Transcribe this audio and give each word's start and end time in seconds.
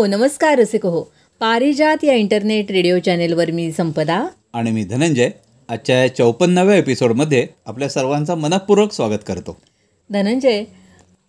Hello 0.00 0.16
नमस्कार 0.16 0.58
रसिक 0.58 0.86
हो 0.86 1.00
पारिजात 1.40 2.04
या 2.04 2.14
इंटरनेट 2.14 2.70
रेडिओ 2.70 2.98
चॅनेलवर 2.98 3.50
मी 3.50 3.72
संपदा. 3.72 4.26
आणि 4.54 4.70
मी 4.70 4.84
धनंजय. 4.84 5.30
आजच्या 5.68 5.96
या 6.02 6.14
चौपन्नाव्या 6.14 6.76
एपिसोडमध्ये 6.76 7.46
आपल्या 7.66 7.88
सर्वांचं 7.88 8.34
मनपूर्वक 8.34 8.92
स्वागत 8.92 9.18
करतो. 9.26 9.56
धनंजय 10.10 10.64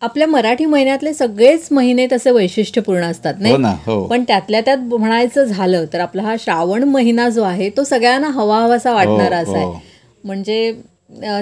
आपल्या 0.01 0.27
मराठी 0.27 0.65
महिन्यातले 0.65 1.13
सगळेच 1.13 1.67
महिने 1.71 2.07
तसे 2.11 2.31
वैशिष्ट्यपूर्ण 2.31 3.03
असतात 3.03 3.33
हो 3.33 3.47
ना, 3.47 3.57
नाही 3.57 3.77
हो. 3.85 4.07
पण 4.07 4.23
त्यातल्या 4.23 4.61
त्यात 4.61 4.77
म्हणायचं 4.77 5.43
झालं 5.43 5.85
तर 5.93 5.99
आपला 5.99 6.21
हा 6.21 6.35
श्रावण 6.39 6.83
महिना 6.83 7.29
जो 7.29 7.43
आहे 7.43 7.69
तो 7.69 7.83
सगळ्यांना 7.83 8.27
हवा 8.27 8.59
हवासा 8.59 8.93
वाटणारा 8.93 9.37
हो, 9.37 9.43
असा 9.43 9.57
आहे. 9.57 9.65
हो. 9.65 9.81
म्हणजे 10.23 10.73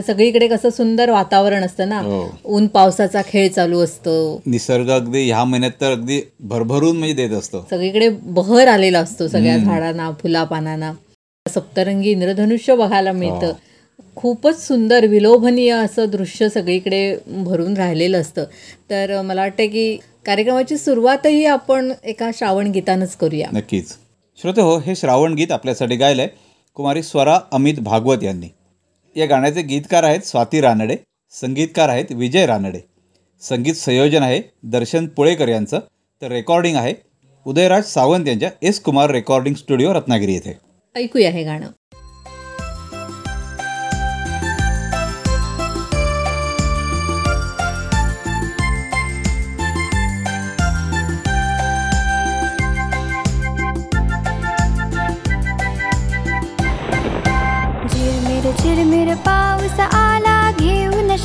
सगळीकडे 0.07 0.47
कसं 0.47 0.69
सुंदर 0.69 1.09
वातावरण 1.09 1.63
असतं 1.63 1.89
ना. 1.89 1.99
हो. 1.99 2.39
ऊन 2.45 2.67
पावसाचा 2.67 3.21
खेळ 3.27 3.49
चालू 3.49 3.79
असतो. 3.79 4.41
निसर्ग 4.45 4.89
अगदी 4.89 5.25
ह्या 5.25 5.43
महिन्यात 5.43 5.71
तर 5.81 5.91
अगदी 5.91 6.21
भरभरून 6.39 6.97
म्हणजे 6.97 7.15
देत 7.15 7.37
असतो. 7.37 7.65
सगळीकडे 7.69 8.09
बहर 8.09 8.67
आलेला 8.67 8.99
असतो 8.99 9.27
सगळ्या 9.27 9.57
झाडांना 9.57 10.11
फुला 10.21 10.43
पानांना 10.43 10.93
सप्तरंगी 11.45 12.11
इंद्रधनुष्य 12.11 12.75
बघायला 12.75 13.11
मिळतं. 13.11 13.53
खूपच 14.15 14.67
सुंदर 14.67 15.05
विलोभनीय 15.05 15.71
असं 15.71 16.09
दृश्य 16.09 16.49
सगळीकडे 16.49 17.17
भरून 17.27 17.77
राहिलेलं 17.77 18.21
असतं. 18.21 18.43
तर 18.89 19.21
मला 19.21 19.41
वाटतं 19.41 19.65
की 19.65 19.97
कार्यक्रमाची 20.25 20.77
सुरुवातही 20.77 21.45
आपण 21.45 21.91
एका 22.03 22.29
श्रावण 22.37 22.71
गीतानंच 22.71 23.15
करूया. 23.15 23.47
नक्कीच. 23.53 23.95
श्रोते 24.41 24.61
हो 24.61 24.77
हे 24.77 24.95
श्रावण 24.95 25.33
गीत 25.33 25.51
आपल्यासाठी 25.51 25.95
गायलंय 25.95 26.27
कुमारी 26.75 27.03
स्वरा 27.03 27.39
अमित 27.51 27.79
भागवत 27.79 28.23
यांनी. 28.23 28.47
या 29.19 29.25
गाण्याचे 29.25 29.61
गीतकार 29.61 30.03
आहेत 30.03 30.19
स्वाती 30.19 30.61
रानडे 30.61 30.95
संगीतकार 31.31 31.89
आहेत 31.89 32.11
विजय 32.11 32.45
रानडे. 32.45 32.79
संगीत 33.41 33.73
संयोजन 33.73 34.23
आहे 34.23 34.41
दर्शन 34.63 35.07
पुळेकर 35.07 35.47
यांचं. 35.47 35.79
तर 36.21 36.27
रेकॉर्डिंग 36.27 36.75
आहे 36.75 36.93
उदयराज 37.45 37.83
सावंत 37.83 38.27
यांच्या 38.27 38.49
S 38.61 38.79
Kumar 38.79 39.11
recording 39.11 39.55
studio 39.55 39.93
Ratnagiri 39.93 40.33
येथे. 40.33 40.57
ऐकूया 40.95 41.31
हे 41.31 41.43
गाणं. 41.43 41.67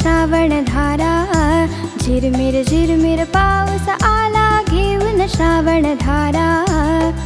घेऊन 0.04 0.28
श्रावण 0.28 0.64
धारा 0.64 1.66
झिरमिर 2.00 2.62
झिरमिर 2.62 3.24
पाऊस 3.24 3.88
आला 3.88 4.62
घेऊन 4.70 5.26
श्रावण 5.26 5.94
धारा 6.00 6.64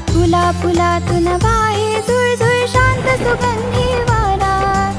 फुला 0.08 0.50
फुलातून 0.62 1.26
वाहे 1.26 2.00
शांत 2.66 3.08
सुगंधी 3.18 3.94
वारा। 4.10 4.92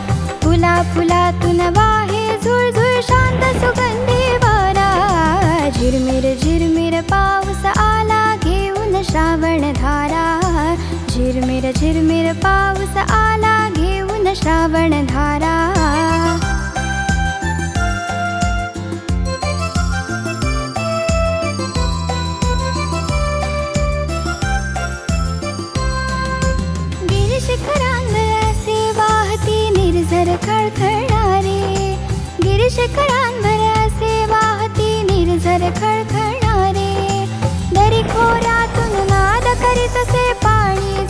फुला 0.44 0.82
फुलातून 0.96 1.60
वाहे 1.78 2.38
झुळझुळ 2.44 3.00
शांत 3.04 3.44
सुगंधी 3.60 4.36
वारा। 4.44 5.70
झिरमिर 5.70 7.02
पाऊस 7.02 7.66
आला 7.66 8.36
घेऊन 8.44 9.02
श्रावण 9.10 9.72
धारा 9.74 10.76
झिरमिर 11.10 11.72
झिरमिर 11.72 12.32
पाऊस 12.34 12.98
आला 12.98 13.70
घेऊन 13.76 14.34
श्रावण 14.34 15.06
खळखळणारे 30.70 31.96
गिरीशिखरांवर 32.44 33.62
असे 33.78 34.26
वाहती 34.26 34.92
निर्झर 35.04 35.64
खळखळणारे 35.78 37.26
दरी 37.72 38.02
खोऱ्यातून 38.04 38.96
करीत 39.62 39.98
असे 39.98 40.32
पाणी 40.44 41.06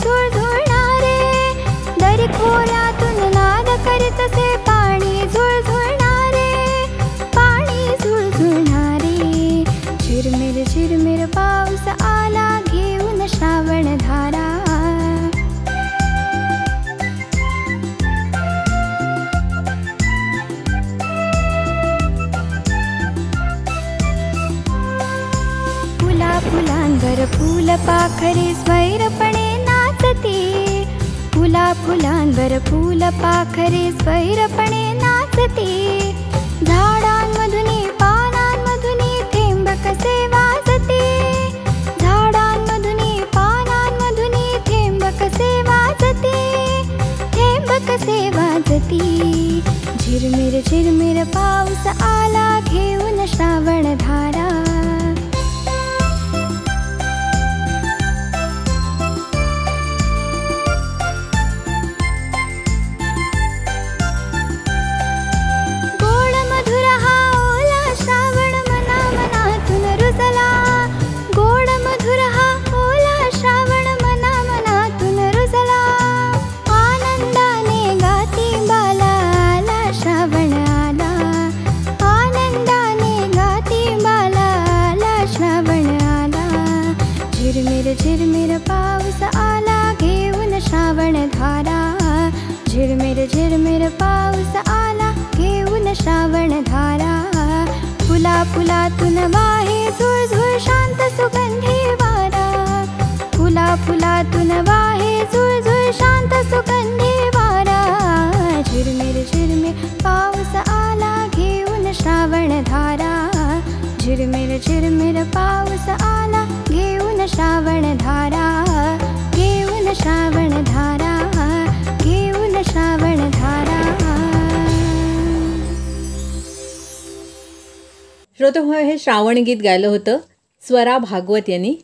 हो 128.58 128.72
हे 128.72 128.98
श्रावण 128.98 129.38
गीत 129.38 129.56
गायलं 129.64 129.86
होतं. 129.88 130.18
स्वरा 130.62 130.98
भागवत 130.98 131.48
यांनी. 131.48 131.74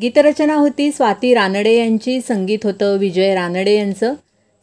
गीतरचना 0.00 0.54
होती 0.54 0.90
स्वाती 0.92 1.34
रानडे 1.34 1.76
यांची 1.78 2.20
संगीत 2.20 2.58
होतं 2.64 2.96
विजय 2.96 3.34
रानडे 3.34 3.76
यांचं 3.76 4.14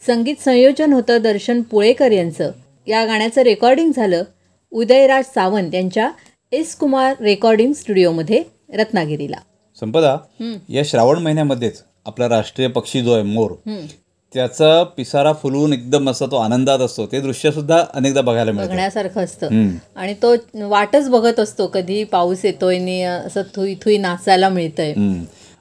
संगीत 0.01 0.36
संयोजन 0.39 0.94
होतं 0.94 1.18
दर्शन 1.21 1.62
पुळेकर 1.62 2.12
यांचं. 2.12 2.51
या 2.88 3.06
गाण्याचं 3.06 3.42
रेकॉर्डिंग 3.42 3.92
झालं 3.95 4.24
उदयराज 4.71 5.25
सावंत 5.25 5.75
यांच्या 5.75 6.12
एस 6.51 6.75
कुमार 6.75 7.15
रेकॉर्डिंग 7.21 7.74
स्टुडिओमध्ये 7.74 8.44
रत्नागिरीला. 8.74 9.38
संपदा 9.80 10.18
या 10.69 10.83
श्रावण 10.86 11.19
महिन्यामध्येच 11.19 11.83
आपला 12.06 12.30
राष्ट्रीय 12.30 12.68
पक्षी 12.68 13.01
जो 13.01 13.13
आहे 13.13 13.24
मोर 13.24 13.51
त्याचा 14.35 14.83
पिसारा 14.97 15.31
फुलवून 15.33 15.73
एकदम 15.73 16.09
असा 16.09 16.25
तो 16.25 16.35
आनंदात 16.35 16.79
असतो. 16.79 17.05
ते 17.05 17.19
दृश्य 17.21 17.51
सुद्धा 17.51 17.83
अनेकदा 17.93 18.21
बघायला 18.21 18.51
मिळतं. 18.51 18.69
बघण्यासारखं 18.69 19.23
असतं. 19.23 19.69
आणि 19.95 20.13
तो 20.13 20.35
वाटच 20.69 21.09
बघत 21.09 21.39
असतो. 21.39 21.67
कधी 21.67 22.03
पाऊस 22.03 22.45
येतोय 22.45 22.77
आणि 22.77 23.01
असं 23.03 23.41
थुई 23.55 23.75
थुई 23.75 23.97
नाचायला 23.97 24.49
मिळतंय. 24.49 24.93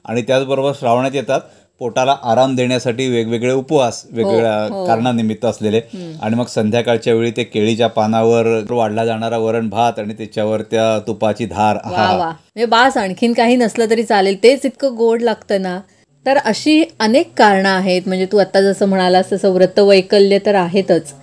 आणि 0.05 0.21
त्याचबरोबर 0.21 0.71
श्रावणात 0.79 1.11
येतात. 1.13 1.41
पोटाला 1.79 2.15
आराम 2.23 2.55
देण्यासाठी 2.55 3.07
वेगवेगळे 3.07 3.53
उपवास 3.53 4.03
वेगवेगळ्या 4.11 4.85
कारणानिमित्त 4.87 5.45
असलेले. 5.45 5.81
आणि 6.21 6.35
मग 6.35 6.45
संध्याकाळच्या 6.45 7.13
वेळी 7.13 7.31
ते 7.31 7.43
केळीच्या 7.43 7.87
पानावर 7.87 8.47
वाढला 8.69 9.05
जाणारा 9.05 9.37
वरण 9.37 9.69
भात 9.69 9.99
आणि 9.99 10.13
त्याच्यावर 10.13 10.61
त्या 10.61 10.99
तुपाची 11.07 11.45
धार. 11.45 11.75
वा. 11.85 12.15
म्हणजे 12.17 12.65
बास 12.65 12.97
आणखीन 12.97 13.33
काही 13.33 13.55
नसलं 13.55 13.89
तरी 13.89 14.03
चालेल. 14.03 14.43
तेच 14.43 14.65
इतकं 14.65 14.95
गोड 14.97 15.21
लागतं 15.21 15.61
ना. 15.61 15.79
तर 16.25 16.37
अशी 16.37 16.83
अनेक 16.99 17.31
कारणं 17.37 17.69
आहेत. 17.69 18.01
म्हणजे 18.07 18.25
तू 18.31 18.37
आता 18.37 18.61
जसं 18.61 18.85
म्हणालास 18.85 19.31
तसं 19.33 19.51
व्रत 19.53 19.79
वैकल्य 19.79 20.39
तर 20.45 20.55
आहेतच. 20.55 21.13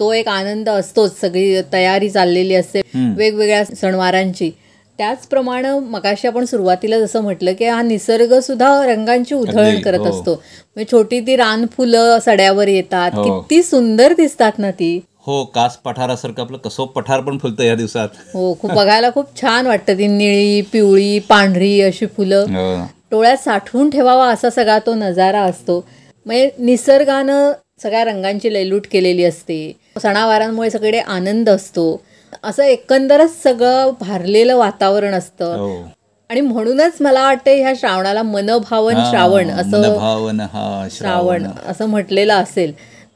तो 0.00 0.12
एक 0.12 0.28
आनंद 0.28 0.68
असतोच. 0.68 1.20
सगळी 1.20 1.60
तयारी 1.72 2.10
चाललेली 2.10 2.54
असते 2.54 2.80
वेगवेगळ्या 2.94 3.64
सणवारांची. 3.64 4.50
त्याचप्रमाणे 4.98 5.70
मगाशी 5.80 6.28
आपण 6.28 6.44
सुरुवातीला 6.44 6.98
जसं 7.00 7.22
म्हटलं 7.22 7.52
की 7.52 7.64
हा 7.64 7.80
निसर्ग 7.82 8.38
सुद्धा 8.40 8.68
रंगांची 8.86 9.34
उधळण 9.34 9.80
करत 9.80 9.98
हो. 9.98 10.10
असतो. 10.10 10.34
म्हणजे 10.34 10.90
छोटी 10.92 11.20
ती 11.26 11.36
रानफुलं 11.36 12.18
सड्यावर 12.24 12.68
येतात. 12.68 13.10
हो. 13.14 13.40
किती 13.40 13.62
सुंदर 13.62 14.12
दिसतात 14.12 14.58
ना 14.58 14.70
ती. 14.70 14.98
हो 15.26 15.44
कास 15.44 15.76
पठारासारखं 15.76 16.42
आपलं 16.42 16.58
कसो 16.58 16.84
पठार 16.86 17.20
पण 17.20 17.38
फुलतं 17.38 17.64
या 17.64 17.74
दिवसात. 17.74 18.08
हो 18.34 18.52
खूप 18.60 18.70
बघायला 18.72 19.10
खूप 19.10 19.40
छान 19.40 19.66
वाटतं 19.66 19.98
ती 19.98 20.06
निळी 20.06 20.60
पिवळी 20.72 21.18
पांढरी 21.18 21.80
अशी 21.80 22.06
फुलं. 22.06 22.44
हो. 22.54 22.86
डोळ्यात 23.10 23.36
साठवून 23.36 23.90
ठेवावा 23.90 24.28
असा 24.28 24.50
सगळा 24.50 24.78
तो 24.78 24.94
नजारा 24.94 25.40
असतो. 25.40 25.88
म्हणजे 26.26 26.50
निसर्गानं 26.58 27.52
सगळ्या 27.82 28.04
रंगांची 28.04 28.54
लयलूट 28.54 28.86
केलेली 28.92 29.24
असते. 29.24 29.72
सणावारांमुळे 30.02 30.70
सगळे 30.70 30.98
आनंद 30.98 31.48
असतो. 31.48 32.00
असं 32.44 32.62
एकंदरच 32.62 33.42
सगळं 33.42 33.90
भारलेलं 34.00 34.56
वातावरण 34.56 35.14
असतं. 35.14 35.56
हो. 35.56 35.90
आणि 36.28 36.40
म्हणूनच 36.40 36.92
मला 37.00 37.22
वाटतं 37.22 37.50
ह्या 37.50 37.72
श्रावणाला 37.76 38.22
मनभावन 38.22 38.94
श्रावण 39.10 39.50
असं 39.50 40.88
श्रावण. 40.90 41.46
असं 41.66 41.86
म्हटलेलं 41.86 42.34
असेल. 42.34 42.72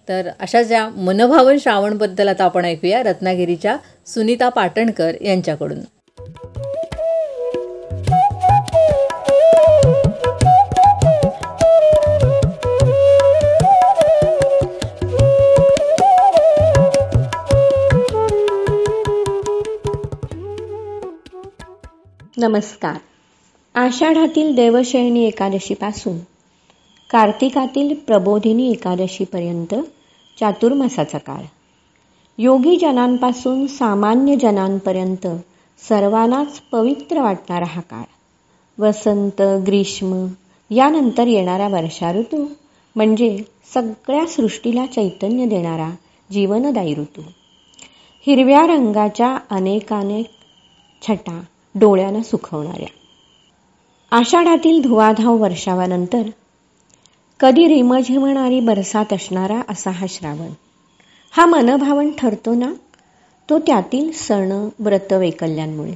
तर 0.08 0.28
अशा 0.40 0.62
ज्या 0.62 0.88
मनभावन 0.88 1.58
श्रावणबद्दल 1.58 2.28
आता 2.28 2.44
आपण 2.44 2.64
ऐकूया 2.64 3.02
रत्नागिरीच्या 3.02 3.76
सुनीता 4.06 4.48
पाटणकर 4.48 5.12
यांच्याकडून. 5.20 5.78
नमस्कार. 22.40 22.96
आषाढातील 23.78 24.54
देवशयनी 24.54 25.24
एकादशीपासून 25.24 26.18
कार्तिकातील 27.10 27.94
प्रबोधिनी 27.94 28.70
एकादशीपर्यंत 28.70 29.74
चातुर्मासाचा 30.40 31.18
काळ. 31.18 31.42
योगी 32.38 32.76
जनांपासून 32.76 33.66
सामान्य 33.66 34.36
जनांपर्यंत 34.36 35.26
सर्वांनाच 35.88 36.60
पवित्र 36.60 37.22
वाटणारा 37.22 37.64
हा 37.64 37.80
काळ. 37.80 38.02
वसंत 38.82 39.42
ग्रीष्म 39.42 40.26
यानंतर 40.70 41.26
येणारा 41.26 41.68
वर्षा 41.68 42.12
ऋतू 42.12 42.46
म्हणजे 42.96 43.38
सगळ्या 43.74 44.26
सृष्टीला 44.26 44.86
चैतन्य 44.86 45.46
देणारा 45.46 45.90
जीवनदायी 46.32 46.94
ऋतू. 46.94 47.22
हिरव्या 48.26 48.66
रंगाच्या 48.66 49.38
अनेकानेक 49.50 50.26
छटा 51.08 51.40
डोळ्यानं 51.74 52.22
सुखवणाऱ्या. 52.22 52.88
आषाढातील 54.10 54.82
धुवाधाव 54.82 55.36
वर्षावानंतर 55.36 56.22
कधी 57.40 57.68
रिमझिमणारी 57.68 58.60
बरसात 58.60 59.12
असणारा 59.12 59.62
असा 59.68 59.90
हा 59.90 60.06
श्रावण. 60.08 60.50
हा 61.32 61.46
मनभावन 61.46 62.10
ठरतो 62.18 62.54
ना? 62.54 62.72
तो 63.50 63.58
त्यातील 63.58 64.12
सण 64.12 64.68
व्रत 64.78 65.12
वैकल्यांमुळे. 65.12 65.94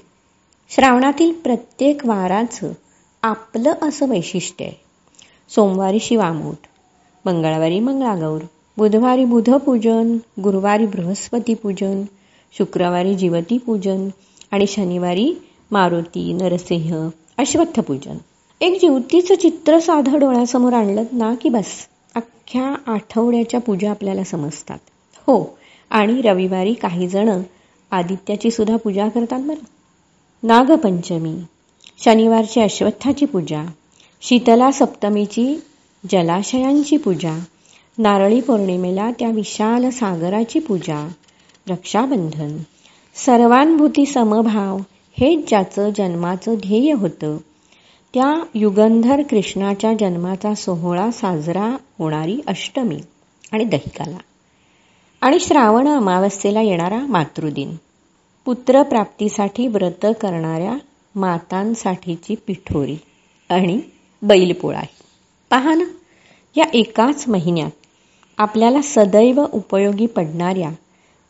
श्रावणातील 0.70 1.32
प्रत्येक 1.32 2.06
वाराचं 2.06 2.72
आपलं 3.22 3.72
असं 3.82 4.08
वैशिष्ट्य 4.08 4.64
आहे. 4.64 4.84
सोमवारी 5.48 5.98
शिवामूठ 6.00 6.56
मंगळवारी 7.24 7.80
मंगळागौर 7.80 8.42
बुधवारी 8.76 9.24
बुधपूजन 9.24 10.16
गुरुवारी 10.40 10.86
बृहस्पती 10.86 11.54
पूजन 11.54 12.02
शुक्रवारी 12.58 13.14
जीवती 13.14 13.58
पूजन 13.58 14.08
आणि 14.50 14.66
शनिवारी 14.66 15.34
मारुती 15.74 16.32
नरसिंह 16.32 17.08
अश्वत्थ 17.38 17.80
पूजन. 17.80 18.16
एक 18.60 18.80
जीवतीचं 18.80 19.34
चित्र 19.34 19.78
साधं 19.78 20.18
डोळ्यासमोर 20.18 20.72
आणलं 20.72 21.04
ना 21.12 21.34
की 21.34 21.48
बस 21.48 21.66
अख्ख्या 22.14 22.74
आठवड्याच्या 22.86 23.60
पूजा 23.60 23.90
आपल्याला 23.90 24.24
समजतात. 24.24 24.78
हो 25.26 25.58
आणि 25.90 26.20
रविवारी 26.20 26.74
काही 26.74 27.08
जण 27.08 27.40
आदित्याची 27.90 28.50
सुद्धा 28.50 28.76
पूजा 28.76 29.08
करतात 29.08 29.40
बरं. 29.40 29.64
नागपंचमी 30.42 31.34
शनिवारची 32.04 32.60
अश्वत्थाची 32.60 33.26
पूजा 33.26 33.64
शीतला 34.22 34.70
सप्तमीची 34.70 35.54
जलाशयांची 36.04 36.96
पूजा 36.96 37.38
नारळी 37.98 38.40
पौर्णिमेला 38.40 39.10
त्या 39.18 39.28
विशाल 39.28 39.90
सागराची 39.90 40.58
पूजा 40.58 41.08
रक्षाबंधन 41.68 42.56
सर्वांभूती 43.16 44.06
समभाव 44.06 44.78
हेच 45.20 45.48
ज्याचं 45.48 45.90
जन्माचं 45.96 46.54
ध्येय 46.54 46.92
होतं 46.92 47.36
त्या 48.14 48.32
युगंधर 48.54 49.22
कृष्णाच्या 49.22 49.92
जन्माचा 50.00 50.54
सोहळा 50.54 51.10
साजरा 51.10 51.76
होणारी 51.98 52.40
अष्टमी 52.46 52.98
आणि 53.52 53.64
दहिकाला. 53.64 54.16
आणि 55.20 55.38
श्रावण 55.40 55.88
अमावस्येला 55.88 56.60
येणारा 56.60 56.98
मातृदिन. 56.98 57.76
पुत्रप्राप्तीसाठी 58.44 59.66
व्रत 59.66 60.06
करणाऱ्या 60.20 60.76
मातांसाठीची 61.14 62.34
पिठोरी 62.46 62.96
आणि 63.50 63.80
बैलपोळाही. 64.22 64.96
पहा 65.50 65.74
ना 65.74 65.84
या 66.56 66.64
एकाच 66.74 67.24
महिन्यात 67.28 67.70
आपल्याला 68.38 68.82
सदैव 68.82 69.44
उपयोगी 69.52 70.06
पडणाऱ्या 70.06 70.70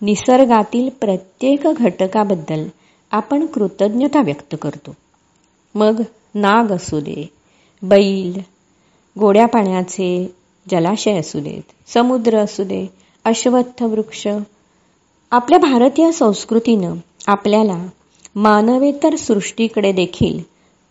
निसर्गातील 0.03 0.88
प्रत्येक 0.88 1.67
घटकाबद्दल 1.67 2.67
आपण 3.14 3.47
कृतज्ञता 3.47 4.23
व्यक्त 4.23 4.54
करतो. 4.62 4.94
मग 5.75 6.00
नाग 6.35 6.73
असू 6.73 7.00
दे 7.00 7.28
बैल 7.83 8.40
गोड्या 9.16 9.47
पाण्याचे 9.47 10.09
जलाशय 10.66 11.18
असू 11.18 11.40
देत 11.40 11.90
समुद्र 11.90 12.38
असू 12.38 12.64
दे 12.64 12.87
अश्वत्थ 13.25 13.83
वृक्ष 13.83 14.26
आपल्या 15.33 15.59
भारतीय 15.59 16.11
संस्कृतीनं 16.12 16.94
आपल्याला 17.26 17.87
मानवेतर 18.37 19.16
सृष्टीकडे 19.16 19.92
देखील 19.92 20.38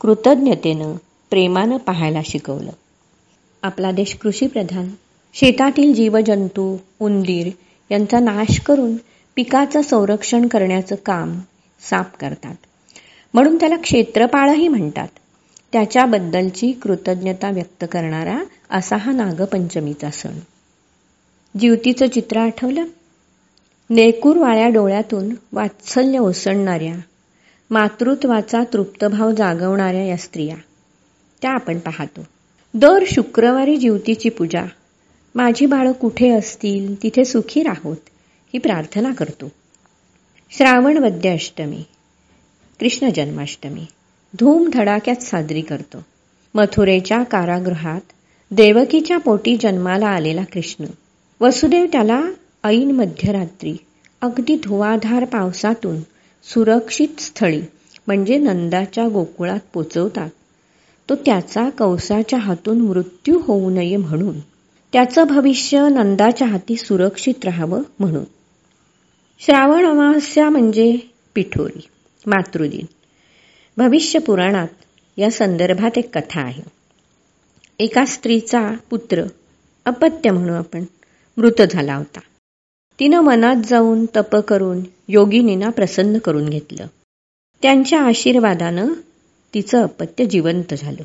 कृतज्ञतेनं 0.01 0.95
प्रेमानं 1.29 1.77
पाहायला 1.77 2.21
शिकवलं. 2.25 2.71
आपला 3.63 3.91
देश 3.91 4.15
कृषीप्रधान 4.15 4.89
शेतातील 5.33 5.93
जीवजंतू 5.93 6.77
उंदीर 6.99 7.49
यांचा 7.91 8.19
नाश 8.19 8.59
करून 8.59 8.95
पिकाचं 9.35 9.81
संरक्षण 9.81 10.47
करण्याचं 10.47 10.95
काम 10.95 11.39
साफ 11.89 12.05
करतात. 12.19 12.55
म्हणून 13.33 13.55
त्याला 13.55 13.77
क्षेत्रपाळही 13.77 14.67
म्हणतात. 14.67 15.07
त्याच्याबद्दलची 15.71 16.71
कृतज्ञता 16.71 17.49
व्यक्त 17.49 17.85
करणारा 17.91 18.43
असा 18.69 18.97
हा 18.97 19.11
नागपंचमीचा 19.11 20.11
सण. 20.11 20.39
जीवतीचं 21.59 22.09
चित्र 22.09 22.37
आठवलं? 22.37 22.83
नेकूरवाळ्या 23.89 24.69
डोळ्यातून 24.69 25.35
वात्सल्य 25.51 26.19
ओसंडणाऱ्या 26.19 26.95
मातृत्वाचा 27.69 28.63
तृप्तभाव 28.73 29.31
जागवणाऱ्या 29.31 30.05
या 30.05 30.17
स्त्रिया. 30.17 30.55
त्या 31.41 31.51
आपण 31.51 31.79
पाहतो. 31.79 32.21
दर 32.73 33.03
शुक्रवारी 33.07 33.77
जीवतीची 33.77 34.29
पूजा. 34.29 34.65
माझी 35.35 35.65
बाळं 35.65 35.91
कुठे 35.91 36.29
असतील 36.29 37.03
तिथे 37.03 37.25
सुखी 37.25 37.63
राहोत 37.63 37.97
ही 38.53 38.57
प्रार्थना 38.57 39.13
करतो. 39.13 39.51
श्रावण 40.57 40.97
वद्य 40.97 41.29
अष्टमी. 41.29 41.83
कृष्ण 42.79 43.09
जन्माष्टमी. 43.15 43.85
धूमधडाक्यात 44.39 45.15
साजरी 45.15 45.61
करतो. 45.61 45.97
मथुरेच्या 46.55 47.23
कारागृहात 47.23 48.01
देवकीच्या 48.51 49.17
पोटी 49.17 49.57
जन्माला 49.61 50.07
आलेला 50.07 50.43
कृष्ण. 50.43 50.85
वसुदेव 51.41 51.85
त्याला 51.91 52.21
ऐन 52.63 52.91
मध्यरात्री 52.91 53.77
अगदी 54.21 54.55
धुवाधार 54.55 55.25
पावसातून 55.25 55.99
सुरक्षित 56.43 57.21
स्थळी 57.21 57.61
म्हणजे 58.07 58.37
नंदाच्या 58.37 59.07
गोकुळात 59.07 59.59
पोचवतात. 59.73 60.29
तो 61.09 61.15
त्याचा 61.15 61.69
कंसाच्या 61.69 62.39
हातून 62.39 62.81
मृत्यू 62.81 63.39
होऊ 63.39 63.69
नये 63.69 63.95
म्हणून 63.95 64.39
त्याचं 64.93 65.23
भविष्य 65.23 65.89
नंदाच्या 65.89 66.47
हाती 66.47 66.75
सुरक्षित 66.75 67.45
राहावं 67.45 67.81
म्हणून. 67.99 68.23
श्रावण 69.45 69.85
अमावस्या 69.85 70.49
म्हणजे 70.49 70.97
पिठोरी 71.35 71.87
मातृदिन. 72.25 72.85
भविष्य 73.77 74.19
पुराणात 74.19 74.67
या 75.17 75.31
संदर्भात 75.31 75.97
एक 75.97 76.17
कथा 76.17 76.41
आहे. 76.41 76.61
एका 77.79 78.05
स्त्रीचा 78.05 78.71
पुत्र 78.89 79.23
अपत्य 79.85 80.31
म्हणू 80.31 80.53
आपण 80.53 80.83
मृत 81.37 81.61
झाला 81.61 81.95
होता. 81.95 82.19
तिनं 82.99 83.19
मनात 83.19 83.55
जाऊन 83.65 84.05
तप 84.05 84.35
करून 84.35 84.79
योगिनींना 85.07 85.69
प्रसन्न 85.69 86.17
करून 86.17 86.49
घेतलं. 86.49 86.87
त्यांच्या 87.61 88.01
आशीर्वादानं 88.01 88.93
तिचं 89.53 89.83
अपत्य 89.83 90.25
जिवंत 90.25 90.73
झालं. 90.73 91.03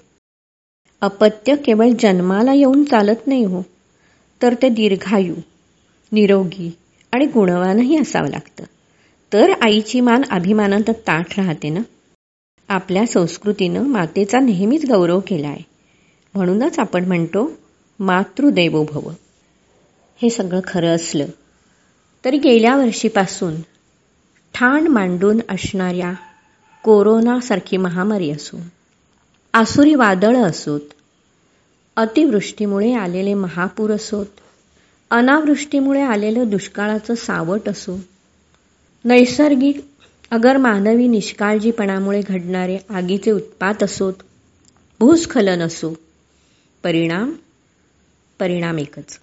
अपत्य 1.00 1.57
केवळ 1.57 1.88
जन्माला 1.99 2.52
येऊन 2.52 2.85
चालत 2.85 3.26
नाही 3.26 3.45
हो 3.45 3.62
तर 4.42 4.54
ते 4.62 4.68
दीर्घायू 4.68 5.35
निरोगी 6.12 6.76
आणि 7.12 7.26
गुणवानही 7.26 7.96
असावं 7.98 8.28
लागतं. 8.28 8.64
तर 9.32 9.52
आईची 9.60 10.00
मान 10.00 10.22
अभिमानात 10.30 10.90
ताठ 11.06 11.38
राहते 11.38 11.68
ना? 11.68 11.80
आपल्या 12.68 13.06
संस्कृतीनं 13.06 13.82
मातेचा 13.82 14.38
नेहमीच 14.40 14.84
गौरव 14.90 15.20
केला 15.20 15.48
आहे 15.48 15.62
म्हणूनच 16.34 16.78
आपण 16.78 17.04
म्हणतो 17.04 17.50
मातृदेवो 18.00 18.84
भव 18.84 19.08
हे 20.20 20.30
सगळं 20.30 20.60
खरं 20.64 20.94
असलं 20.94 21.26
तरी 22.24 22.38
गेल्या 22.38 22.76
वर्षीपासून 22.76 23.54
ठाण 24.54 24.86
मांडून 24.86 25.40
असणाऱ्या 25.48 26.12
कोरोनासारखी 26.84 27.76
महामारी 27.76 28.30
असो 28.30 28.58
आसुरी 29.54 29.94
वादळं 29.94 30.42
असोत 30.42 30.94
अतिवृष्टीमुळे 31.96 32.92
आलेले 32.94 33.34
महापूर 33.34 33.90
असोत 33.90 34.40
अनावृष्टीमुळे 35.10 36.02
आलेलं 36.02 36.50
दुष्काळाचं 36.50 37.14
सावट 37.14 37.68
असो. 37.68 38.00
नैसर्गिक 39.04 39.84
अगर 40.30 40.56
मानवी 40.56 41.08
निष्काळजीपणामुळे 41.08 42.20
घडणारे 42.20 42.78
आगीचे 42.90 43.30
उत्पात 43.30 43.82
असोत 43.82 44.12
भूस्खलन 45.00 45.60
असो. 45.60 45.94
परिणाम 46.82 47.32
परिणाम 48.38 48.78
एकच 48.78 49.18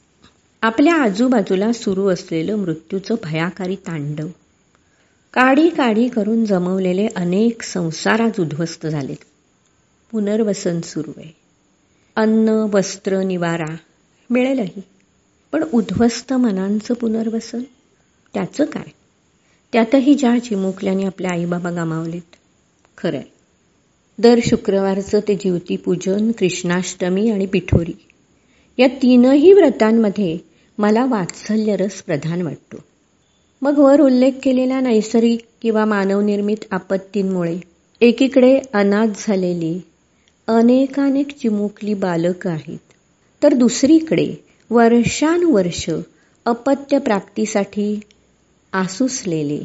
आपल्या 0.61 0.95
आजूबाजूला 0.95 1.73
सुरू 1.73 2.07
असलेलं 2.07 2.55
मृत्यूचं 2.55 3.15
भयाकारी 3.23 3.75
तांडव. 3.75 4.27
काडी 5.33 5.69
काडी 5.69 6.07
करून 6.07 6.45
जमवलेले 6.45 7.07
अनेक 7.15 7.61
संसार 7.61 8.19
आज 8.19 8.39
उद्ध्वस्त 8.39 8.87
झालेत. 8.87 9.23
पुनर्वसन 10.11 10.81
सुरू 10.81 11.11
आहे. 11.17 11.31
अन्न 12.15 12.49
वस्त्र 12.49 13.23
निवारा 13.23 13.75
मिळेलही. 14.29 14.81
पण 15.55 15.63
उद्ध्वस्त 15.73 16.33
मनांचं 16.33 16.93
पुनर्वसन 16.93 17.61
त्याचं 18.33 18.65
काय? 18.65 18.83
त्यातही 19.73 20.15
ज्या 20.15 20.39
चिमुकल्याने 20.39 21.05
आपल्या 21.05 21.31
आईबाबा 21.31 21.69
गमावलेत. 21.69 22.35
खरं 22.97 23.17
आहे 23.17 23.25
दर 24.19 24.39
शुक्रवारचं 24.45 25.19
ते 25.19 25.35
ज्योतिपूजन 25.35 26.31
कृष्णाष्टमी 26.31 27.31
आणि 27.31 27.45
पिठोरी. 27.45 27.93
या 28.77 28.87
तीनही 28.87 29.53
व्रतांमध्ये 29.53 30.37
मला 30.77 31.05
वात्सल्यरस 31.05 32.01
प्रधान 32.01 32.41
वाटतो. 32.41 32.77
मग 33.61 33.77
वर 33.77 34.01
उल्लेख 34.01 34.31
केलेल्या 34.43 34.79
नैसर्गिक 34.79 35.45
किंवा 35.61 35.85
मानवनिर्मित 35.85 36.65
आपत्तींमुळे 36.71 37.59
एकीकडे 38.01 38.61
अनाथ 38.73 39.07
झालेली 39.17 39.81
अनेकानेक 40.47 41.37
चिमुकली 41.37 41.93
बालकं 41.93 42.49
आहेत 42.49 42.93
तर 43.43 43.53
दुसरीकडे 43.53 44.44
वर्षानुवर्ष 44.71 45.89
अपत्य 46.45 46.99
प्राप्तीसाठी 46.99 47.99
आसुसलेले. 48.73 49.59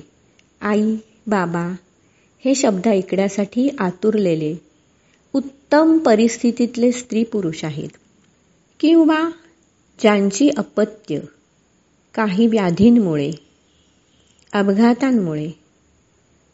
आई 0.60 0.96
बाबा 1.26 1.74
हे 2.44 2.54
शब्द 2.54 2.88
ऐकण्यासाठी 2.88 3.68
आतुरलेले 3.78 4.54
उत्तम 5.34 5.98
परिस्थितीतले 5.98 6.92
स्त्री 6.92 7.24
पुरुष 7.24 7.64
आहेत. 7.64 7.88
किंवा 8.80 9.30
ज्यांची 9.98 10.50
अपत्य 10.56 11.20
काही 12.14 12.46
व्याधींमुळे 12.46 13.30
अपघातांमुळे 14.52 15.50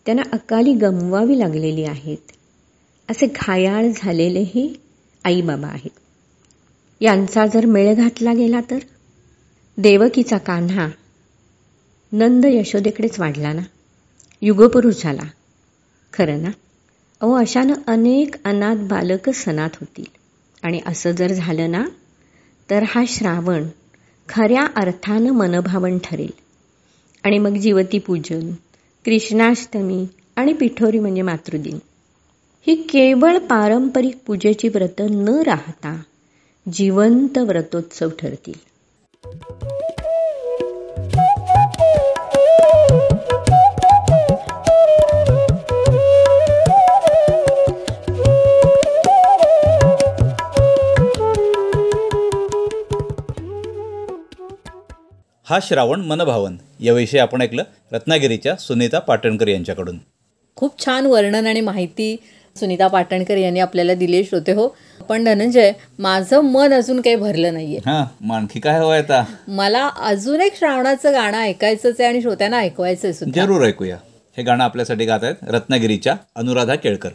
त्यांना 0.07 0.23
अकाली 0.33 0.73
गमवावी 0.73 1.39
लागलेली 1.39 1.85
आहेत. 1.85 2.33
असे 3.11 3.27
घायाळ 3.27 3.89
झालेलेही 3.97 4.75
आईबाबा 5.25 5.69
आहेत. 5.69 5.99
यांचा 7.01 7.47
जर 7.47 7.67
मेळ 7.67 7.95
घातला 7.95 8.33
गेला 8.33 8.61
तर? 8.71 8.79
देवकीचा 9.77 10.39
कान्हा. 10.39 10.89
नंद 12.13 12.45
यशोदेकडेच 12.49 13.21
वाढला 13.21 13.53
ना. 13.53 13.63
युगपुरुष 14.43 14.95
झाला. 15.03 15.23
खरं 16.13 16.43
ना? 16.43 16.49
अहो 17.21 17.33
अशानं 17.33 17.75
अनेक 17.87 18.35
अनाथ 18.45 18.77
बालकं 18.77 19.33
सणात 19.33 19.71
होतील. 19.81 20.05
आणि 20.63 20.81
असं 20.87 21.11
जर 21.11 21.33
झालं 21.33 21.71
ना 21.71 21.85
तर 22.71 22.85
हा 22.89 23.05
श्रावण 23.09 23.65
खऱ्या 24.29 24.67
अर्थानं 24.77 25.31
मनभावन 25.31 25.99
ठरेल. 26.05 26.33
आणि 27.25 27.39
मग 27.39 27.57
जीवतीपूजन 27.57 28.53
कृष्णाष्टमी 29.05 30.07
आणि 30.37 30.53
पिठोरी 30.53 30.99
म्हणजे 30.99 31.23
मातृदिन. 31.23 31.79
ही 32.67 32.75
केवळ 32.75 33.39
पारंपरिक 33.39 34.17
पूजेची 34.27 34.69
व्रतं 34.69 35.07
न 35.11 35.29
राहता 35.29 36.03
जिवंत 36.73 37.39
व्रतोत्सव 37.39 38.09
ठरतील. 38.09 38.55
हा 55.45 55.59
श्रावण 55.63 56.01
मनभावन. 56.01 56.57
याविषयी 56.81 57.21
आपण 57.21 57.43
ऐकलं 57.43 57.63
रत्नागिरीच्या 57.93 58.57
सुनीता 58.57 58.99
पाटणकर 58.99 59.49
यांच्याकडून. 59.49 59.99
खूप 60.57 60.85
छान 60.85 61.07
वर्णन 61.07 61.47
आणि 61.47 61.61
माहिती 61.61 62.17
सुनीता 62.57 62.87
पाटणकर 62.87 63.37
यांनी 63.37 63.61
आपल्याला 63.61 63.95
दिली 63.95 64.25
श्रोते 64.25 64.53
हो. 64.53 64.77
पण 65.09 65.25
धनंजय 65.25 65.73
माझं 65.99 66.41
मन 66.41 66.73
अजून 66.73 67.01
काही 67.01 67.17
भरलं 67.17 67.53
नाहीये. 67.53 67.79
हां 67.87 68.35
आणखी 68.35 68.61
काय 68.61 68.79
हवं 68.79 68.99
आता? 68.99 69.25
मला 69.49 69.89
अजून 69.89 70.41
एक 70.41 70.59
श्रावणाचं 70.59 71.13
गाणं 71.13 71.39
ऐकायचंच 71.39 72.01
आहे 72.01 72.09
आणि 72.09 72.23
श्रोत्यांना 72.23 72.59
ऐकवायचंय 72.59 73.13
सुद्धा. 73.13 73.45
जरूर 73.45 73.67
ऐकूया. 73.67 73.97
हे 74.37 74.43
गाणं 74.43 74.65
आपल्यासाठी 74.65 75.05
गात 75.05 75.21
आहेत 75.23 75.35
रत्नागिरीच्या 75.49 76.17
अनुराधा 76.37 76.75
केळकर. 76.75 77.09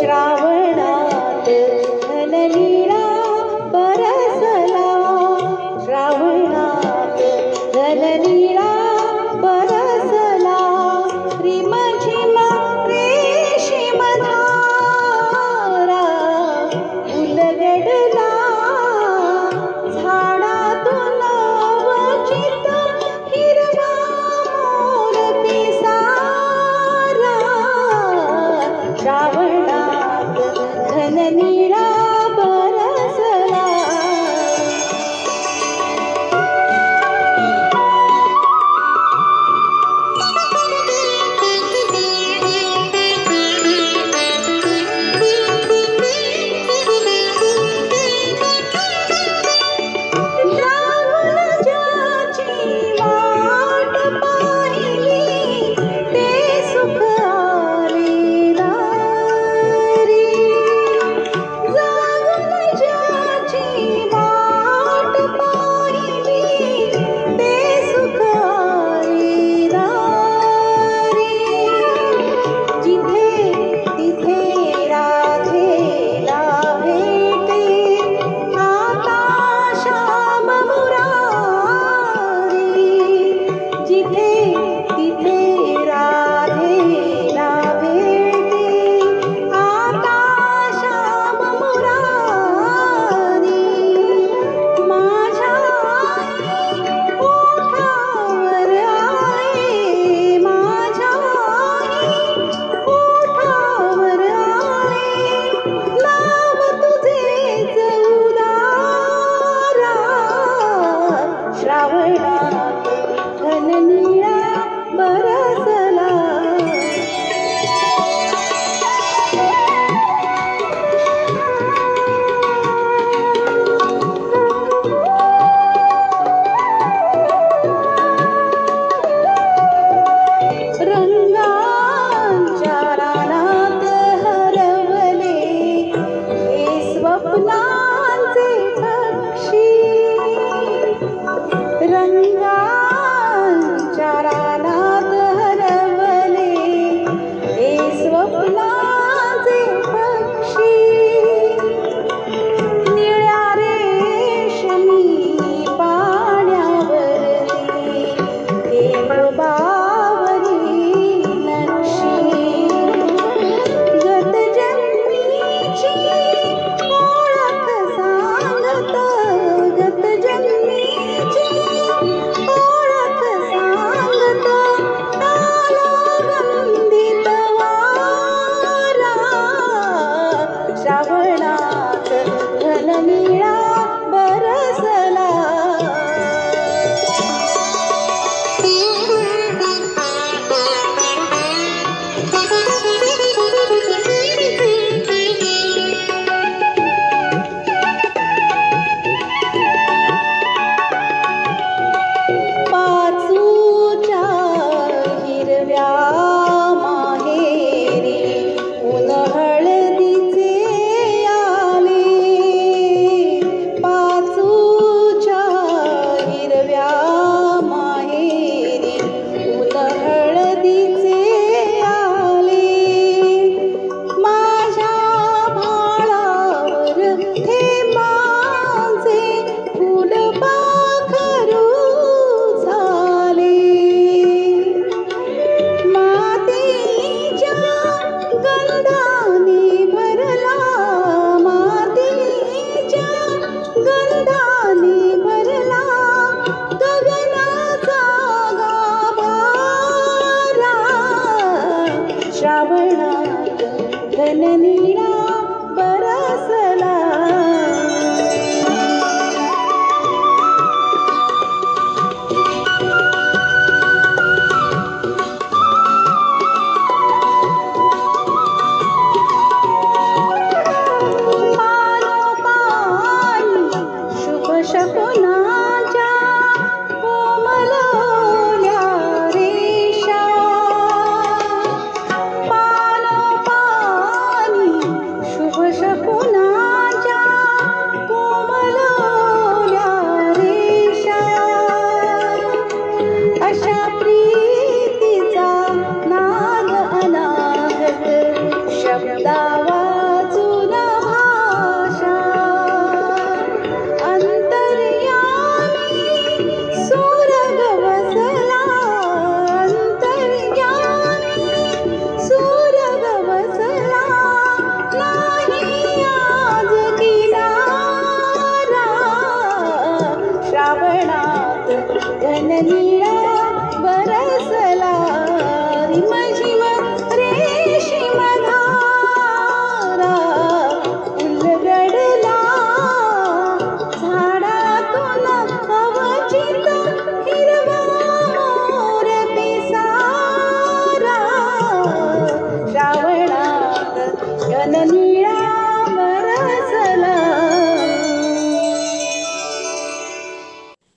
श्रावणात 0.00 0.41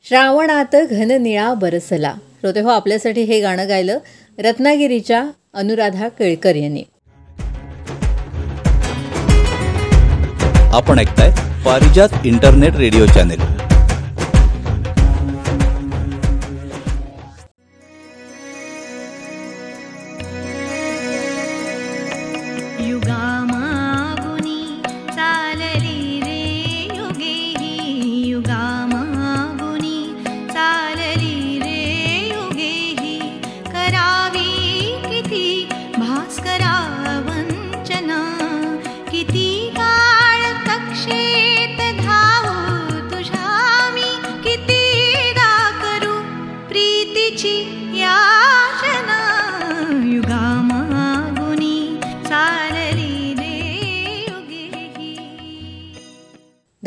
श्रावणात 0.10 0.76
घन 0.92 1.12
निळा 1.12 1.54
बरसला. 1.54 2.14
श्रोते 2.42 2.60
हो 2.60 2.70
आपल्यासाठी 2.70 3.22
हे 3.22 3.40
गाणं 3.42 3.68
गायलं 3.70 3.98
रत्नागिरीच्या 4.40 5.24
अनुराधा 5.54 6.08
केळकर 6.08 6.56
यांनी. 6.56 6.84
आपण 10.76 11.00
ऐकताय 11.00 11.32
Parijat 11.66 12.10
internet 12.26 12.76
radio 12.76 13.06
channel. 13.06 13.55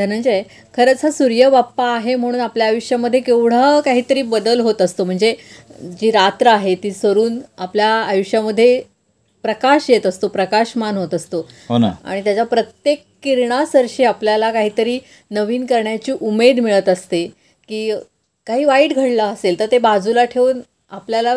Dhananjay 0.09 0.43
खरंच 0.75 1.05
हा 1.05 1.11
सूर्य 1.11 1.49
बाप्पा 1.51 1.87
आहे 1.87 2.15
म्हणून 2.15 2.41
आपल्या 2.41 2.67
आयुष्यामध्ये 2.67 3.21
केवढा 3.21 3.81
काहीतरी 3.81 4.23
बदल 4.25 4.61
होत 4.61 4.83
असतो. 4.83 5.05
म्हणजे 5.05 5.35
जी 6.01 6.11
रात्र 6.11 6.47
आहे 6.49 6.75
ती 6.83 6.91
सरून 6.93 7.39
आपल्या 7.59 7.89
आयुष्यामध्ये 7.95 8.81
प्रकाश 9.45 9.89
येत 9.91 10.07
असतो 10.07 10.29
प्रकाशमान 10.29 10.97
होत 10.97 11.15
असतो. 11.15 11.41
हो 11.69 11.79
आणि 12.05 12.23
त्याच्या 12.25 12.45
प्रत्येक 12.47 13.03
किरणासरशी 13.23 14.05
आपल्याला 14.05 14.51
काहीतरी 14.53 14.99
नवीन 15.31 15.65
करण्याची 15.67 16.13
उमेद 16.13 16.61
मिळत 16.61 16.89
असते 16.89 17.27
की 17.69 17.91
काही 18.47 18.65
वाईट 18.65 18.93
घडलं 18.95 19.23
असेल 19.23 19.59
तर 19.61 19.67
ते 19.71 19.79
बाजूला 19.79 20.25
ठेवून 20.25 20.61
आपल्याला 20.91 21.35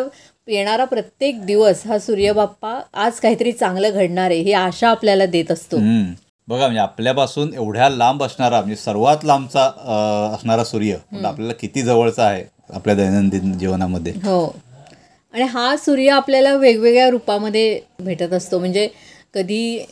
येणारा 0.48 0.84
प्रत्येक 0.84 1.44
दिवस 1.46 1.82
हा 1.86 1.98
सूर्यबाप्पा 1.98 2.78
आज 2.94 3.18
काहीतरी 3.20 3.52
चांगलं 3.52 3.90
घडणार 3.90 4.30
आहे 4.30 4.38
ही 4.40 4.52
आशा 4.52 4.88
आपल्याला 4.88 5.26
देत 5.26 5.50
असतो. 5.50 5.76
बघा 6.48 6.60
म्हणजे 6.60 6.80
आपल्यापासून 6.80 7.52
एवढ्या 7.54 7.88
लांब 7.88 8.22
असणारा 8.22 8.60
म्हणजे 8.60 8.76
सर्वात 8.76 9.24
लांबचा 9.24 9.64
असणारा 10.34 10.64
सूर्य 10.64 10.96
म्हणजे 11.10 11.26
आपल्याला 11.28 11.52
किती 11.60 11.82
जवळचा 11.82 12.24
आहे 12.24 12.44
आपल्या 12.74 12.94
दैनंदिन 12.94 13.52
जीवनामध्ये? 13.58 14.12
हो. 14.24 14.44
आणि 15.34 15.44
हा 15.44 15.76
सूर्य 15.76 16.10
आपल्याला 16.10 16.54
वेगवेगळ्या 16.56 17.08
रूपामध्ये 17.10 17.80
भेटत 18.00 18.32
असतो. 18.32 18.58
म्हणजे 18.58 18.88
कधी 19.34 19.84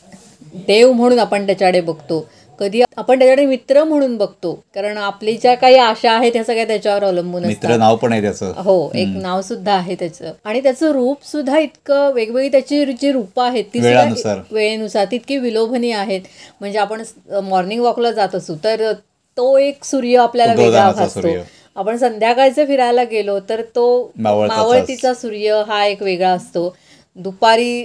देव 0.67 0.91
म्हणून 0.91 1.19
आपण 1.19 1.45
त्याच्याकडे 1.45 1.81
बघतो 1.81 2.25
कधी 2.59 2.81
आपण 2.97 3.19
त्याच्याकडे 3.19 3.45
मित्र 3.45 3.83
म्हणून 3.83 4.15
बघतो. 4.17 4.53
कारण 4.75 4.97
आपली 4.97 5.35
ज्या 5.37 5.53
काही 5.55 5.77
आशा 5.77 6.11
आहेत 6.11 6.33
त्या 6.33 6.43
सगळ्या 6.43 6.65
त्याच्यावर 6.67 7.03
अवलंबून 7.03 7.45
मित्र 7.45 7.77
नाव 7.77 7.95
पण 7.95 8.11
आहे 8.11 8.21
त्याचं. 8.21 8.51
हो 8.55 8.89
एक 8.95 9.07
नाव 9.15 9.41
सुद्धा 9.41 9.73
आहे 9.73 9.95
त्याचं. 9.95 10.31
आणि 10.45 10.61
त्याचं 10.63 10.91
रूप 10.91 11.25
सुद्धा 11.25 11.59
इतकं 11.59 12.11
वेगवेगळी 12.13 12.49
त्याची 12.49 12.85
जी 13.01 13.11
रूपं 13.11 13.43
आहेत 13.43 13.63
ती 13.73 13.79
वेळानुसार. 13.79 14.35
सुद्धा 14.35 14.55
वेळेनुसार. 14.55 15.05
तितकी 15.11 15.37
विलोभनीय 15.37 15.93
आहेत. 15.95 16.21
म्हणजे 16.59 16.79
आपण 16.79 17.03
मॉर्निंग 17.43 17.81
वॉकला 17.81 18.11
जात 18.11 18.35
असू 18.35 18.55
तर 18.63 18.91
तो 19.37 19.57
एक 19.57 19.83
सूर्य 19.83 20.17
आपल्याला 20.17 20.53
वेगळा 20.53 20.91
भासतो. 20.91 21.27
आपण 21.75 21.97
संध्याकाळचे 21.97 22.65
फिरायला 22.65 23.03
गेलो 23.03 23.39
तर 23.49 23.61
तो. 23.75 24.11
मावळतीचा 24.17 25.13
सूर्य 25.13 25.61
हा 25.67 25.85
एक 25.85 26.01
वेगळा 26.03 26.29
असतो. 26.29 26.73
दुपारी 27.15 27.83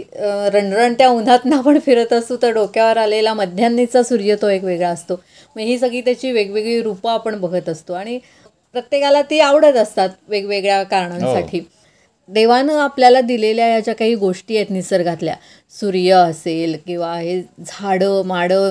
रणरणत्या 0.53 1.09
उन्हातनं 1.09 1.57
आपण 1.57 1.79
फिरत 1.79 2.13
असू 2.13 2.37
तर 2.43 2.51
डोक्यावर 2.51 2.97
आलेला 2.97 3.35
मध्यान्नीचा 3.35 4.03
सूर्य 4.03 4.37
तो 4.43 4.49
एक 4.49 4.65
वेगळा 4.65 4.89
असतो. 4.89 5.15
मग 5.57 5.61
ही 5.61 5.79
सगळी 5.79 6.01
त्याची 6.01 6.33
वेगवेगळी 6.33 6.83
रूपं 6.83 7.11
आपण 7.11 7.41
बघत 7.41 7.69
असतो. 7.69 7.93
आणि 7.93 8.19
प्रत्येकाला 8.75 9.23
ती 9.23 9.41
आवडत 9.41 9.77
असतात 9.77 10.09
वेगवेगळ्या 10.29 10.83
कारणांसाठी. 10.83 11.59
हो. 11.59 11.65
देवानं 12.29 12.79
आपल्याला 12.81 13.21
दिलेल्या 13.21 13.67
या 13.69 13.81
ज्या 13.81 13.95
काही 13.95 14.15
गोष्टी 14.15 14.57
आहेत 14.57 14.71
निसर्गातल्या 14.71 15.35
सूर्य 15.73 16.13
असेल 16.13 16.77
किंवा 16.87 17.13
हे 17.15 17.41
झाडं 17.41 18.23
माडं 18.27 18.71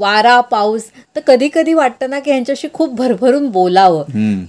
वारा 0.00 0.40
पाऊस 0.40 0.84
तर 1.16 1.20
कधी 1.26 1.48
कधी 1.48 1.72
वाटतं 1.74 2.10
ना 2.10 2.18
की 2.18 2.30
ह्यांच्याशी 2.30 2.68
खूप 2.72 2.94
भरभरून 2.94 3.48
बोलावं. 3.50 4.02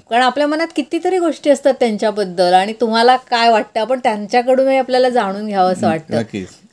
कारण 0.09 0.21
आपल्या 0.21 0.47
मनात 0.47 0.67
कितीतरी 0.75 1.17
गोष्टी 1.19 1.49
असतात 1.49 1.73
त्यांच्याबद्दल 1.79 2.53
आणि 2.53 2.73
तुम्हाला 2.81 3.15
काय 3.29 3.49
वाटतं 3.49 3.79
आपण 3.79 3.99
त्यांच्याकडूनही 3.99 4.77
आपल्याला 4.77 5.09
जाणून 5.09 5.45
घ्यावं 5.47 5.71
असं 5.73 5.87
वाटतं. 5.87 6.17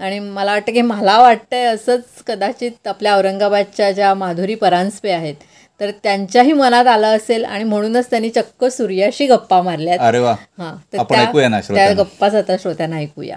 आणि 0.01 0.19
मला 0.19 0.53
वाटतं 0.53 0.73
की 0.73 0.81
मला 0.83 1.19
वाटतंय 1.21 1.65
असंच 1.65 2.23
कदाचित 2.27 2.87
आपल्या 2.89 3.17
औरंगाबादच्या 3.17 3.91
ज्या 3.93 4.15
माधुरी 4.15 4.55
परांजपे 4.55 5.11
आहेत 5.11 5.35
तर 5.81 5.91
त्यांच्याही 5.91 6.53
मनात 6.53 6.87
आलं 6.87 7.17
असेल 7.17 7.45
आणि 7.45 7.65
म्हणूनच 7.65 8.11
त्यांनी 8.11 8.31
चक्क 8.31 8.65
सूर्याशी 8.65 9.27
गप्पा 9.27 9.63
मारल्यात. 9.63 9.99
अरे 10.01 10.19
वा. 10.19 10.33
हा 10.33 10.77
तर 10.93 10.99
आपण 10.99 11.17
त्या- 11.17 11.29
ऐकूया 11.29 11.49
ना 11.49 11.57
त्या 11.57 11.67
श्रोत्यांना. 11.67 12.03
गप्पाच 12.03 12.35
आता 12.35 12.57
श्रोत्यांना 12.57 12.97
ऐकूया. 12.97 13.37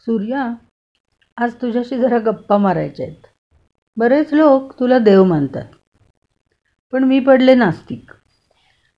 सूर्या 0.00 0.54
आज 1.36 1.52
तुझ्याशी 1.52 1.98
जरा 1.98 2.18
गप्पा 2.18 2.58
मारायच्या 2.58 3.06
आहेत. 3.06 3.26
बरेच 3.96 4.32
लोक 4.32 4.80
तुला 4.80 4.98
देव 4.98 5.24
मानतात. 5.24 5.64
पण 6.96 7.04
मी 7.04 7.20
पडले 7.20 7.54
नास्तिक. 7.54 8.04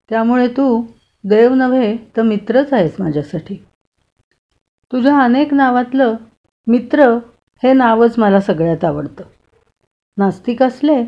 त्यामुळे 0.09 0.49
तू 0.49 0.85
देव 1.25 1.55
नव्हे 1.55 1.97
तर 1.97 2.23
मित्रच 2.23 2.73
आहेस 2.73 2.97
माझ्यासाठी. 2.99 3.55
तुझ्या 4.93 5.21
अनेक 5.21 5.55
नावातलं 5.55 6.15
मित्र 6.67 7.19
हे 7.63 7.73
नावच 7.73 8.19
मला 8.19 8.41
सगळ्यात 8.41 8.85
आवडतं. 8.85 9.25
नास्तिक 10.17 10.63
असले 10.63 11.05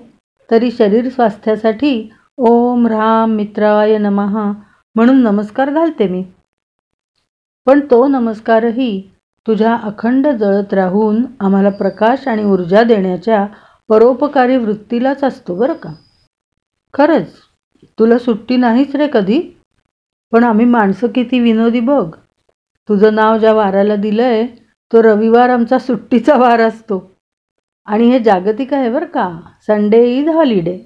तरी 0.51 0.71
शरीर 0.71 1.09
स्वास्थ्यासाठी 1.09 2.11
ओम 2.37 2.87
राम 2.87 3.31
मित्राय 3.31 3.99
नमहा 3.99 4.53
म्हणून 4.95 5.23
नमस्कार 5.23 5.71
घालते 5.71 6.09
मी. 6.09 6.25
पण 7.67 7.81
तो 7.81 8.09
नमस्कारही 8.09 9.11
तुझ्या 9.47 9.75
अखंड 9.75 10.29
जळत 10.29 10.75
राहून 10.75 11.23
आम्हाला 11.41 11.71
प्रकाश 11.71 12.29
आणि 12.29 12.45
ऊर्जा 12.45 12.83
देण्याच्या 12.83 13.47
परोपकारी 13.89 14.57
वृत्तीलाच 14.57 15.25
असतो 15.25 15.55
बरं 15.55 15.73
का? 15.73 15.93
खरंच 16.95 17.27
तुला 17.99 18.19
सुट्टी 18.19 18.57
नाहीच 18.57 18.97
रे 18.97 19.07
कधी? 19.13 19.41
पण 20.33 20.45
आम्ही 20.45 20.67
माणसं 20.67 21.07
किती 21.07 21.39
विनोदी 21.41 21.81
बघ. 21.81 22.11
तुझं 22.89 23.15
नाव 23.15 23.39
ज्या 23.39 23.53
वाराला 23.53 23.97
दिलं 23.97 24.23
आहे 24.23 24.47
तो 24.93 25.03
रविवार 25.03 25.49
आमचा 25.49 25.79
सुट्टीचा 25.79 26.37
वार 26.37 26.61
असतो. 26.61 27.17
आणि 27.87 28.11
हे 28.11 28.19
जागतिक 28.19 28.75
आहे 28.75 28.91
बरं 28.91 29.07
का? 29.07 29.41
संडे 29.67 30.05
इज 30.19 30.29
हॉलिडे 30.29 30.79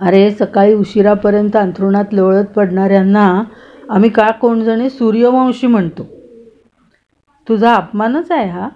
अरे 0.00 0.30
सकाळी 0.30 0.74
उशिरापर्यंत 0.74 1.56
अंथरुणात 1.56 2.04
लोळत 2.12 2.44
पडणाऱ्यांना 2.44 3.42
आम्ही 3.90 4.10
का 4.10 4.30
कोणजणे 4.30 4.90
सूर्यवंशी 4.90 5.66
म्हणतो? 5.66 6.06
तुझा 7.48 7.74
अपमानच 7.74 8.32
आहे 8.32 8.48
हा. 8.48 8.68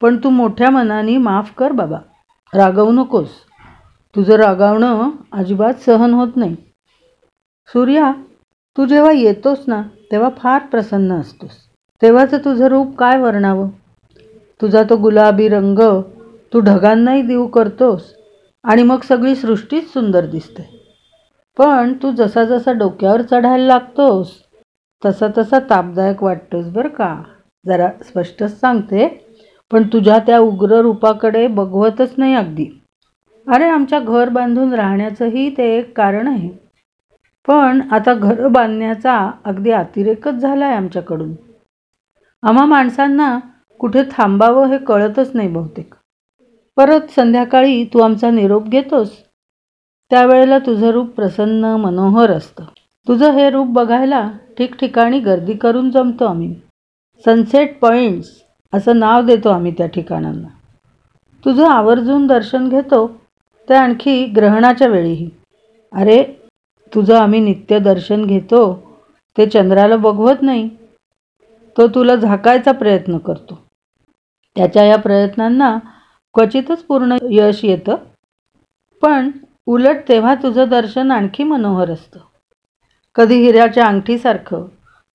पण 0.00 0.16
तू 0.16 0.30
मोठ्या 0.30 0.70
मनाने 0.70 1.16
माफ 1.16 1.52
कर 1.54 1.72
बाबा. 1.72 1.98
रागवू 2.54 2.92
नकोस. 2.92 3.28
तुझं 4.14 4.36
रागावणं 4.36 5.10
अजिबात 5.32 5.74
सहन 5.74 6.14
होत 6.14 6.36
नाही. 6.36 6.54
सूर्या 7.68 8.12
तू 8.76 8.84
जेव्हा 8.86 9.12
येतोस 9.12 9.64
ना 9.66 9.82
तेव्हा 10.12 10.30
फार 10.38 10.62
प्रसन्न 10.62 11.12
असतोस. 11.12 11.56
तेव्हाचं 12.02 12.38
तुझं 12.38 12.66
रूप 12.66 12.96
काय 12.96 13.18
वर्णावं? 13.18 13.68
तुझा 14.62 14.82
तो 14.90 14.96
गुलाबी 14.96 15.48
रंग 15.48 15.78
तू 16.52 16.60
ढगांनाही 16.60 17.22
देऊ 17.22 17.46
करतोस 17.46 18.14
आणि 18.64 18.82
मग 18.82 19.02
सगळी 19.02 19.34
सृष्टीच 19.34 19.92
सुंदर 19.92 20.26
दिसते. 20.26 20.62
पण 21.58 21.92
तू 21.92 22.10
जसा 22.12 22.44
जसा 22.44 22.72
डोक्यावर 22.72 23.22
चढायला 23.22 23.66
लागतोस 23.66 24.32
तसा 25.02 25.26
तसा 25.38 25.58
तापदायक 25.70 26.22
वाटतोस 26.22 26.66
बरं 26.66 26.88
का? 26.88 27.14
जरा 27.66 27.88
स्पष्टच 28.04 28.60
सांगते 28.60 29.06
पण 29.70 29.82
तुझ्या 29.92 30.18
त्या 30.18 30.38
उग्र 30.38 30.80
रूपाकडे 30.80 31.46
बघवतच 31.46 32.14
नाही 32.18 32.34
अगदी. 32.34 32.77
अरे 33.54 33.68
आमच्या 33.68 34.00
घर 34.00 34.28
बांधून 34.28 34.74
राहण्याचंही 34.74 35.50
ते 35.56 35.78
एक 35.78 35.96
कारण 35.96 36.28
आहे. 36.28 36.48
पण 37.48 37.80
आता 37.92 38.14
घर 38.14 38.48
बांधण्याचा 38.48 39.30
अगदी 39.44 39.70
अतिरेकच 39.70 40.34
झाला 40.34 40.66
आहे 40.66 40.76
आमच्याकडून. 40.76 41.34
आम्हा 42.42 42.64
माणसांना 42.64 43.38
कुठे 43.78 44.02
थांबावं 44.12 44.66
हे 44.66 44.78
कळतच 44.78 45.30
नाही 45.34 45.48
बहुतेक. 45.48 45.94
परत 46.76 47.00
संध्याकाळी 47.16 47.84
तू 47.84 47.98
आमचा 47.98 48.30
निरोप 48.30 48.68
घेतोस. 48.68 49.10
त्यावेळेला 50.10 50.58
तुझं 50.58 50.90
रूप 50.90 51.06
प्रसन्न 51.06 51.64
मनोहर 51.64 52.30
असतं. 52.30 52.64
तुझं 53.08 53.32
हे 53.32 53.50
रूप 53.50 53.66
बघायला 53.66 54.30
ठिकठिकाणी 54.58 55.20
गर्दी 55.20 55.52
करून 55.52 55.90
जमतो 55.90 56.24
आम्ही. 56.24 56.54
सनसेट 57.24 57.78
पॉईंट्स 57.78 58.28
असं 58.74 58.98
नाव 58.98 59.22
देतो 59.22 59.48
आम्ही 59.48 59.72
त्या 59.78 59.86
ठिकाणांना. 59.86 60.48
तुझं 61.44 61.66
आवर्जून 61.66 62.26
दर्शन 62.26 62.68
घेतो 62.68 63.20
ते 63.68 63.74
आणखी 63.74 64.24
ग्रहणाच्या 64.26 64.88
वेळीही. 64.88 65.30
अरे 65.92 66.22
तुझं 66.92 67.16
आम्ही 67.16 67.40
नित्य 67.40 67.78
दर्शन 67.78 68.24
घेतो 68.26 68.74
ते 69.36 69.46
चंद्राला 69.46 69.96
बघवत 69.96 70.42
नाही. 70.42 70.68
तो 71.76 71.86
तुला 71.86 72.16
झाकायचा 72.16 72.72
प्रयत्न 72.72 73.18
करतो. 73.18 73.58
त्याच्या 74.56 74.84
या 74.84 74.96
प्रयत्नांना 74.96 75.78
क्वचितच 76.34 76.82
पूर्ण 76.82 77.16
यश 77.30 77.64
येतं. 77.64 77.96
पण 79.02 79.30
उलट 79.66 79.96
तेव्हा 80.08 80.34
तुझं 80.34 80.68
दर्शन 80.68 81.10
आणखी 81.10 81.44
मनोहर 81.44 81.90
असतं. 81.90 82.20
कधी 83.14 83.36
हिऱ्याच्या 83.36 83.86
अंगठीसारखं 83.86 84.66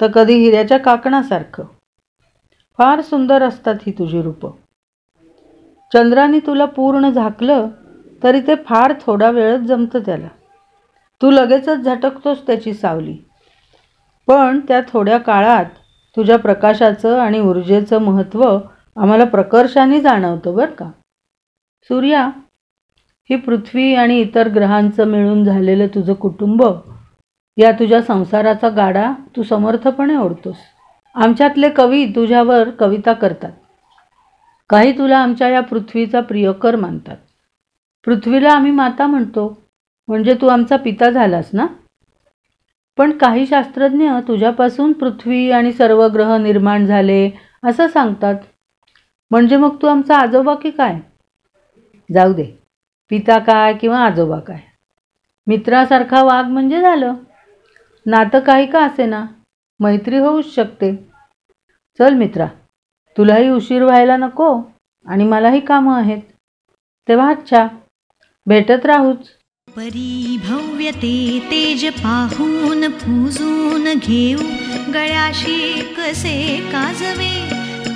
तर 0.01 0.11
कधी 0.11 0.33
हिऱ्याच्या 0.33 0.77
काकणासारखं. 0.77 1.63
फार 2.79 3.01
सुंदर 3.01 3.43
असतात 3.43 3.75
ही 3.85 3.91
तुझी 3.91 4.21
रूपं. 4.21 4.51
चंद्राने 5.93 6.39
तुला 6.39 6.65
पूर्ण 6.65 7.09
झाकलं 7.09 7.67
तरी 8.23 8.41
ते 8.41 8.55
फार 8.55 8.93
थोडा 9.01 9.29
वेळच 9.29 9.59
जमतं 9.59 9.99
त्याला. 9.99 10.27
तू 11.21 11.31
लगेचच 11.31 11.77
झटकतोस 11.77 12.47
त्याची 12.47 12.73
सावली. 12.73 13.17
पण 14.27 14.59
त्या 14.59 14.81
थोड्या 14.93 15.17
काळात 15.17 15.65
तुझ्या 16.17 16.37
प्रकाशाचं 16.39 17.19
आणि 17.19 17.39
ऊर्जेचं 17.39 17.97
महत्त्व 17.97 18.59
आम्हाला 18.97 19.23
प्रकर्षाने 19.23 20.01
जाणवतं 20.01 20.55
बरं 20.55 20.71
का? 20.71 20.91
सूर्या 21.83 22.29
ही 23.29 23.35
पृथ्वी 23.35 23.95
आणि 23.95 24.19
इतर 24.19 24.47
ग्रहांचं 24.47 25.05
मिळून 25.05 25.43
झालेलं 25.43 25.87
तुझं 25.87 26.13
कुटुंब 26.13 26.63
या 27.57 27.71
तुझ्या 27.71 28.01
संसाराचा 28.01 28.69
गाडा 28.69 29.13
तू 29.35 29.43
समर्थपणे 29.43 30.15
ओढतोस. 30.15 30.55
आमच्यातले 31.15 31.69
कवी 31.69 32.05
तुझ्यावर 32.05 32.69
कविता 32.69 33.13
करतात. 33.13 33.51
काही 34.69 34.97
तुला 34.97 35.17
आमच्या 35.17 35.49
या 35.49 35.61
पृथ्वीचा 35.61 36.21
प्रियकर 36.21 36.75
मानतात. 36.75 37.17
पृथ्वीला 38.05 38.51
आम्ही 38.53 38.71
माता 38.71 39.07
म्हणतो. 39.07 39.63
म्हणजे 40.07 40.33
तू 40.41 40.47
आमचा 40.47 40.77
पिता 40.77 41.09
झालास 41.09 41.49
ना? 41.53 41.67
पण 42.97 43.17
काही 43.17 43.45
शास्त्रज्ञ 43.45 44.09
तुझ्यापासून 44.27 44.93
पृथ्वी 44.93 45.51
आणि 45.51 45.71
सर्व 45.73 46.07
ग्रह 46.07 46.37
निर्माण 46.37 46.85
झाले 46.85 47.31
असं 47.63 47.87
सांगतात. 47.87 48.35
म्हणजे 49.31 49.57
मग 49.57 49.75
तू 49.81 49.87
आमचा 49.87 50.15
आजोबा 50.15 50.55
की 50.55 50.69
काय? 50.69 50.99
जाऊ 52.13 52.33
दे. 52.33 52.59
पिता 53.09 53.39
काय 53.39 53.73
किंवा 53.73 53.99
आजोबा 53.99 54.39
काय? 54.39 54.59
मित्रासारखा 55.47 56.23
वाघ 56.23 56.45
म्हणजे 56.45 56.81
झालं. 56.81 57.13
नातं 58.05 58.39
काही 58.39 58.65
का 58.65 58.85
असे 58.85 59.05
ना 59.05 59.25
मैत्री 59.79 60.17
होऊच 60.17 60.55
शकते. 60.55 60.95
चल 61.99 62.13
मित्रा 62.13 62.47
तुलाही 63.17 63.49
उशीर 63.49 63.83
व्हायला 63.83 64.17
नको 64.17 64.61
आणि 65.05 65.23
मलाही 65.23 65.59
कामं 65.59 65.97
आहेत. 65.97 66.21
तेव्हा 67.07 67.29
अच्छा 67.29 67.67
भेटत 68.47 68.85
राहूच. 68.85 69.27
परी 69.69 70.37
ते 70.89 71.39
तेज 71.51 71.91
पाहून 71.91 72.87
पूजून 72.87 73.83
घेऊ. 73.83 74.39
गळ्याशी 74.93 75.81
कसे 75.97 76.57
काजवे? 76.71 77.49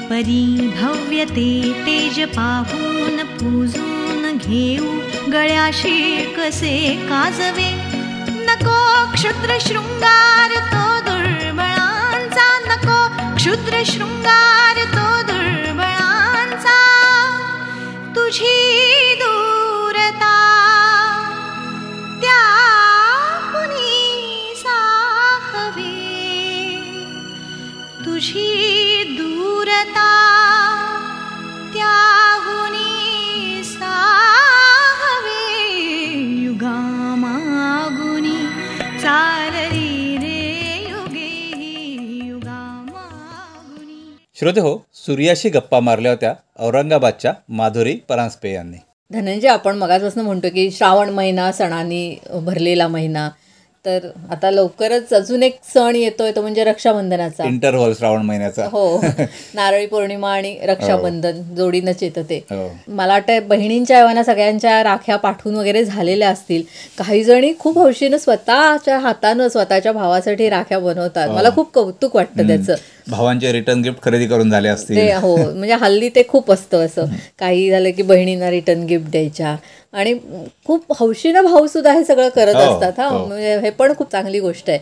परी 0.10 0.72
भव्य 0.82 1.26
ते 1.26 1.74
तेज 1.86 2.28
पाहून 2.28 3.18
पूजून 3.18 4.38
घेऊ. 4.38 5.00
गळ्याशी 5.32 6.26
कसे 6.38 6.96
काजवे? 7.10 7.72
नको 8.46 9.12
क्षुद्र 9.14 9.58
शृंगार 9.62 10.52
तो 10.52 11.12
दुर्बळांचा. 11.12 12.60
नको 12.60 13.36
क्षुद्र 13.36 13.82
शृंगार 13.86 14.76
तो 14.76 15.34
दुर्बळांचा. 15.34 16.80
तुझी 18.16 18.74
दूरता 19.16 19.37
दूरता 29.78 30.12
त्याहुनी 31.74 32.94
साहवे 33.64 35.44
युगामागुनी 36.44 38.40
चालली 39.02 40.18
रे 40.18 40.40
युगे 40.90 41.30
युगामागुनी. 42.28 44.00
श्रोते 44.40 44.60
हो 44.60 44.78
सूर्याशी 44.94 45.50
गप्पा 45.50 45.80
मारल्या 45.80 46.12
होत्या 46.12 46.34
औरंगाबादच्या 46.60 47.34
माधुरी 47.50 47.96
परांजपे 48.10 48.54
यांनी. 48.54 48.78
धनंजय 49.12 49.48
आपण 49.48 49.78
मगाचपासून 49.78 50.26
म्हणतो 50.26 50.48
की 50.48 50.72
श्रावण 50.72 51.10
महिना 51.10 51.52
सणांनी 51.52 52.18
भरलेला 52.46 52.88
महिना. 52.88 53.30
तर 53.88 54.08
आता 54.32 54.50
लवकरच 54.52 55.14
अजून 55.14 55.44
एक 55.44 55.58
सण 55.74 55.96
येतोय 55.96 56.32
तो 56.32 56.42
म्हणजे 56.42 56.64
रक्षाबंधनाचा. 56.64 57.44
इंटरव्हल 57.44 57.94
श्रावण 57.94 58.22
महिन्याचा. 58.22 58.66
हो. 58.66 59.02
नारळी 59.54 59.86
पौर्णिमा 59.86 60.32
आणि 60.34 60.58
रक्षाबंधन 60.64 61.42
जोडीनंच 61.56 62.04
येतं 62.04 62.22
ते 62.22 62.38
हो. 62.52 62.68
मला 62.88 63.14
वाटतं 63.14 63.48
बहिणींच्या 63.48 64.00
एव्हाना 64.00 64.24
सगळ्यांच्या 64.24 64.84
राख्या 64.84 65.16
पाठवून 65.16 65.56
वगैरे 65.56 65.84
झालेल्या 65.86 66.30
असतील. 66.30 66.64
काही 66.98 67.24
जणी 67.24 67.54
खूप 67.60 67.78
हौशीनं 67.78 68.18
स्वतःच्या 68.18 69.00
हातानं 69.00 69.48
स्वतःच्या 69.48 69.92
भावासाठी 69.92 70.50
राख्या 70.50 70.80
बनवतात. 70.80 71.30
मला 71.30 71.50
खूप 71.50 71.74
कौतुक 71.74 72.16
वाटतं 72.16 72.48
त्याचं. 72.48 72.76
भावांचे 73.10 73.52
रिटर्न 73.52 73.82
गिफ्ट 73.82 74.04
खरेदी 74.04 74.28
करून 74.28 74.50
झाले 74.50 74.68
असतील. 74.68 74.96
ते 74.96 75.14
हो 75.14 75.36
म्हणजे 75.38 75.74
हल्ली 75.74 76.10
ते 76.10 76.24
खूप 76.28 76.52
असतं 76.52 76.86
असं. 76.86 77.06
काही 77.40 77.70
झालं 77.70 77.92
की 77.92 78.02
बहिणींना 78.02 78.52
रिटर्न 78.52 78.84
गिफ्ट 78.84 79.10
द्यायच्या. 79.12 79.56
आणि 79.94 80.14
खूप 80.66 80.94
हौशीनं 81.00 81.44
भाऊ 81.44 81.68
सुद्धा 81.68 81.94
हे 81.94 82.04
सगळं 82.04 82.30
करत 82.30 82.56
हो, 82.56 82.62
असतात 82.62 83.00
हा. 83.00 83.08
हो. 83.08 83.26
म्हणजे 83.26 83.58
हे 83.60 83.70
पण 83.70 83.94
खूप 83.98 84.12
चांगली 84.12 84.40
गोष्ट 84.40 84.70
आहे. 84.70 84.80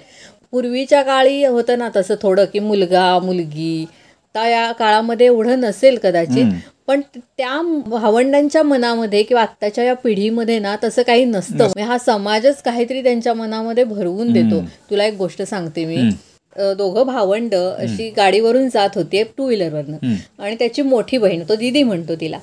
पूर्वीच्या 0.52 1.02
काळी 1.04 1.46
होतं 1.46 1.78
ना 1.80 1.90
तसं 1.96 2.16
थोडं 2.22 2.46
की 2.46 2.60
मुलगा 2.60 3.20
मुलगी 3.20 3.86
त्या 4.34 4.48
या 4.48 4.72
काळामध्ये 4.72 5.26
एवढं 5.26 5.60
नसेल 5.60 5.98
कदाचित. 6.04 6.46
पण 6.88 7.02
त्या 7.38 7.62
भावंडांच्या 7.86 8.64
मनामध्ये 8.64 9.24
किंवा 9.24 9.42
आत्ताच्या 9.42 9.84
या 9.84 9.94
पिढीमध्ये 9.94 10.60
ना 10.60 10.76
तसं 10.84 11.02
काही 11.02 11.26
नसतं. 11.26 11.58
म्हणजे 11.58 11.82
हा 11.82 11.98
समाजच 11.98 12.62
काहीतरी 12.62 13.04
त्यांच्या 13.04 13.34
मनामध्ये 13.34 13.84
भरवून 13.84 14.34
देतो. 14.34 14.62
तुला 14.90 15.06
एक 15.06 15.14
गोष्ट 15.18 15.42
सांगते 15.42 15.86
मी. 15.86 16.10
दोघं 16.58 17.06
भावंड 17.08 17.56
अशी 17.56 18.10
गाडीवरून 18.10 18.68
जात 18.70 18.90
होती 18.96 19.24
टू 19.38 19.46
व्हीलरवरनं 19.46 20.14
आणि 20.40 20.56
त्याची 20.56 20.82
मोठी 20.82 21.18
बहीण 21.18 21.44
तो 21.50 21.56
दिदी 21.56 21.84
म्हणतो 21.84 22.16
तिला. 22.16 22.40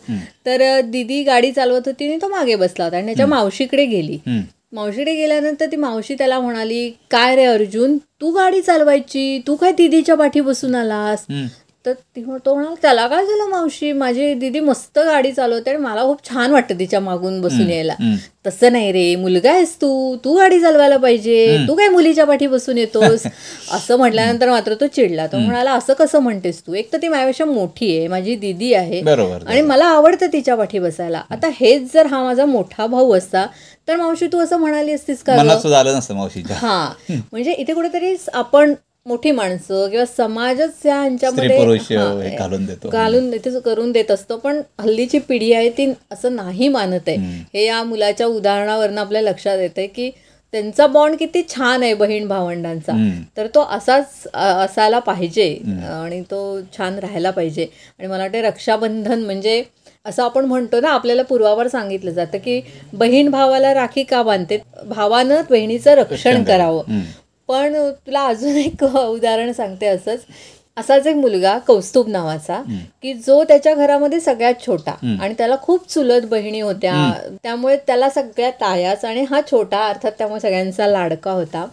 तर 0.47 0.81
दिदी 0.85 1.23
गाडी 1.23 1.53
चालवत 1.53 1.87
होती 1.87 2.09
आणि 2.09 2.19
तो 2.23 2.29
मागे 2.29 2.55
बसला 2.55 2.85
होता 2.85 2.97
आणि 2.97 3.07
त्याच्या 3.07 3.27
मावशीकडे 3.27 3.85
गेली. 3.87 4.19
मावशीकडे 4.73 5.15
गेल्यानंतर 5.15 5.67
ती 5.73 5.77
मावशी 5.77 6.15
त्याला 6.15 6.39
म्हणाली 6.41 6.89
काय 7.11 7.35
रे 7.37 7.45
अर्जुन 7.45 7.97
तू 8.21 8.31
गाडी 8.33 8.61
चालवायची? 8.61 9.39
तू 9.47 9.57
काय 9.57 9.73
दिदीच्या 9.73 10.15
पाठी 10.15 10.41
बसून 10.41 10.75
आलास? 10.75 11.25
तर 11.85 11.93
ती 12.17 12.23
म्हण- 12.25 12.41
तो 12.47 12.55
म्हणाला 12.55 12.75
त्याला 12.83 13.07
काय 13.09 13.25
झालं 13.27 13.49
मावशी? 13.51 13.91
माझी 13.93 14.33
दिदी 14.35 14.61
मस्त 14.61 14.99
गाडी 14.99 15.33
चालवते 15.33 15.71
आणि 15.71 15.79
मला 15.79 16.03
खूप 16.03 16.19
छान 16.29 16.51
वाटतं 16.51 16.79
तिच्या 16.79 17.01
मागून 17.01 17.41
बसून 17.41 17.71
यायला. 17.71 17.95
तसं 18.47 18.73
नाही 18.73 18.93
रे 18.93 19.15
मुलगा 19.17 19.51
आहेस 19.51 19.75
तू. 19.77 19.89
तू 20.25 20.35
गाडी 20.37 20.61
चालवायला 20.61 20.97
पाहिजे. 20.97 21.47
तू 21.69 21.75
काय 21.75 21.89
मुलीच्या 21.89 22.25
पाठी 22.25 22.47
बसून 22.47 22.79
येतोस? 22.79 23.23
असं 23.73 23.97
म्हटल्यानंतर 23.97 24.49
मात्र 24.51 24.75
तो 24.75 24.87
चिडला. 24.87 25.27
तो 25.27 25.37
म्हणाला 25.39 25.73
असं 25.73 25.93
कसं 25.93 26.19
म्हणतेस 26.19 26.61
तू? 26.67 26.75
एक 26.75 26.93
तर 26.93 26.99
ती 27.03 27.09
माझ्यापेक्षा 27.09 27.45
मोठी 27.45 27.91
आहे 27.99 28.07
माझी 28.09 28.35
दिदी 28.37 28.73
आहे 28.75 29.01
आणि 29.49 29.61
मला 29.63 29.85
आवडतं 29.87 30.33
तिच्या 30.33 30.57
पाठी 30.57 30.79
बसायला. 30.79 31.23
आता 31.31 31.49
हेच 31.61 31.93
जर 31.95 32.07
हा 32.07 32.23
माझा 32.25 32.45
मोठा 32.47 32.87
भाऊ 32.87 33.13
असता 33.15 33.47
तर 33.89 33.97
मावशी 33.97 34.27
तू 34.27 34.39
असं 34.39 34.57
म्हणाली 34.57 34.93
असतीस 34.93 35.23
का 35.23 35.37
हा. 36.57 36.89
म्हणजे 37.33 37.53
इथे 37.53 37.75
कुठेतरी 37.75 38.15
आपण 38.33 38.75
मोठी 39.07 39.31
माणसं 39.31 39.89
किंवा 39.91 40.05
समाजच 40.07 40.75
ह्यांच्यामध्ये 40.85 41.57
घालून 42.39 42.65
देतो. 42.67 42.89
घालून 42.89 43.31
देते 43.31 43.61
करून 43.61 43.93
देत 43.93 44.11
असतो. 44.11 44.37
पण 44.37 44.61
हल्लीची 44.81 45.19
पिढी 45.19 45.53
आहे 45.53 45.71
ती 45.71 45.93
असं 46.13 46.35
नाही 46.37 46.69
मानत 46.69 47.09
आहे. 47.09 47.17
हे 47.55 47.65
या 47.65 47.83
मुलाच्या 47.83 48.27
उदाहरणावरनं 48.27 49.01
आपल्या 49.01 49.23
लक्षात 49.23 49.59
येते 49.59 49.87
की 49.87 50.11
त्यांचा 50.53 50.87
बॉन्ड 50.87 51.17
किती 51.19 51.43
छान 51.49 51.83
आहे 51.83 51.95
बहीण 51.95 52.27
भावंडांचा. 52.29 52.93
तर 53.37 53.47
तो 53.47 53.61
असाच 53.71 54.27
असायला 54.35 54.99
पाहिजे. 54.99 55.49
आणि 55.93 56.21
तो 56.21 56.61
छान 56.77 56.99
राहायला 56.99 57.31
पाहिजे. 57.31 57.67
आणि 57.99 58.09
मला 58.09 58.23
वाटते 58.23 58.43
रक्षाबंधन 58.43 59.23
म्हणजे 59.25 59.63
असं 60.07 60.23
आपण 60.23 60.45
म्हणतो 60.45 60.81
ना 60.81 60.91
आपल्याला 60.91 61.23
पूर्वावर 61.23 61.69
सांगितलं 61.69 62.11
जातं 62.11 62.39
की 62.39 62.61
बहीण 62.93 63.31
भावाला 63.31 63.73
राखी 63.75 64.03
का 64.03 64.23
बांधते? 64.23 64.59
भावानं 64.87 65.43
बहिणीचं 65.51 65.95
रक्षण 65.95 66.43
करावं. 66.45 66.83
पण 67.53 67.75
तुला 68.07 68.25
अजून 68.27 68.57
एक 68.57 68.85
उदाहरण 68.85 69.53
सांगते 69.53 69.87
असंच. 69.87 70.25
असाच 70.77 71.07
एक 71.07 71.17
मुलगा 71.17 71.57
कौस्तुभ 71.59 72.07
नावाचा 72.09 72.61
की 73.03 73.13
जो 73.15 73.43
त्याच्या 73.45 73.75
घरामध्ये 73.75 74.21
सगळ्यात 74.21 74.55
छोटा 74.67 74.93
आणि 75.21 75.35
त्याला 75.39 75.57
खूप 75.63 75.89
चुलत 75.89 76.27
बहिणी 76.27 76.61
होत्या. 76.61 76.93
त्यामुळे 77.43 77.77
त्याला 77.87 78.09
सगळ्यात 78.11 78.53
तायाच 78.61 79.05
आणि 79.05 79.25
हा 79.31 79.41
छोटा 79.51 79.85
अर्थात 79.89 80.13
त्यामुळे 80.19 80.41
सगळ्यांचा 80.41 80.87
लाडका 80.87 81.31
होता. 81.31 81.67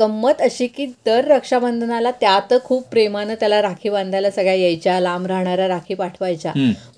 गंमत 0.00 0.40
अशी 0.40 0.66
की 0.66 0.86
दर 1.06 1.24
रक्षाबंधनाला 1.24 2.10
त्यात 2.10 2.52
खूप 2.64 2.88
प्रेमानं 2.88 3.34
त्याला 3.40 3.62
राखी 3.62 3.88
बांधायला 3.88 4.30
सगळ्या 4.30 4.54
यायच्या 4.54 5.00
लांब 5.00 5.26
राहणाऱ्या 5.26 5.68
राखी 5.68 5.94
पाठवायच्या. 5.94 6.52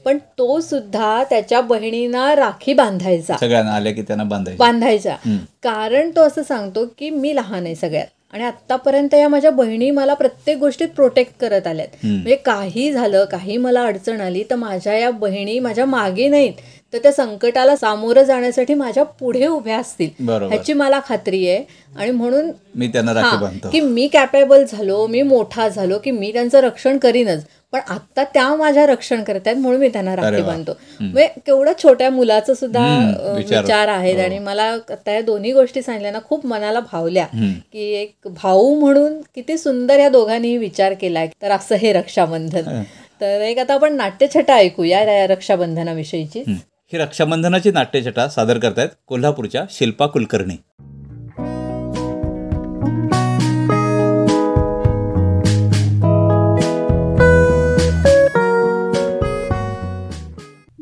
पण 0.04 0.18
तो 0.38 0.60
सुद्धा 0.60 1.24
त्याच्या 1.30 1.60
बहिणींना 1.60 2.34
राखी 2.36 2.72
बांधायचा. 2.72 3.36
सगळ्यांना 3.40 3.72
आल्या 3.72 3.92
की 3.92 4.02
त्यांना 4.02 4.24
बांधायचं. 4.24 4.58
बांधायचा. 4.58 5.16
कारण 5.62 6.10
तो 6.16 6.20
असं 6.20 6.42
सांगतो 6.42 6.86
की 6.98 7.10
मी 7.10 7.34
लहान 7.36 7.66
आहे 7.66 7.74
सगळ्यात 7.74 8.06
आणि 8.32 8.44
आतापर्यंत 8.44 9.14
या 9.14 9.28
माझ्या 9.28 9.50
बहिणी 9.50 9.90
मला 9.90 10.14
प्रत्येक 10.14 10.58
गोष्टीत 10.58 10.88
प्रोटेक्ट 10.88 11.32
करत 11.40 11.66
आल्यात. 11.66 11.88
म्हणजे 12.04 12.36
काही 12.36 12.92
झालं 12.92 13.24
काही 13.24 13.56
मला 13.56 13.82
अडचण 13.82 14.20
आली 14.20 14.42
तर 14.50 14.54
माझ्या 14.54 14.94
या 14.98 15.10
बहिणी 15.10 15.58
माझ्या 15.58 15.84
मागे 15.84 16.28
नाहीत. 16.28 16.52
तर 16.94 16.98
त्या 16.98 17.12
संकटाला 17.12 17.76
सामोरं 17.76 18.22
जाण्यासाठी 18.22 18.74
माझ्या 18.74 19.02
पुढे 19.04 19.46
उभ्या 19.46 19.78
असतील. 19.78 20.08
ह्याची 20.48 20.72
मला 20.72 21.00
खात्री 21.08 21.48
आहे. 21.48 21.64
आणि 21.96 22.10
म्हणून 22.10 22.50
मी 22.74 22.88
त्यांना 22.88 23.12
हा, 23.12 23.36
की 23.72 23.80
मी 23.80 24.06
कॅपेबल 24.08 24.64
झालो 24.64 25.06
मी 25.06 25.22
मोठा 25.22 25.68
झालो 25.68 25.98
की 25.98 26.10
मी 26.10 26.32
त्यांचं 26.32 26.60
रक्षण 26.60 26.98
करीनच. 26.98 27.44
पण 27.72 27.80
आता 27.88 28.24
त्या 28.24 28.54
माझ्या 28.56 28.86
रक्षण 28.86 29.22
करत 29.22 29.40
आहेत 29.46 29.56
म्हणून 29.58 29.80
मी 29.80 29.88
त्यांना 29.88 30.16
राखी. 30.16 30.42
बांधतो 30.42 30.72
म्हणजे 31.00 31.26
केवढं 31.46 31.72
छोट्या 31.82 32.10
मुलाचं 32.10 32.54
सुद्धा 32.54 32.86
विचार. 33.36 33.88
आहेत. 33.88 34.16
हो. 34.16 34.22
आणि 34.22 34.38
मला 34.38 34.62
आता 34.62 35.12
या 35.12 35.20
दोन्ही 35.20 35.52
गोष्टी 35.52 35.82
सांगितल्या 35.82 36.12
ना 36.12 36.18
खूप 36.28 36.46
मनाला 36.46 36.80
भावल्या. 36.80 37.26
की 37.72 37.92
एक 37.92 38.14
भाऊ 38.24 38.80
म्हणून 38.80 39.20
किती 39.34 39.58
सुंदर 39.58 39.98
या 39.98 40.08
दोघांनीही 40.08 40.56
विचार 40.56 40.94
केलाय 40.94 41.28
तर 41.42 41.50
असं 41.50 41.74
हे 41.74 41.92
रक्षाबंधन. 41.92 42.82
तर 43.20 43.40
एक 43.40 43.58
आता 43.58 43.74
आपण 43.74 43.92
नाट्यछटा 43.92 44.54
ऐकूया 44.54 45.02
या 45.12 45.26
रक्षाबंधनाविषयीची. 45.26 46.44
ही 46.94 46.98
रक्षाबंधनाची 46.98 47.70
नाट्यछटा 47.70 48.28
सादर 48.28 48.58
करतायत 48.58 48.88
कोल्हापूरच्या 49.06 49.64
शिल्पा 49.70 50.06
कुलकर्णी. 50.06 50.56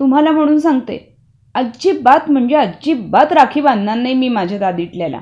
तुम्हाला 0.01 0.31
म्हणून 0.31 0.59
सांगते 0.59 1.17
अजिबात 1.55 2.31
म्हणजे 2.31 2.55
अजिबात 2.55 3.33
राखी 3.33 3.61
बांधणार 3.61 3.97
नाही 3.97 4.15
मी 4.15 4.29
माझ्या 4.29 4.59
दादीटल्याला 4.59 5.21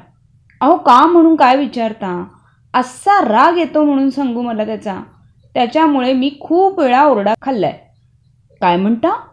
अहो 0.61 0.77
का 0.77 1.07
म्हणून 1.07 1.37
काय 1.37 1.57
विचारता? 1.57 2.25
असा 2.75 3.21
राग 3.25 3.59
येतो 3.59 3.85
म्हणून 3.85 4.11
सांगू 4.11 4.43
मला 4.43 4.65
त्याचा. 4.65 5.01
त्याच्यामुळे 5.55 6.13
मी 6.13 6.37
खूप 6.41 6.81
वेळा 6.81 7.05
ओरडा 7.05 7.35
खाल्लाय. 7.43 7.79
काय 8.61 8.77
म्हणता? 8.77 9.30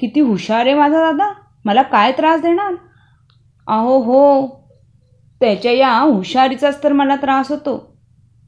किती 0.00 0.20
हुशार 0.20 0.66
आहे 0.66 0.74
माझा 0.74 1.00
दादा. 1.00 1.32
मला 1.64 1.82
काय 1.82 2.12
त्रास 2.12 2.40
देणार? 2.40 2.74
अहो 3.66 3.98
हो. 3.98 4.46
त्याच्या 5.40 5.72
या 5.72 5.98
हुशारीचाच 5.98 6.84
तर 6.84 6.92
मला 6.92 7.16
त्रास 7.16 7.50
होतो. 7.50 7.96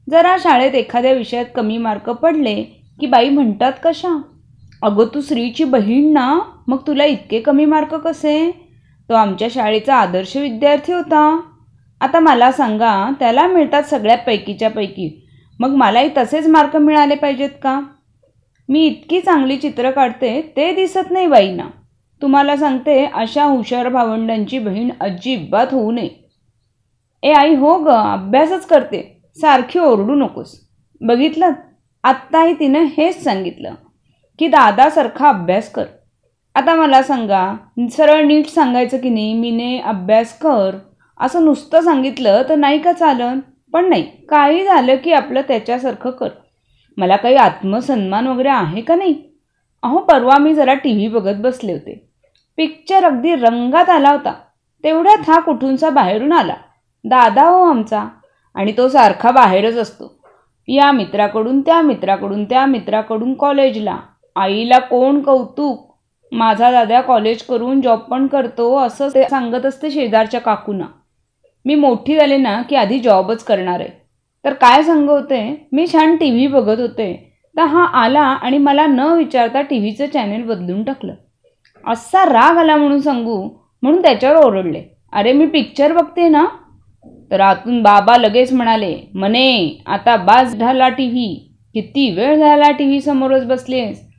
जरा 0.09 0.35
शाळेत 0.39 0.71
एखाद्या 0.71 1.13
विषयात 1.13 1.45
कमी 1.55 1.77
मार्क 1.77 2.09
पडले 2.09 2.63
की 2.99 3.05
बाई 3.05 3.29
म्हणतात 3.29 3.71
कशा? 3.83 4.21
अगं 4.81 5.05
तू 5.15 5.21
श्रीची 5.21 5.63
बहीण 5.63 6.13
ना 6.13 6.39
मग 6.67 6.77
तुला 6.87 7.05
इतके 7.05 7.39
कमी 7.39 7.65
मार्क 7.65 7.95
कसे? 7.95 8.67
तो 9.09 9.13
आमच्या 9.13 9.47
शाळेचा 9.51 9.95
आदर्श 9.95 10.37
विद्यार्थी 10.37 10.93
होता. 10.93 11.41
आता 12.01 12.19
मला 12.19 12.51
सांगा 12.51 13.11
त्याला 13.19 13.47
मिळतात 13.47 13.83
सगळ्यात 13.83 14.17
पैकीच्या 14.27 14.69
पैकी. 14.69 15.27
मग 15.59 15.69
मलाही 15.69 16.09
तसेच 16.17 16.47
मार्क 16.47 16.75
मिळाले 16.75 17.15
पाहिजेत 17.15 17.49
का? 17.49 17.81
मी 18.69 18.85
इतकी 18.85 19.19
चांगली 19.19 19.57
चित्र 19.57 19.91
काढते 19.91 20.41
ते 20.57 20.71
दिसत 20.75 21.11
नाही 21.11 21.27
बाईंना. 21.27 21.63
तुम्हाला 22.21 22.55
सांगते 22.57 23.05
अशा 23.05 23.43
हुशार 23.43 23.89
भावंडांची 23.89 24.59
बहीण 24.59 24.89
अजिबात 24.99 25.67
होऊ 25.71 25.91
नये. 25.91 26.09
ए 27.23 27.31
आई 27.31 27.55
हो 27.55 27.77
ग 27.77 27.87
अभ्यासच 27.87 28.65
करते. 28.65 29.01
सारखी 29.37 29.79
ओरडू 29.79 30.15
नकोस. 30.15 30.59
बघितलं? 31.01 31.51
आत्ताही 32.03 32.53
तिनं 32.53 32.85
हेच 32.97 33.23
सांगितलं 33.23 33.73
की 34.39 34.47
दादासारखा 34.47 35.29
अभ्यास 35.29 35.71
कर. 35.71 35.85
आता 36.55 36.75
मला 36.75 37.01
सांगा 37.03 37.55
सरळ 37.91 38.25
नीट 38.25 38.47
सांगायचं 38.47 38.97
की 38.97 39.09
नाही 39.09 39.33
मीने 39.33 39.77
अभ्यास 39.79 40.37
कर. 40.39 40.77
असं 41.19 41.45
नुसतं 41.45 41.81
सांगितलं 41.81 42.41
तर 42.49 42.55
नाही 42.55 42.79
का 42.79 42.93
चालन? 42.93 43.39
पण 43.73 43.89
नाही 43.89 44.03
काही 44.29 44.63
झालं 44.65 44.95
की 44.95 45.13
आपलं 45.13 45.41
त्याच्यासारखं 45.41 46.11
कर. 46.11 46.29
मला 46.97 47.15
काही 47.15 47.35
आत्मसन्मान 47.35 48.27
वगैरे 48.27 48.49
आहे 48.49 48.81
का 48.81 48.95
नाही? 48.95 49.23
अहो 49.83 49.99
परवा 49.99 50.37
मी 50.37 50.53
जरा 50.53 50.73
टी 50.73 50.93
व्ही 50.93 51.07
बघत 51.07 51.35
बसले 51.35 51.71
होते. 51.71 52.09
पिक्चर 52.57 53.03
अगदी 53.03 53.35
रंगात 53.35 53.89
आला 53.89 54.09
होता. 54.09 54.33
तेवढ्यात 54.83 55.29
हा 55.29 55.39
कुठूनचा 55.39 55.89
बाहेरून 55.89 56.31
आला. 56.31 56.55
दादा 57.03 57.43
हो 57.43 57.63
आमचा. 57.63 58.07
आणि 58.55 58.73
तो 58.77 58.87
सारखा 58.87 59.31
बाहेरच 59.31 59.75
असतो. 59.75 60.23
या 60.67 60.91
मित्राकडून 60.91 61.61
त्या 61.61 61.81
मित्राकडून 61.81 62.45
त्या 62.45 62.65
मित्राकडून 62.65 63.33
कॉलेजला. 63.33 63.97
आईला 64.35 64.79
कोण 64.79 65.21
कौतुक? 65.21 65.93
माझा 66.31 66.71
दादा 66.71 67.01
कॉलेज 67.01 67.43
करून 67.43 67.81
जॉब 67.81 67.99
पण 67.99 68.27
करतो 68.27 68.77
असं 68.77 69.09
ते 69.09 69.29
सांगत 69.29 69.65
असते 69.65 69.91
शेजारच्या 69.91 70.41
काकूना. 70.41 70.85
मी 71.65 71.75
मोठी 71.75 72.15
झाले 72.15 72.37
ना 72.37 72.61
की 72.61 72.75
आधी 72.75 72.99
जॉबच 72.99 73.43
करणार 73.43 73.79
आहे. 73.79 74.02
तर 74.45 74.53
काय 74.53 74.83
सांगवते? 74.83 75.67
मी 75.73 75.87
छान 75.87 76.15
टी 76.15 76.31
व्ही 76.31 76.47
बघत 76.47 76.79
होते. 76.79 77.13
तर 77.55 77.63
हा 77.63 77.83
आला 77.83 78.21
आणि 78.21 78.57
मला 78.57 78.85
न 78.85 78.99
विचारता 78.99 79.61
टी 79.61 79.79
व्हीचं 79.79 80.05
चॅनेल 80.05 80.43
बदलून 80.43 80.83
टाकलं. 80.83 81.13
असा 81.83 82.23
राग 82.25 82.57
आला 82.57 82.75
म्हणून 82.75 82.99
सांगू 82.99 83.43
म्हणून 83.83 84.01
त्याच्यावर 84.01 84.45
ओरडले. 84.45 84.83
अरे 85.13 85.31
मी 85.33 85.45
पिक्चर 85.45 85.93
बघते 85.93 86.27
ना? 86.27 86.45
तर 87.31 87.39
आतून 87.39 87.81
बाबा 87.81 88.17
लगेच 88.17 88.53
म्हणाले 88.53 88.95
मने 89.13 89.81
आता 89.85 90.15
बास 90.17 90.55
झाला 90.55 90.89
टी 90.89 91.07
व्ही 91.09 91.27
किती 91.75 92.09
वेळ 92.11 92.35
झाला 92.35 92.71
टी 92.71 92.85
व्ही 92.85 93.01
समोरच 93.01 93.45
बसलेस? 93.45 94.09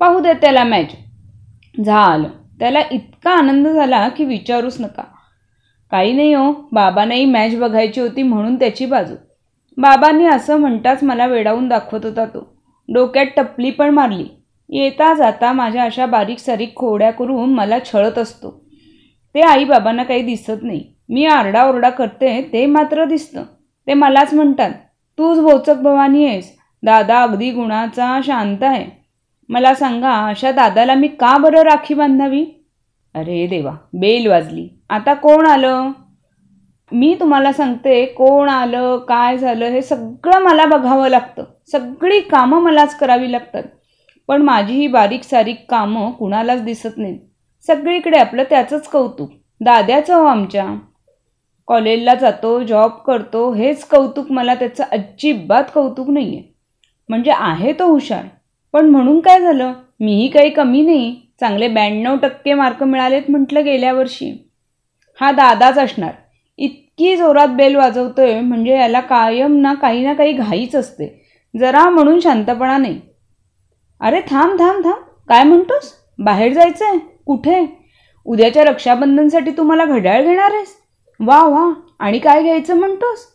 पाहू 0.00 0.20
दे 0.20 0.32
त्याला 0.32 0.64
मॅच 0.64 0.92
झालं. 1.80 2.28
त्याला 2.58 2.80
इतका 2.90 3.30
आनंद 3.30 3.68
झाला 3.68 4.08
की 4.08 4.24
विचारूच 4.24 4.80
नका. 4.80 5.02
काही 5.90 6.12
नाही 6.12 6.34
हो 6.34 6.52
बाबांनाही 6.72 7.24
मॅच 7.24 7.58
बघायची 7.58 8.00
होती 8.00 8.22
म्हणून 8.22 8.56
त्याची 8.56 8.86
बाजू. 8.86 9.14
बाबांनी 9.76 10.26
असं 10.26 10.56
म्हणताच 10.56 11.02
मला 11.02 11.26
वेडावून 11.26 11.68
दाखवत 11.68 12.00
होता 12.04 12.24
तो. 12.24 12.56
डोक्यात 12.88 13.26
टपली 13.36 13.70
पण 13.70 13.90
मारली. 13.90 14.26
येता 14.68 15.14
जाता 15.14 15.52
माझ्या 15.52 15.82
अशा 15.82 16.06
बारीक 16.06 16.38
सारीक 16.38 16.76
खोड्या 16.76 17.10
करून 17.10 17.54
मला 17.54 17.78
छळत 17.78 18.18
असतो. 18.18 18.64
ते 19.34 19.40
आई 19.40 19.64
बाबांना 19.64 20.02
काही 20.02 20.22
दिसत 20.22 20.62
नाही. 20.62 20.84
मी 21.08 21.26
आरडाओरडा 21.26 21.90
करते 21.90 22.50
ते 22.52 22.66
मात्र 22.66 23.04
दिसतं. 23.04 23.42
ते 23.86 23.94
मलाच 23.94 24.34
म्हणतात 24.34 24.70
तूच 25.18 25.38
भोचक 25.38 25.74
भवानी 25.74 26.26
आहेस. 26.26 26.58
दादा 26.82 27.22
अगदी 27.22 27.50
गुणाचा 27.50 28.20
शांत 28.24 28.62
आहे. 28.62 29.04
मला 29.48 29.74
सांगा 29.74 30.12
अशा 30.26 30.50
दादाला 30.52 30.94
मी 30.94 31.08
का 31.08 31.36
बरं 31.38 31.62
राखी 31.62 31.94
बांधावी? 31.94 32.46
अरे 33.14 33.46
देवा 33.46 33.72
बेल 33.92 34.26
वाजली. 34.26 34.68
आता 34.90 35.14
कोण 35.14 35.46
आलं? 35.46 35.90
मी 36.94 37.14
तुम्हाला 37.20 37.52
सांगते 37.52 38.06
कोण 38.06 38.48
आलं 38.48 38.98
काय 38.98 39.38
झालं 39.38 39.64
हे 39.64 39.82
सगळं 39.82 40.38
मला 40.38 40.66
बघावं 40.66 41.08
लागतं. 41.08 41.44
सगळी 41.72 42.20
कामं 42.20 42.62
मलाच 42.62 42.98
करावी 42.98 43.32
लागतात. 43.32 43.62
पण 44.28 44.42
माझी 44.42 44.74
ही 44.74 44.86
बारीक 44.86 45.22
सारीक 45.22 45.70
कामं 45.70 46.10
कुणालाच 46.10 46.62
दिसत 46.64 46.96
नाहीत. 46.96 47.18
सगळीकडे 47.66 48.18
आपलं 48.18 48.42
त्याचंच 48.50 48.88
कौतुक. 48.88 49.30
दाद्याचं 49.60 50.14
हो 50.14 50.24
आमच्या. 50.24 50.74
कॉलेजला 51.66 52.14
जातो 52.14 52.62
जॉब 52.62 52.90
करतो 52.90 53.52
हेच 53.52 53.84
कौतुक 53.84 54.32
मला 54.32 54.54
त्याचं 54.54 54.84
अजिबात 54.92 55.64
कौतुक 55.74 56.10
नाही 56.10 56.36
आहे 56.36 56.52
म्हणजे 57.08 57.30
आहे 57.30 57.72
तो 57.72 57.86
हुशार. 57.86 58.24
पण 58.72 58.86
म्हणून 58.86 59.20
काय 59.20 59.40
झालं? 59.40 59.72
मीही 60.00 60.28
काही 60.28 60.50
कमी 60.50 60.82
नाही. 60.82 61.20
चांगले 61.40 61.68
ब्याण्णव 61.68 62.16
टक्के 62.16 62.54
मार्क 62.54 62.82
मिळालेत 62.82 63.22
म्हटलं 63.28 63.64
गेल्या 63.64 63.92
वर्षी. 63.92 64.50
हा 65.20 65.32
दादाच 65.32 65.78
असणार. 65.78 66.12
इत 66.58 66.83
इतकी 66.98 67.16
जोरात 67.16 67.48
बेल 67.48 67.76
वाजवतोय 67.76 68.40
म्हणजे 68.40 68.76
याला 68.76 69.00
कायम 69.00 69.56
ना 69.60 69.72
काही 69.74 70.04
ना 70.04 70.12
काही 70.12 70.32
घाईच 70.32 70.74
असते. 70.76 71.06
जरा 71.54 71.88
म्हणून 71.90 72.20
शांतपणा 72.20 72.76
नाही. 72.78 73.00
अरे 74.00 74.20
थांब 74.20 74.58
थांब 74.58 74.84
थांब. 74.84 75.02
काय 75.28 75.42
म्हणतोस? 75.42 75.92
बाहेर 76.18 76.52
जायचं 76.52 76.84
आहे 76.86 76.98
कुठे? 77.26 77.64
उद्याच्या 78.26 78.64
रक्षाबंधनसाठी 78.64 79.50
तुम्हाला 79.50 79.84
घड्याळ 79.84 80.22
घेणार 80.22 80.52
आहेस? 80.52 80.74
वा 81.20 81.42
वा. 81.44 81.72
आणि 81.98 82.18
काय 82.18 82.42
घ्यायचं 82.42 82.76
म्हणतोस? 82.76 83.26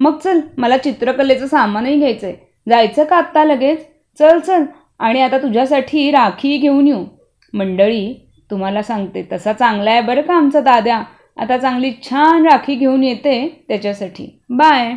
मग 0.00 0.18
चल 0.18 0.40
मला 0.58 0.76
चित्रकलेचं 0.76 1.46
सामानही 1.46 1.98
घ्यायचं 1.98 2.26
आहे 2.26 2.36
जायचं 2.66 3.04
का 3.04 3.16
आत्ता 3.16 3.44
लगेच? 3.44 3.86
चल 4.18 4.38
चल. 4.38 4.64
आणि 4.98 5.20
आता 5.20 5.38
तुझ्यासाठी 5.38 6.10
राखी 6.10 6.56
घेऊन 6.56 6.86
येऊ. 6.86 7.04
मंडळी 7.52 8.14
तुम्हाला 8.50 8.82
सांगते 8.82 9.28
तसा 9.32 9.52
चांगला 9.52 9.90
आहे 9.90 10.00
बरं 10.00 10.22
का 10.22 10.34
आमचा 10.34 10.60
दाद्या? 10.60 11.02
आता 11.38 11.56
चांगली 11.58 11.90
छान 12.02 12.46
राखी 12.46 12.74
घेऊन 12.74 13.02
येते 13.04 13.64
त्याच्यासाठी. 13.68 14.26
बाय. 14.48 14.92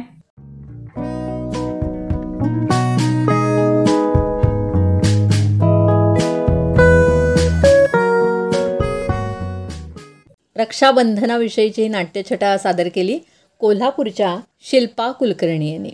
रक्षाबंधनाविषयीची 10.56 11.88
नाट्यछटा 11.88 12.58
सादर 12.58 12.88
केली 12.96 13.20
कोल्हापूरच्या 13.60 14.36
शिल्पा 14.62 15.12
कुलकर्णी 15.12 15.72
यांनी. 15.74 15.92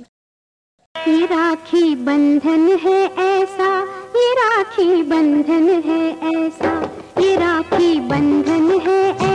राखी 1.25 1.95
बंधन 1.95 2.75
है 2.81 3.03
ऐसा 3.03 3.69
ये 4.15 4.31
राखी 4.33 5.01
बंधन 5.01 5.67
है 5.85 6.09
ऐसा 6.29 6.73
ये 7.19 7.35
राखी 7.35 7.99
बंधन 7.99 8.79
है 8.79 9.09
ऐसा 9.11 9.34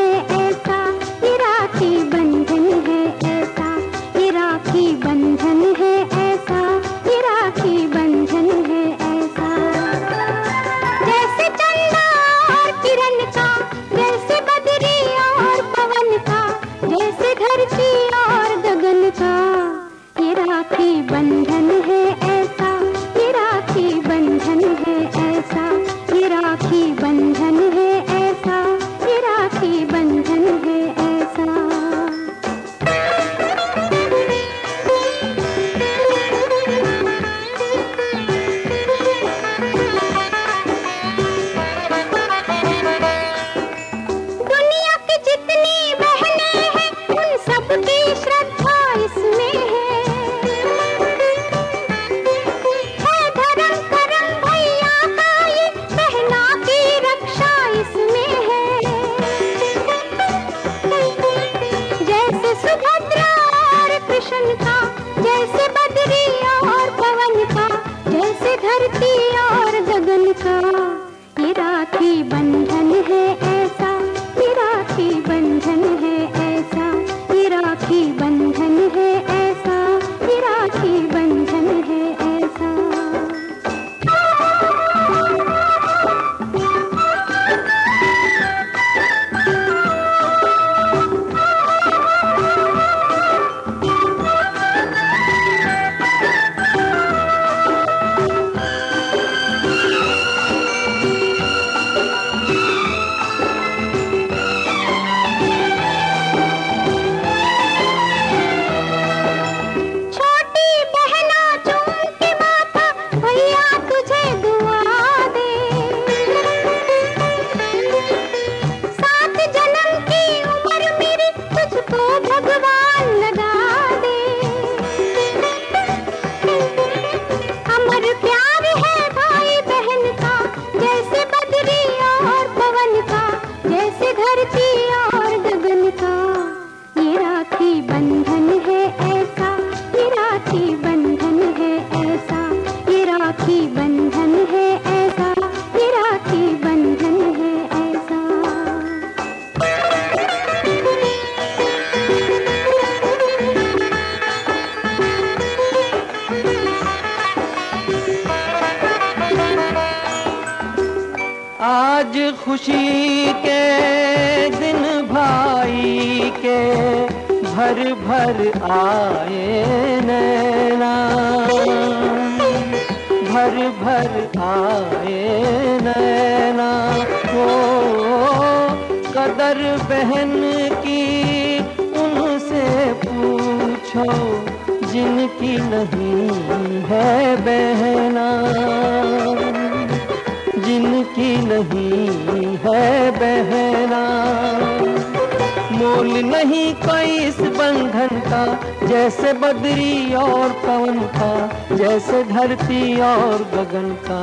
जैसे 201.81 202.23
धरती 202.23 202.99
और 203.01 203.43
गगन 203.53 203.87
का। 204.07 204.17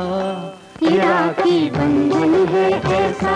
इराकी 0.83 1.69
बंधन 1.69 2.33
है 2.47 2.69
ऐसा 2.97 3.33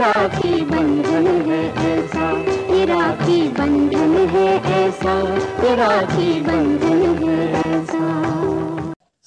राखी 0.00 0.60
बंधन 0.62 1.26
है 1.46 1.62
ऐसा 1.92 2.28
राखी 2.90 3.40
बंधन 3.48 4.16
है 4.34 4.46
ऐसा 4.80 5.16
राखी 5.74 6.40
बंधन 6.40 7.02
है 7.22 7.62
ऐसा। 7.72 8.63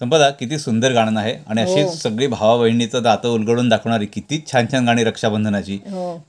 संपदा 0.01 0.29
किती 0.29 0.57
सुंदर 0.59 0.91
गाणं 0.93 1.19
आहे. 1.19 1.33
आणि 1.47 1.61
अशी 1.61 1.87
सगळी 1.97 2.27
भावा 2.27 2.55
बहिणीचं 2.57 3.03
दातं 3.03 3.29
उलगडून 3.29 3.69
दाखवणारी 3.69 4.05
किती 4.05 4.41
छान 4.51 4.65
छान 4.71 4.85
गाणी 4.85 5.03
रक्षाबंधनाची. 5.03 5.77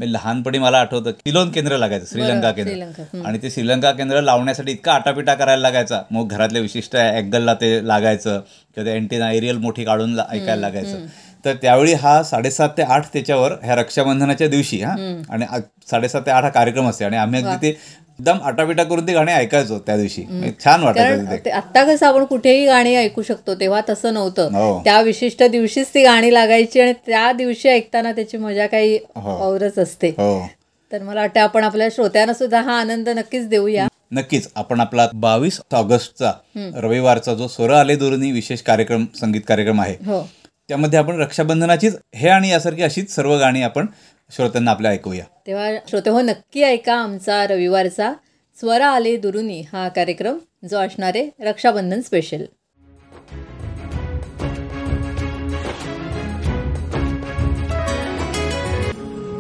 मी 0.01 0.13
लहानपणी 0.13 0.59
मला 0.59 0.79
आठवतं 0.81 1.11
किलोन 1.25 1.51
केंद्र 1.51 1.77
लागायचं 1.79 2.07
श्रीलंका 2.07 2.53
केंद्र. 2.53 3.19
आणि 3.25 3.39
ते 3.43 3.51
श्रीलंका 3.51 3.93
केंद्र 3.93 4.21
लावण्यासाठी 4.21 4.73
इतका 4.73 4.93
आटापिटा 4.93 5.35
करायला 5.35 5.63
लागायचा. 5.63 6.01
मग 6.11 6.29
घरातल्या 6.29 6.63
विशिष्ट 6.63 6.97
अँगलला 6.97 7.55
ते 7.55 7.77
लागायचं 7.89 8.41
किंवा 8.41 8.85
ते 8.87 8.97
अँटीना 8.97 9.31
एरियल 9.33 9.57
मोठी 9.59 9.85
काढून 9.85 10.19
ऐकायला 10.21 10.61
लागायचं. 10.61 11.07
तर 11.45 11.55
त्यावेळी 11.63 11.93
हा 11.95 12.23
साडेसात 12.23 12.69
ते 12.77 12.83
आठ 12.83 13.07
त्याच्यावर 13.13 13.53
ह्या 13.63 13.75
रक्षाबंधनाच्या 13.77 14.49
दिवशी 14.49 14.81
हा. 14.83 14.95
आणि 15.31 15.47
साडेसात 15.91 16.23
ते 16.27 16.31
आठ 16.31 16.45
हा 16.45 16.51
कार्यक्रम 16.51 16.89
असते. 16.89 17.05
आणि 17.05 17.17
आम्ही 17.17 17.43
अगदी 17.43 17.67
ते 17.69 17.79
एकदम 18.19 18.39
आटापिटा 18.43 18.85
करून 18.85 19.07
ते 19.07 19.13
गाणे 19.13 19.33
ऐकायचो 19.33 19.79
त्या 19.79 19.97
दिवशी. 19.97 20.23
छान 20.65 20.83
वाटायचं 20.83 21.17
कारण 21.17 21.31
ते. 21.33 21.37
ते- 21.45 21.53
आत्ता 21.53 21.85
कसं 21.85 22.07
आपण 22.07 22.25
कुठेही 22.25 22.65
गाणी 22.67 22.95
ऐकू 22.97 23.23
शकतो 23.23 23.55
तेव्हा 23.55 23.81
तसं 23.89 24.09
हो. 24.09 24.15
नव्हतं 24.15 24.81
त्या 24.85 25.01
विशिष्ट 25.01 25.43
दिवशीच 25.43 25.93
ती 25.95 26.03
गाणी 26.05 26.33
लागायची 26.35 26.81
आणि 26.81 26.93
त्या 27.07 27.31
दिवशी 27.33 27.69
ऐकताना 27.69 28.13
त्याची 28.13 28.37
मजा 28.37 28.67
काही 28.67 28.97
हो. 29.17 29.37
औरच 29.45 29.79
असते. 29.79 30.09
हो. 30.09 30.47
तर 30.93 31.03
मला 31.03 31.21
वाटतं 31.21 31.41
आपण 31.41 31.65
आपल्या 31.65 31.89
श्रोत्यांना 31.93 32.33
सुद्धा 32.33 32.61
हा 32.61 32.79
आनंद 32.81 33.09
नक्कीच 33.09 33.49
देऊया. 33.49 33.87
नक्कीच. 34.13 34.49
आपण 34.57 34.81
आपला 34.81 35.07
बावीस 35.15 35.61
ऑगस्टचा 35.73 36.33
रविवारचा 36.77 37.35
जो 37.35 37.49
स्वर 37.49 37.71
आले 37.71 37.97
दुरुनी 37.97 38.31
विशेष 38.33 38.61
कार्यक्रम 38.63 39.05
संगीत 39.21 39.41
कार्यक्रम 39.49 39.81
आहे 39.81 39.95
हो. 40.07 40.23
त्यामध्ये 40.69 40.99
आपण 40.99 41.21
रक्षाबंधनाचीच 41.21 41.97
हे 42.15 42.29
आणि 42.29 42.51
यासारखी 42.51 42.83
अशीच 42.83 43.15
सर्व 43.15 43.37
गाणी 43.39 43.63
आपण 43.63 43.87
श्रोत्यांना 44.31 44.71
आपल्या 44.71 44.91
ऐकूया. 44.91 45.25
तेव्हा 45.47 45.71
श्रोते 45.89 46.11
हो 46.11 46.21
नक्की 46.21 46.63
ऐका 46.63 46.95
आमचा 46.95 47.47
रविवारचा 47.47 48.13
स्वर 48.59 48.81
आले 48.81 49.17
दुरुनी 49.17 49.61
हा 49.73 49.89
कार्यक्रम 49.89 50.39
जो 50.71 50.79
असणार 50.79 51.13
आहे 51.15 51.31
रक्षाबंधन 51.41 52.01
स्पेशल 52.01 52.45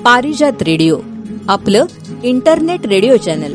पारिजात 0.04 0.62
रेडिओ 0.62 0.98
आपलं 1.48 1.86
इंटरनेट 2.22 2.86
रेडिओ 2.86 3.16
चॅनल 3.16 3.54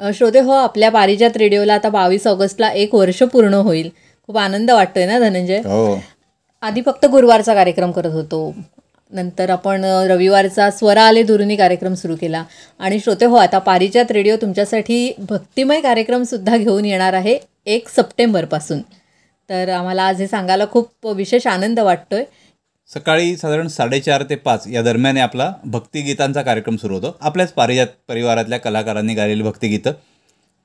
श्रोते 0.00 0.40
हो 0.40 0.52
आपल्या 0.52 0.90
पारिजात 0.90 1.36
रेडिओला 1.36 1.74
आता 1.74 1.88
बावीस 1.88 2.26
ऑगस्टला 2.26 2.68
एक 2.68 2.94
वर्ष 2.94 3.22
पूर्ण 3.22 3.54
होईल. 3.54 3.88
खूप 4.26 4.38
आनंद 4.38 4.70
वाटतोय 4.70 5.06
ना 5.06 5.18
धनंजय? 5.18 5.58
हो. 5.58 6.00
आधी 6.62 6.82
फक्त 6.86 7.06
गुरुवारचा 7.06 7.54
कार्यक्रम 7.54 7.90
करत 7.90 8.12
होतो. 8.12 8.54
नंतर 9.10 9.50
आपण 9.50 9.84
रविवारचा 9.84 10.70
स्वरा 10.70 11.02
आले 11.02 11.22
दुरुनी 11.22 11.56
कार्यक्रम 11.56 11.94
सुरू 11.94 12.16
केला. 12.20 12.44
आणि 12.78 13.00
श्रोते 13.00 13.24
हो 13.24 13.36
आता 13.36 13.58
पारिजात 13.58 14.10
रेडिओ 14.10 14.36
तुमच्यासाठी 14.36 15.12
भक्तिमय 15.18 15.80
कार्यक्रमसुद्धा 15.80 16.56
घेऊन 16.56 16.84
येणार 16.84 17.12
आहे 17.12 17.38
एक 17.66 17.88
सप्टेंबरपासून. 17.88 18.80
तर 19.50 19.68
आम्हाला 19.68 20.02
आज 20.02 20.20
हे 20.20 20.26
सांगायला 20.26 20.64
खूप 20.66 21.06
विशेष 21.06 21.46
आनंद 21.46 21.80
वाटतोय. 21.80 22.24
सकाळी 22.94 23.36
साधारण 23.36 23.66
साडेचार 23.68 24.22
ते 24.22 24.34
पाच 24.34 24.66
या 24.68 24.82
दरम्यान 24.82 25.18
आपला 25.18 25.52
भक्तिगीतांचा 25.64 26.42
कार्यक्रम 26.42 26.76
सुरू 26.76 26.94
होतो. 26.94 27.16
आपल्याच 27.20 27.52
पारिजात 27.52 27.86
परिवारातल्या 28.08 28.58
कलाकारांनी 28.58 29.14
गायलेली 29.14 29.42
भक्तिगीतं 29.42 29.92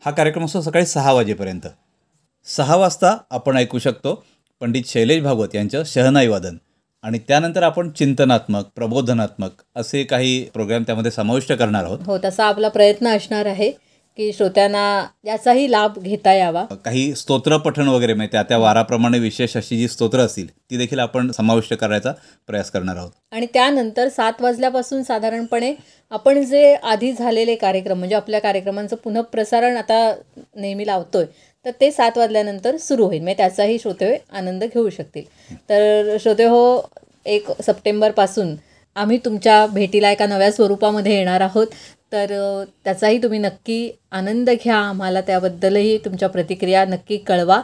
हा 0.05 0.11
कार्यक्रम 0.11 0.45
असतो 0.45 0.61
सकाळी 0.61 0.85
सहा 0.85 1.11
वाजेपर्यंत. 1.11 1.67
सहा 2.45 2.75
वाजता 2.75 3.17
आपण 3.31 3.57
ऐकू 3.57 3.79
शकतो 3.79 4.23
पंडित 4.61 4.83
शैलेश 4.87 5.23
भागवत 5.23 5.55
यांचं 5.55 5.83
शहनाई 5.85 6.27
वादन. 6.27 6.57
आणि 7.03 7.19
त्यानंतर 7.19 7.63
आपण 7.63 7.89
चिंतनात्मक 7.89 8.65
प्रबोधनात्मक 8.75 9.51
असे 9.75 10.03
काही 10.03 10.43
प्रोग्राम 10.43 10.83
त्यामध्ये 10.83 11.11
समाविष्ट 11.11 11.53
करणार 11.53 11.83
आहोत. 11.83 11.99
हो 12.05 12.17
तसा 12.23 12.45
आपला 12.45 12.67
प्रयत्न 12.67 13.07
असणार 13.07 13.45
आहे. 13.45 13.71
की 14.17 14.31
श्रोत्यांना 14.33 14.83
याचाही 15.25 15.71
लाभ 15.71 15.97
घेता 15.99 16.33
यावा. 16.33 16.63
काही 16.85 17.13
स्तोत्र 17.15 17.57
पठण 17.57 17.87
वगैरे 17.87 18.13
म्हणजे 18.13 18.31
त्या 18.31 18.41
त्या 18.43 18.57
वाराप्रमाणे 18.57 19.19
विशेष 19.19 19.55
अशी 19.57 19.77
जी 19.77 19.87
स्तोत्र 19.87 20.19
असतील 20.19 20.47
ती 20.47 20.77
देखील 20.77 20.99
आपण 20.99 21.31
समाविष्ट 21.31 21.73
करायचा 21.73 22.11
प्रयास 22.47 22.69
करणार 22.71 22.95
आहोत. 22.95 23.11
आणि 23.31 23.45
त्यानंतर 23.53 24.09
सात 24.09 24.41
वाजल्यापासून 24.41 25.03
साधारणपणे 25.03 25.73
आपण 26.11 26.41
जे 26.45 26.73
आधी 26.75 27.11
झालेले 27.13 27.55
कार्यक्रम 27.55 27.97
म्हणजे 27.97 28.15
आपल्या 28.15 28.39
कार्यक्रमांचं 28.39 28.95
पुनःप्रसारण 28.95 29.77
आता 29.77 30.13
नेहमी 30.55 30.87
लावतोय 30.87 31.25
तर 31.65 31.71
ते 31.81 31.91
सात 31.91 32.17
वाजल्यानंतर 32.17 32.77
सुरू 32.77 33.05
होईल. 33.05 33.21
म्हणजे 33.21 33.37
त्याचाही 33.37 33.79
श्रोते 33.79 34.15
आनंद 34.31 34.63
घेऊ 34.63 34.89
शकतील. 34.89 35.23
तर 35.69 36.15
श्रोते 36.19 36.45
हो 36.45 36.81
एक 37.25 37.51
सप्टेंबरपासून 37.61 38.55
आम्ही 38.95 39.17
तुमच्या 39.25 39.65
भेटीला 39.67 40.11
एका 40.11 40.25
नव्या 40.25 40.51
स्वरूपामध्ये 40.51 41.15
येणार 41.15 41.41
आहोत. 41.41 41.67
तर 42.13 42.63
त्याचाही 42.83 43.17
तुम्ही 43.23 43.39
नक्की 43.39 43.91
आनंद 44.11 44.49
घ्या. 44.49 44.75
आम्हाला 44.77 45.21
त्याबद्दलही 45.21 45.97
तुमच्या 45.97 46.29
प्रतिक्रिया 46.29 46.85
नक्की 46.85 47.17
कळवा. 47.17 47.61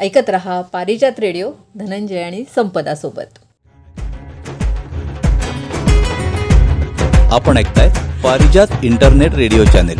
ऐकत 0.00 0.30
रहा 0.30 0.60
पारिजात 0.62 1.20
रेडिओ 1.20 1.50
धनंजय 1.74 2.22
आणि 2.22 2.42
संपदासोबत 2.54 3.38
आपण 7.32 7.56
ऐकताय 7.56 7.88
पारिजात 8.24 8.84
इंटरनेट 8.84 9.34
रेडिओ 9.34 9.64
चॅनेल. 9.64 9.98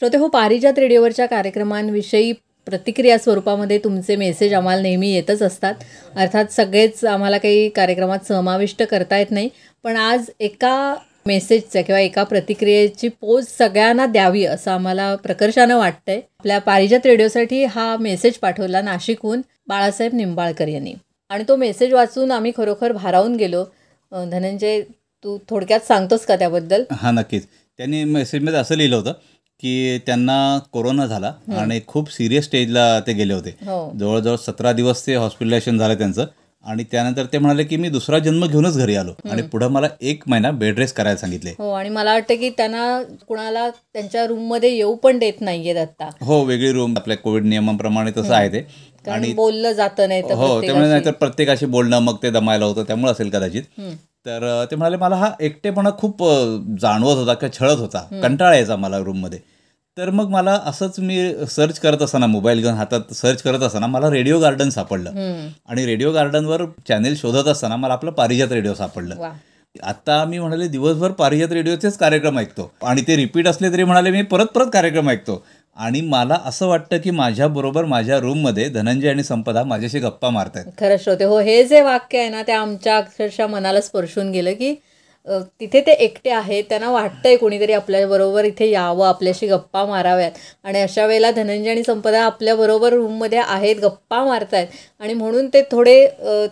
श्रोते 0.00 0.16
हो 0.16 0.28
पारिजात 0.28 0.78
रेडिओवरच्या 0.78 1.26
कार्यक्रमांविषयी 1.26 2.32
प्रतिक्रिया 2.68 3.16
स्वरूपामध्ये 3.18 3.78
तुमचे 3.78 4.16
मेसेज 4.16 4.54
आम्हाला 4.54 4.82
नेहमी 4.82 5.08
येतच 5.08 5.42
असतात. 5.42 5.74
अर्थात 6.16 6.52
सगळेच 6.52 7.04
आम्हाला 7.04 7.38
काही 7.38 7.68
कार्यक्रमात 7.68 8.26
समाविष्ट 8.28 8.82
करता 8.82 9.18
येत 9.18 9.30
नाही. 9.30 9.48
पण 9.84 9.96
आज 9.96 10.30
एका 10.40 10.94
मेसेजचं 11.26 11.82
किंवा 11.82 12.00
एका 12.00 12.22
प्रतिक्रियेची 12.22 13.08
पोज 13.20 13.46
सगळ्यांना 13.48 14.06
द्यावी 14.06 14.44
असं 14.44 14.70
आम्हाला 14.70 15.14
प्रकर्षानं 15.16 15.76
वाटतंय. 15.78 16.20
आपल्या 16.38 16.58
पारिजात 16.58 17.06
रेडिओसाठी 17.06 17.64
हा 17.64 17.96
मेसेज 18.00 18.34
पाठवला 18.34 18.82
नाशिकहून 18.82 19.42
बाळासाहेब 19.68 20.14
निंबाळकर 20.14 20.68
यांनी. 20.68 20.94
आणि 21.30 21.44
तो 21.48 21.56
मेसेज 21.56 21.92
वाचून 21.94 22.32
आम्ही 22.32 22.52
खरोखर 22.56 22.92
भारावून 22.92 23.36
गेलो. 23.36 23.64
धनंजय 24.12 24.80
तू 25.24 25.38
थोडक्यात 25.48 25.80
सांगतोस 25.80 26.24
का 26.26 26.36
त्याबद्दल? 26.36 26.84
हां 26.92 27.14
नक्कीच. 27.14 27.46
त्यांनी 27.78 28.04
मेसेजमध्ये 28.04 28.58
असं 28.58 28.74
लिहिलं 28.74 28.96
होतं 28.96 29.12
की 29.60 29.98
त्यांना 29.98 30.36
कोरोना 30.72 31.06
झाला 31.06 31.32
आणि 31.58 31.80
खूप 31.86 32.10
सिरियस 32.12 32.44
स्टेजला 32.44 33.00
ते 33.00 33.12
गेले 33.12 33.34
होते. 33.34 33.54
हो. 33.66 33.90
जवळजवळ 33.98 34.36
सतरा 34.36 34.72
दिवस 34.72 35.06
ते 35.06 35.14
हॉस्पिटलायझेशन 35.14 35.78
झालं 35.78 35.94
त्यांचं. 35.94 36.26
आणि 36.64 36.84
त्यानंतर 36.90 37.26
ते 37.32 37.38
म्हणाले 37.38 37.64
की 37.64 37.76
मी 37.76 37.88
दुसरा 37.88 38.18
जन्म 38.18 38.46
घेऊनच 38.46 38.76
घरी 38.76 38.94
आलो 38.96 39.12
आणि 39.30 39.42
पुढं 39.42 39.68
मला 39.68 39.88
एक 40.00 40.22
महिना 40.26 40.50
बेड 40.50 40.78
रेस्ट 40.78 40.96
करायला 40.96 41.16
सांगितले. 41.16 41.50
हो 41.58 41.70
आणि 41.70 41.88
मला 41.88 42.12
वाटतं 42.12 42.34
की 42.34 42.50
त्यांना 42.50 43.02
कुणाला 43.28 43.68
त्यांच्या 43.70 44.26
रूममध्ये 44.26 44.74
येऊ 44.76 44.94
पण 44.94 45.18
देत 45.18 45.40
नाहीयेत 45.40 45.76
आता. 45.76 46.08
हो 46.20 46.42
वेगळी 46.44 46.72
रूम 46.72 46.96
आपल्या 46.96 47.16
कोविड 47.16 47.44
नियमाप्रमाणे 47.44 48.10
तसं 48.16 48.34
आहे 48.34 48.52
ते. 48.52 48.60
कारण 49.06 49.32
बोललं 49.34 49.72
जातं 49.72 50.08
नाही 50.08 50.22
हो 50.22 50.60
त्यामुळे. 50.60 50.88
नाहीतर 50.88 51.10
प्रत्येकाशी 51.10 51.66
बोलणं 51.66 51.98
मग 51.98 52.16
ते 52.22 52.30
दमायला 52.30 52.64
होतं 52.64 52.82
त्यामुळे 52.82 53.12
असेल 53.12 53.30
कदाचित. 53.30 53.62
तर 54.26 54.64
ते 54.70 54.76
म्हणाले 54.76 54.96
मला 54.96 55.16
हा 55.16 55.30
एकटेपणा 55.40 55.90
खूप 55.98 56.22
जाणवत 56.80 57.16
होता 57.16 57.34
किंवा 57.34 57.58
छळत 57.58 57.78
होता 57.78 58.06
कंटाळा 58.22 58.54
यायचा 58.54 58.76
मला 58.76 58.98
रूममध्ये 58.98 59.38
तर 59.96 60.10
मग 60.10 60.28
मला 60.30 60.52
असंच 60.66 60.98
मी 61.00 61.46
सर्च 61.50 61.78
करत 61.78 62.02
असताना 62.02 62.26
मोबाईल 62.26 62.60
घेऊन 62.60 62.74
हातात 62.74 63.12
सर्च 63.14 63.42
करत 63.42 63.62
असताना 63.62 63.86
मला 63.86 64.10
रेडिओ 64.10 64.38
गार्डन 64.40 64.68
सापडलं. 64.70 65.10
आणि 65.68 65.86
रेडिओ 65.86 66.12
गार्डनवर 66.12 66.64
चॅनेल 66.88 67.16
शोधत 67.16 67.48
असताना 67.48 67.76
मला 67.76 67.92
आपलं 67.92 68.10
पारिजात 68.10 68.52
रेडिओ 68.52 68.74
सापडलं. 68.74 69.30
आता 69.74 70.24
मी 70.24 70.38
म्हणाले 70.38 70.68
दिवसभर 70.68 71.10
पारिजात 71.12 71.52
रेडिओचेच 71.52 71.96
कार्यक्रम 71.98 72.38
ऐकतो. 72.38 72.70
आणि 72.82 73.02
ते 73.08 73.16
रिपीट 73.16 73.48
असले 73.48 73.72
तरी 73.72 73.84
म्हणाले 73.84 74.10
मी 74.10 74.22
परत 74.22 74.46
परत 74.46 74.70
कार्यक्रम 74.72 75.10
ऐकतो. 75.10 75.42
आणि 75.78 76.00
मला 76.02 76.38
असं 76.46 76.66
वाटतं 76.66 76.98
की 76.98 77.10
माझ्याबरोबर 77.10 77.84
माझ्या 77.84 78.18
रूममध्ये 78.20 78.68
धनंजय 78.68 79.08
आणि 79.10 79.22
संपदा 79.24 79.62
माझ्याशी 79.64 79.98
गप्पा 79.98 80.30
मारतायत. 80.30 80.64
खरं 80.78 80.96
श्रोते 81.00 81.24
हो 81.24 81.38
हे 81.40 81.62
जे 81.64 81.80
वाक्य 81.82 82.18
आहे 82.18 82.28
ना 82.28 82.42
ते 82.42 82.52
आमच्या 82.52 82.96
अक्षरशः 82.96 83.46
मनाला 83.46 83.80
स्पर्शून 83.80 84.30
गेलं 84.32 84.52
की 84.52 84.74
तिथे 85.60 85.80
ते 85.86 85.92
एकटे 85.94 86.30
आहेत 86.30 86.64
त्यांना 86.68 86.90
वाटतंय 86.90 87.36
कोणीतरी 87.36 87.72
आपल्याबरोबर 87.72 88.44
इथे 88.44 88.68
यावं 88.70 89.06
आपल्याशी 89.06 89.46
गप्पा 89.46 89.84
माराव्यात. 89.86 90.30
आणि 90.64 90.80
अशा 90.80 91.06
वेळेला 91.06 91.30
धनंजय 91.30 91.70
आणि 91.70 91.82
संपदा 91.86 92.22
आपल्याबरोबर 92.24 92.92
रूममध्ये 92.92 93.38
आहेत 93.38 93.76
गप्पा 93.82 94.24
मारतायत. 94.24 94.66
आणि 95.00 95.14
म्हणून 95.14 95.48
ते 95.54 95.62
थोडे 95.70 96.06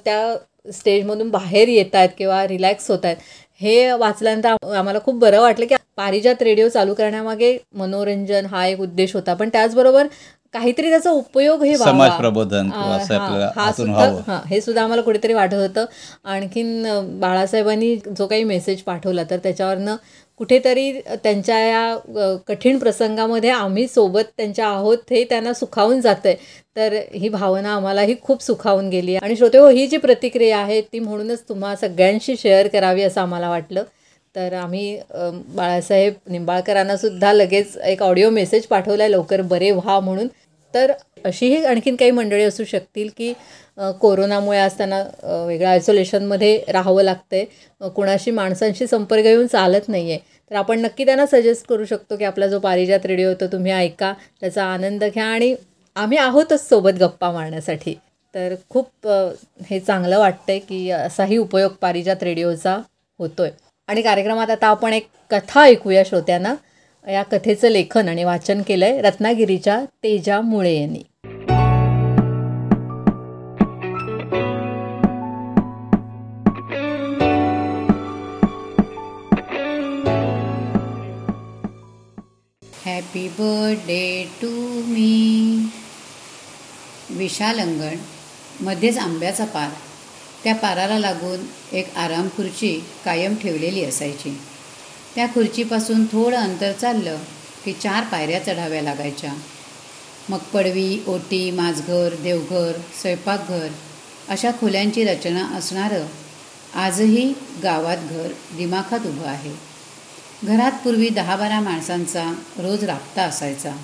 त्या 0.04 0.36
स्टेजमधून 0.72 1.30
बाहेर 1.30 1.68
येत 1.68 1.94
आहेत 1.94 2.10
किंवा 2.18 2.46
रिलॅक्स 2.48 2.90
होत 2.90 3.04
आहेत 3.04 3.16
हे 3.61 3.92
वाचल्यानंतर 3.92 4.48
आम- 4.48 4.74
आम्हाला 4.74 4.98
खूप 5.04 5.14
बरं 5.14 5.40
वाटलं 5.40 5.66
की 5.66 5.74
पारिजात 5.96 6.42
रेडिओ 6.42 6.68
चालू 6.68 6.94
करण्यामागे 6.94 7.57
मनोरंजन 7.74 8.46
हा 8.46 8.66
एक 8.66 8.80
उद्देश 8.80 9.14
होता 9.14 9.34
पण 9.34 9.48
त्याचबरोबर 9.48 10.07
काहीतरी 10.54 10.90
त्याचा 10.90 11.11
उपयोग 11.11 11.62
हे. 11.64 11.76
समाज 11.76 12.11
प्रबोधन 12.11 12.68
हा, 13.57 13.70
सुद्धा. 13.72 14.04
हां 14.26 14.38
हे 14.48 14.61
आम्हाला 14.80 15.02
कुठेतरी 15.02 15.32
वाटत 15.32 15.54
होतं 15.54 15.84
आणखीन 16.24 16.86
बाळासाहेबांनी 17.20 17.94
जो 18.18 18.26
काही 18.26 18.44
मेसेज 18.44 18.82
पाठवला 18.82 19.22
तर 19.30 19.38
त्याच्यावरनं 19.38 19.96
कुठेतरी 20.41 20.93
त्यांच्या 21.22 21.59
या 21.61 22.37
कठीण 22.49 22.78
प्रसंगामध्ये 22.78 23.51
आम्ही 23.51 23.87
सोबत 23.89 24.24
त्यांच्या 24.37 24.66
आहोत 24.68 25.11
हे 25.11 25.22
त्यांना 25.24 25.53
सुखावून 25.55 26.01
जातं 26.01 26.28
आहे 26.28 26.37
तर 26.76 26.95
ही 27.14 27.28
भावना 27.28 27.74
आम्हालाही 27.74 28.14
खूप 28.22 28.43
सुखावून 28.43 28.89
गेली 28.91 29.14
आहे. 29.14 29.24
आणि 29.24 29.37
श्रोते 29.37 29.59
हो 29.59 29.68
ही 29.68 29.87
जी 29.87 29.97
प्रतिक्रिया 29.97 30.59
आहे 30.59 30.80
ती 30.82 30.99
म्हणूनच 30.99 31.43
तुम्हा 31.49 31.74
सगळ्यांशी 31.76 32.37
शेअर 32.37 32.68
करावी 32.68 33.03
असं 33.03 33.20
आम्हाला 33.20 33.49
वाटलं. 33.51 33.84
तर 34.34 34.53
आम्ही 34.55 34.99
बाळासाहेब 35.14 36.14
निंबाळकरांनासुद्धा 36.30 37.32
लगेच 37.32 37.76
एक 37.84 38.03
ऑडिओ 38.03 38.30
मेसेज 38.30 38.66
पाठवला 38.66 39.03
आहे 39.03 39.12
लवकर 39.12 39.43
बरे 39.43 39.70
व्हा 39.70 39.99
म्हणून. 40.01 40.26
तर 40.74 40.93
अशीही 41.26 41.64
आणखीन 41.64 41.96
काही 41.96 42.10
मंडळी 42.10 42.42
असू 42.42 42.64
शकतील 42.64 43.08
की 43.16 43.32
कोरोनामुळे 44.00 44.58
आज 44.58 44.76
त्यांना 44.76 45.02
वेगळ्या 45.46 45.70
आयसोलेशनमध्ये 45.70 46.58
राहावं 46.68 47.02
लागतंय. 47.02 47.38
आहे 47.40 47.88
कुणाशी 47.90 48.30
माणसांशी 48.30 48.86
संपर्क 48.86 49.26
येऊन 49.26 49.46
चालत 49.46 49.88
नाही 49.88 50.10
आहे 50.10 50.18
तर 50.50 50.56
आपण 50.56 50.80
नक्की 50.80 51.04
त्यांना 51.04 51.26
सजेस्ट 51.26 51.66
करू 51.68 51.84
शकतो 51.84 52.16
की 52.16 52.24
आपला 52.24 52.46
जो 52.46 52.58
पारिजात 52.58 53.06
रेडिओ 53.06 53.28
होतो 53.28 53.46
तुम्ही 53.52 53.72
ऐका 53.72 54.12
त्याचा 54.40 54.64
आनंद 54.64 55.04
घ्या 55.04 55.24
आणि 55.24 55.54
आम्ही 55.96 56.18
आहोतच 56.18 56.68
सोबत 56.68 56.98
गप्पा 57.00 57.30
मारण्यासाठी. 57.32 57.94
तर 58.34 58.54
खूप 58.70 59.08
हे 59.70 59.78
चांगलं 59.80 60.18
वाटतं 60.18 60.52
आहे 60.52 60.58
की 60.58 60.90
असाही 60.90 61.36
उपयोग 61.36 61.72
पारिजात 61.80 62.22
रेडिओचा 62.22 62.78
होतो 63.20 63.42
आहे 63.42 63.52
आणि 63.88 64.02
कार्यक्रमात 64.02 64.50
आता 64.50 64.66
आपण 64.66 64.92
एक 64.92 65.06
कथा 65.30 65.62
ऐकूया 65.62 66.02
श्रोत्यांना. 66.06 66.54
या 67.04 67.22
कथेचं 67.22 67.68
लेखन 67.68 68.08
आणि 68.08 68.24
वाचन 68.24 68.62
केलं 68.68 68.84
आहे 68.84 69.00
रत्नागिरीच्या 69.02 69.78
तेजा 70.02 70.40
मुळे 70.40 70.74
यांनी. 70.74 71.02
बर्थडे 83.76 84.30
टू 84.42 84.48
मी 84.86 85.58
विशालंगण 87.10 87.96
मध्येच 88.60 88.98
आंब्याचा 88.98 89.44
पार. 89.44 89.70
त्या 90.44 90.54
पाराला 90.54 90.98
लागून 90.98 91.46
एक 91.72 91.96
आराम 91.96 92.28
खुर्ची 92.28 92.80
कायम 93.04 93.34
ठेवलेली 93.34 93.84
असायची. 93.84 94.38
त्या 95.14 95.26
खुर्चीपासून 95.26 96.06
थोडं 96.06 96.36
अंतर 96.36 96.72
चाललं 96.72 97.18
की 97.64 97.72
चार 97.72 98.04
पायऱ्या 98.04 98.44
चढाव्या 98.44 98.82
लागायच्या. 98.82 99.32
मग 100.28 100.38
पडवी 100.38 100.98
ओटी 101.06 101.50
माझघर 101.50 102.14
देवघर 102.22 102.72
स्वयंपाकघर 103.00 103.68
अशा 104.28 104.50
खोल्यांची 104.50 105.04
रचना 105.04 105.46
असणारं 105.58 106.06
आजही 106.74 107.32
गावात 107.62 107.96
घर 107.96 108.28
दिमाखात 108.56 109.06
उभं 109.06 109.26
आहे. 109.26 109.65
घरात 110.45 110.72
पूर्वी 110.72 111.09
दहा 111.09 111.37
बारा 111.37 111.61
माणसांचा 111.61 112.34
रोज 112.59 112.84
राबता 112.84 113.22
असायचा. 113.22 113.76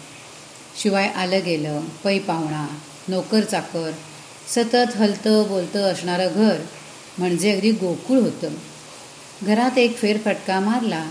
शिवाय 0.82 1.08
आलं 1.08 1.40
गेलं 1.44 1.80
पै 2.04 2.18
पाहुणा 2.18 2.66
नोकर 3.08 3.40
चाकर 3.40 3.90
सतत 4.48 4.96
हलतं 4.96 5.44
बोलतं 5.48 5.92
असणारं 5.92 6.28
घर 6.34 6.56
म्हणजे 7.18 7.52
अगदी 7.52 7.70
गोकुळ 7.70 8.18
होतं. 8.18 8.48
घरात 9.42 9.78
एक 9.78 9.96
फेरफटका 9.96 10.60
मारला 10.60 11.10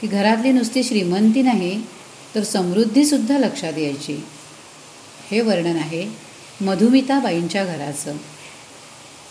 की 0.00 0.06
घरातली 0.06 0.52
नुसती 0.52 0.84
श्रीमंती 0.84 1.42
नाही 1.42 1.82
तर 2.34 2.42
समृद्धीसुद्धा 2.42 3.38
लक्षात 3.38 3.78
यायची. 3.78 4.24
हे 5.30 5.40
वर्णन 5.40 5.76
आहे 5.76 6.08
मधुमिताबाईंच्या 6.60 7.64
घराचं. 7.64 8.16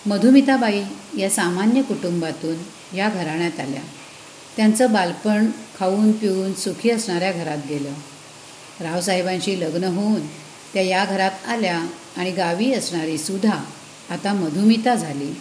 मधुमिताबाई 0.05 0.83
या 1.17 1.29
सामान्य 1.29 1.81
कुटुंबातून 1.81 2.55
या 2.97 3.09
घराण्यात 3.09 3.59
आल्या. 3.59 3.81
त्यांचं 4.57 4.93
बालपण 4.93 5.51
खाऊन 5.79 6.11
पिऊन 6.11 6.53
सुखी 6.53 6.89
असणाऱ्या 6.89 7.31
घरात 7.31 7.57
गेलं. 7.69 7.93
रावसाहेबांशी 8.79 9.59
लग्न 9.59 9.83
होऊन 9.83 10.27
त्या 10.73 10.81
या 10.81 11.05
घरात 11.05 11.31
आल्या 11.47 11.85
आणि 12.17 12.31
गावी 12.31 12.73
असणारी 12.73 13.17
सुधा 13.17 13.65
आता 14.09 14.33
मधुमिता 14.33 14.95
झाली. 14.95 15.33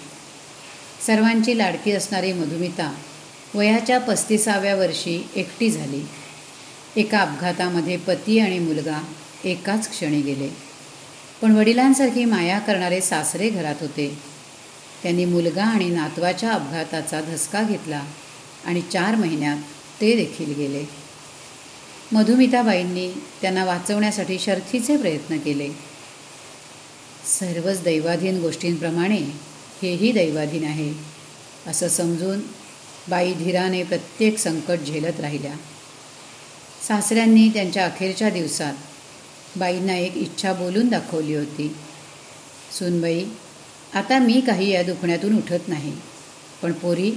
सर्वांची 1.07 1.59
लाडकी 1.59 1.93
असणारी 1.93 2.33
मधुमिता 2.33 2.95
वयाच्या 3.55 4.01
पस्तीसाव्या 4.01 4.75
वर्षी 4.75 5.29
एकटी 5.37 5.71
झाली. 5.71 6.07
एका 6.97 7.19
अपघातामध्ये 7.19 7.97
पती 7.97 8.39
आणि 8.39 8.59
मुलगा 8.59 9.05
एकाच 9.45 9.91
क्षणी 9.91 10.21
गेले. 10.21 10.57
पण 11.43 11.57
वडिलांसारखी 11.57 12.25
माया 12.25 12.59
करणारे 12.59 13.01
सासरे 13.01 13.51
घरात 13.51 13.75
होते. 13.81 14.19
त्यांनी 15.03 15.25
मुलगा 15.25 15.65
आणि 15.65 15.89
नातवाच्या 15.89 16.53
अपघाताचा 16.53 17.21
धसका 17.21 17.63
घेतला. 17.63 18.03
आणि 18.65 18.83
चार 18.93 19.15
महिन्यात 19.15 19.57
ते 20.01 20.15
देखील 20.17 20.55
गेले. 20.55 20.85
मधुमिताबाईंनी 22.13 23.11
त्यांना 23.41 23.65
वाचवण्यासाठी 23.65 24.39
शर्थीचे 24.39 24.97
प्रयत्न 24.97 25.39
केले. 25.39 25.69
सर्वच 27.41 27.83
दैवाधीन 27.83 28.41
गोष्टींप्रमाणे 28.41 29.21
हेही 29.83 30.13
दैवाधीन 30.13 30.65
आहे 30.65 30.93
असं 31.67 31.89
समजून 31.89 32.41
बाई 33.09 33.35
धीराने 33.35 33.83
प्रत्येक 33.83 34.39
संकट 34.39 34.79
झेलत 34.87 35.21
राहिल्या. 35.21 35.55
सासऱ्यांनी 36.89 37.49
त्यांच्या 37.49 37.85
अखेरच्या 37.85 38.31
दिवसात 38.31 38.75
बाईंना 39.57 39.97
एक 39.97 40.17
इच्छा 40.17 40.53
बोलून 40.53 40.89
दाखवली 40.89 41.35
होती. 41.35 41.77
सुनबाई 42.79 43.25
आता 43.95 44.19
मी 44.19 44.41
काही 44.41 44.71
या 44.71 44.83
दुखण्यातून 44.83 45.37
उठत 45.37 45.69
नाही 45.69 45.93
पण 46.63 46.73
पोरी 46.73 47.13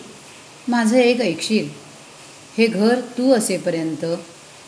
माझं 0.68 0.96
एक 0.96 1.22
ऐकशील. 1.22 1.70
हे 2.58 2.68
घर 2.68 3.00
तू 3.00 3.34
असेपर्यंत 3.34 4.06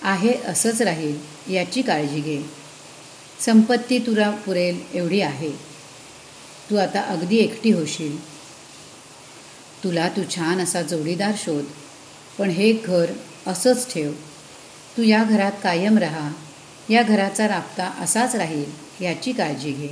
आहे 0.02 0.34
असंच 0.34 0.82
राहील 0.82 1.18
याची 1.54 1.82
काळजी 1.82 2.22
घे. 2.22 2.42
संपत्ती 3.40 4.00
तुला 4.00 4.32
पुरेल 4.32 4.82
एवढी 4.94 5.22
आहे. 5.22 5.52
तू 6.70 6.76
आता 6.76 7.02
अगदी 7.02 7.38
एकटी 7.38 7.72
होशील. 7.72 8.26
तुला 9.84 10.10
तू 10.10 10.22
छान 10.36 10.60
असा 10.60 10.82
जोडीदार 10.82 11.32
शोध 11.38 11.66
पण 12.38 12.50
हे 12.50 12.74
घर 12.74 13.12
असंच 13.48 13.94
ठेव. 13.94 14.12
तू 14.98 15.04
या 15.04 15.24
घरात 15.24 15.52
कायम 15.64 15.98
राहा. 15.98 16.30
या 16.90 17.04
घराचा 17.04 17.48
राबता 17.48 17.84
असाच 17.84 18.36
राहील 18.36 19.04
याची 19.04 19.32
काळजी 19.32 19.72
घे. 19.72 19.90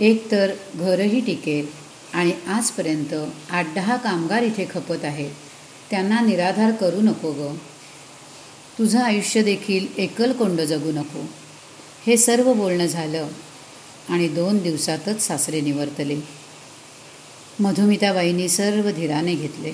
एक 0.00 0.30
तर 0.30 0.52
घरही 0.74 1.20
टिकेल 1.20 1.79
आणि 2.14 2.32
आजपर्यंत 2.46 3.14
आठ 3.50 3.74
दहा 3.74 3.96
कामगार 3.96 4.42
इथे 4.42 4.66
खपत 4.74 5.04
आहेत. 5.04 5.30
त्यांना 5.90 6.20
निराधार 6.20 6.72
करू 6.72 7.00
नको 7.00 7.32
ग. 7.32 7.56
तुझं 8.78 8.98
आयुष्य 8.98 9.42
देखील 9.42 9.86
एकलकोंड 9.98 10.60
जगू 10.60 10.92
नको. 10.92 11.26
हे 12.06 12.16
सर्व 12.16 12.52
बोलणं 12.52 12.86
झालं 12.86 13.28
आणि 14.08 14.28
दोन 14.28 14.58
दिवसातच 14.58 15.22
सासरे 15.22 15.60
निवर्तले. 15.60 16.16
मधुमिताबाईंनी 17.60 18.48
सर्व 18.48 18.90
धीराने 18.90 19.34
घेतले. 19.34 19.72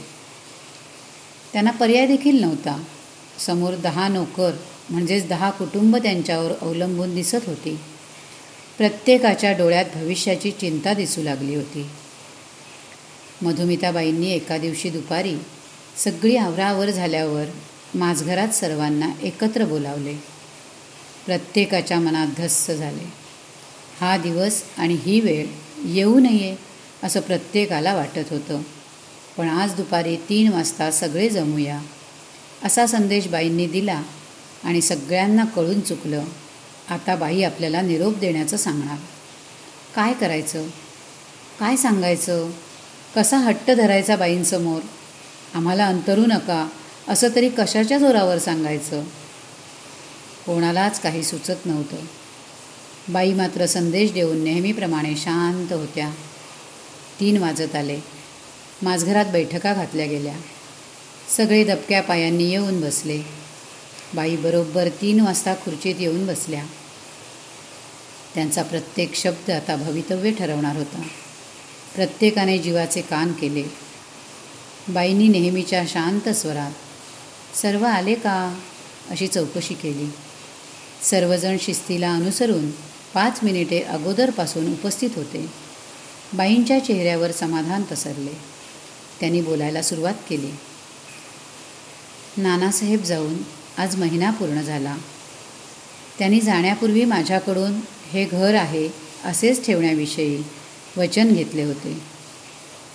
त्यांना 1.52 1.70
पर्याय 1.70 2.06
देखील 2.06 2.40
नव्हता. 2.40 2.82
समोर 3.46 3.74
दहा 3.74 4.08
नोकर 4.08 4.50
म्हणजेच 4.90 5.28
दहा 5.28 5.50
कुटुंब 5.50 5.96
त्यांच्यावर 5.96 6.52
अवलंबून 6.62 7.14
दिसत 7.14 7.46
होती. 7.46 7.78
प्रत्येकाच्या 8.78 9.52
डोळ्यात 9.52 9.84
भविष्याची 9.94 10.50
चिंता 10.50 10.94
दिसू 10.94 11.22
लागली 11.22 11.54
होती. 11.54 11.86
मधुमिताबाईंनी 13.42 14.30
एका 14.30 14.58
दिवशी 14.58 14.90
दुपारी 14.90 15.36
सगळी 15.96 16.36
आवराआवर 16.36 16.90
झाल्यावर 16.90 17.44
माझघरात 17.94 18.48
सर्वांना 18.48 19.08
एकत्र 19.22 19.64
बोलावले. 19.64 20.14
प्रत्येकाच्या 21.26 22.00
मनात 22.00 22.26
धस्स 22.38 22.70
झाले. 22.70 23.12
हा 24.00 24.16
दिवस 24.16 24.62
आणि 24.78 24.94
ही 24.94 25.20
वेळ 25.20 25.46
येऊ 25.84 26.18
नये 26.18 26.56
असं 27.02 27.20
प्रत्येकाला 27.20 27.94
वाटत 27.94 28.24
होतं. 28.30 28.62
पण 29.36 29.48
आज 29.48 29.74
दुपारी 29.74 30.16
तीन 30.16 30.52
वाजता 30.52 30.90
सगळे 30.90 31.28
जमूया 31.28 31.80
असा 32.64 32.86
संदेश 32.86 33.26
बाईंनी 33.26 33.66
दिला 33.66 34.02
आणि 34.64 34.80
सगळ्यांना 34.80 35.44
कळून 35.44 35.80
चुकलं. 35.80 36.24
आता 36.90 37.16
बाई 37.16 37.42
आपल्याला 37.42 37.80
निरोप 37.80 38.16
देण्याचं 38.16 38.56
सांगणार. 38.56 38.96
काय 39.94 40.12
करायचं? 40.12 40.68
काय 41.60 41.76
सांगायचं? 41.76 42.50
कसा 43.16 43.36
हट्ट 43.36 43.70
धरायचा 43.70 44.16
बाईंसमोर? 44.16 44.80
आम्हाला 45.54 45.86
अंतरू 45.86 46.26
नका 46.26 46.68
असं 47.08 47.28
तरी 47.34 47.48
कशाच्या 47.48 47.98
जोरावर 47.98 48.38
सांगायचं? 48.38 49.04
कोणालाच 50.46 51.00
काही 51.00 51.22
सुचत 51.22 51.66
नव्हतं. 51.66 51.96
बाई 53.08 53.32
मात्र 53.32 53.66
संदेश 53.66 54.12
देऊन 54.12 54.44
नेहमीप्रमाणे 54.44 55.16
शांत 55.16 55.72
होत्या. 55.72 56.10
तीन 57.20 57.36
वाजत 57.36 57.74
आले. 57.74 58.00
माझघरात 58.82 59.26
बैठका 59.26 59.74
घातल्या 59.74 60.06
गेल्या. 60.06 60.34
सगळे 61.36 61.64
दबक्या 61.64 62.02
पायांनी 62.02 62.44
येऊन 62.44 62.80
बसले. 62.80 63.22
बाई 64.14 64.36
बरोबर 64.36 64.88
तीन 64.88 65.20
वाजता 65.20 65.54
खुर्चीत 65.54 65.94
येऊन 65.98 66.26
बसल्या. 66.26 66.64
त्यांचा 68.34 68.62
प्रत्येक 68.62 69.14
शब्द 69.14 69.50
आता 69.50 69.76
भवितव्य 69.76 70.30
ठरवणार 70.30 70.76
होता. 70.76 71.02
प्रत्येकाने 71.96 72.58
जीवाचे 72.58 73.00
कान 73.00 73.32
केले. 73.32 73.64
बाईंनी 74.88 75.28
नेहमीच्या 75.28 75.82
शांत 75.88 76.28
स्वरात 76.28 76.72
सर्व 77.56 77.84
आले 77.84 78.14
का? 78.14 78.60
अशी 79.10 79.26
चौकशी 79.26 79.74
केली. 79.74 80.12
सर्वजण 81.02 81.56
शिस्तीला 81.60 82.14
अनुसरून 82.14 82.70
पाच 83.14 83.40
मिनिटे 83.42 83.80
अगोदरपासून 83.80 84.72
उपस्थित 84.72 85.10
होते. 85.16 85.46
बाईंच्या 86.32 86.84
चेहऱ्यावर 86.84 87.32
समाधान 87.32 87.82
पसरले. 87.82 88.38
त्यांनी 89.20 89.40
बोलायला 89.40 89.82
सुरुवात 89.82 90.14
केली. 90.28 90.50
नानासाहेब 92.36 93.02
जाऊन 93.02 93.34
आज 93.78 93.96
महिना 93.96 94.30
पूर्ण 94.30 94.60
झाला. 94.60 94.96
त्यांनी 96.18 96.40
जाण्यापूर्वी 96.40 97.04
माझ्याकडून 97.04 97.80
हे 98.12 98.24
घर 98.24 98.54
आहे 98.54 98.88
असेच 99.24 99.66
ठेवण्याविषयी 99.66 100.42
वचन 100.96 101.32
घेतले 101.32 101.62
होते. 101.62 101.98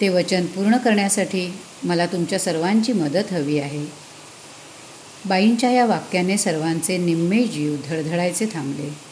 ते 0.01 0.09
वचन 0.09 0.45
पूर्ण 0.45 0.77
करण्यासाठी 0.77 1.53
मला 1.83 2.05
तुमच्या 2.05 2.39
सर्वांची 2.39 2.93
मदत 2.93 3.33
हवी 3.33 3.59
आहे. 3.59 3.85
बाईंच्या 5.25 5.71
या 5.71 5.85
वाक्याने 5.85 6.37
सर्वांचे 6.37 6.97
निम्मे 6.97 7.43
जीव 7.43 7.75
धडधडायचे 7.85 8.45
थांबले. 8.45 9.11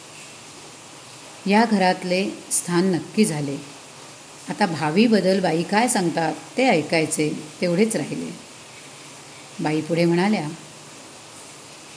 या 1.52 1.66
घरातले 1.72 2.30
स्थान 2.52 2.86
नक्की 2.86 3.26
झाले. 3.26 3.58
आता 4.50 4.66
भावी 4.66 5.08
बदल 5.08 5.40
बाई 5.40 5.64
काय 5.64 5.88
सांगतात 5.88 6.34
ते 6.58 6.68
ऐकायचे 6.68 7.32
तेवढेच 7.62 7.96
राहिले. 7.96 8.32
बाई 9.60 9.82
पुढे 9.82 10.06
म्हणाल्या 10.06 10.48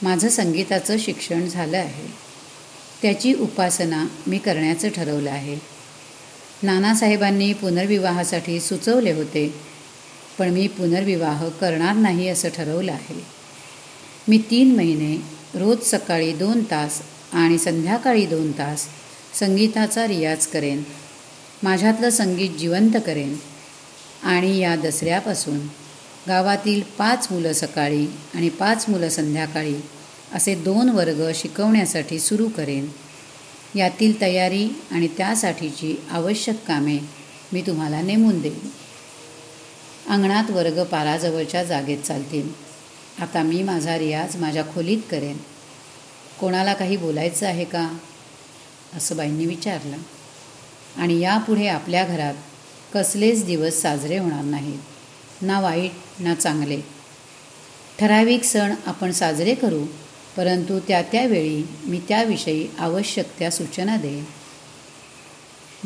माझं 0.02 0.28
संगीताचं 0.28 0.96
शिक्षण 0.98 1.48
झालं 1.48 1.78
आहे. 1.78 2.06
त्याची 3.02 3.34
उपासना 3.34 4.06
मी 4.26 4.38
करण्याचं 4.38 4.88
ठरवलं 4.88 5.30
आहे. 5.30 5.71
नानासाहेबांनी 6.62 7.52
पुनर्विवाहासाठी 7.52 8.60
सुचवले 8.60 9.12
होते 9.12 9.46
पण 10.38 10.48
मी 10.48 10.66
पुनर्विवाह 10.68 11.48
करणार 11.60 11.94
नाही 11.94 12.28
असं 12.28 12.48
ठरवलं 12.48 12.92
आहे. 12.92 13.20
मी 14.28 14.38
तीन 14.50 14.74
महिने 14.76 15.16
रोज 15.58 15.78
सकाळी 15.84 16.32
दोन 16.32 16.62
तास 16.62 17.00
आणि 17.32 17.58
संध्याकाळी 17.58 18.26
दोन 18.26 18.50
तास 18.52 18.86
संगीताचा 19.40 20.06
रियाज 20.08 20.46
करेन 20.46 20.82
माझ्यातलं 21.62 22.10
संगीत 22.10 22.50
जिवंत 22.50 22.96
करेन 23.06 23.36
आणि 24.22 24.58
या 24.58 24.76
दसऱ्यापासून 24.76 25.58
गावातील 26.28 26.82
पाच 26.98 27.26
मुलं 27.30 27.52
सकाळी 27.52 28.06
आणि 28.34 28.48
पाच 28.48 28.84
मुलं 28.88 29.08
संध्याकाळी 29.08 29.74
असे 30.34 30.54
दोन 30.54 30.88
वर्ग 30.88 31.30
शिकवण्यासाठी 31.34 32.18
सुरू 32.18 32.48
करेन. 32.48 32.86
यातील 33.76 34.20
तयारी 34.20 34.68
आणि 34.90 35.08
त्यासाठीची 35.08 35.96
आवश्यक 36.10 36.64
कामे 36.66 36.98
मी 37.52 37.62
तुम्हाला 37.62 38.02
नेमून 38.02 38.40
देईन. 38.40 38.70
अंगणात 40.08 40.50
वर्ग 40.50 40.84
पाराजवळच्या 40.84 41.64
जागेत 41.64 41.98
चालतील. 41.98 42.52
आता 43.18 43.42
मी 43.42 43.62
माझा 43.62 43.98
रियाज 43.98 44.36
माझ्या 44.36 44.64
खोलीत 44.64 44.98
करेन. 45.10 45.36
कोणाला 46.40 46.74
काही 46.74 46.96
बोलायचं 46.96 47.46
आहे 47.46 47.64
का? 47.64 47.98
असं 48.96 49.16
बाईंनी 49.16 49.46
विचारलं. 49.46 49.96
आणि 50.96 51.20
यापुढे 51.20 51.66
आपल्या 51.66 52.04
घरात 52.04 52.34
कसलेच 52.94 53.44
दिवस 53.44 53.82
साजरे 53.82 54.18
होणार 54.18 54.44
नाहीत. 54.44 54.78
ना 55.42 55.60
वाईट 55.60 55.90
ना 56.20 56.34
चांगले. 56.34 56.80
ठराविक 57.98 58.44
सण 58.44 58.74
आपण 58.86 59.10
साजरे 59.10 59.54
करू 59.54 59.84
परंतु 60.36 60.78
त्या 60.88 61.02
त्यावेळी 61.02 61.62
मी 61.86 62.00
त्याविषयी 62.08 62.66
आवश्यक 62.78 63.26
त्या 63.38 63.50
सूचना 63.50 63.96
देईन 63.96 64.24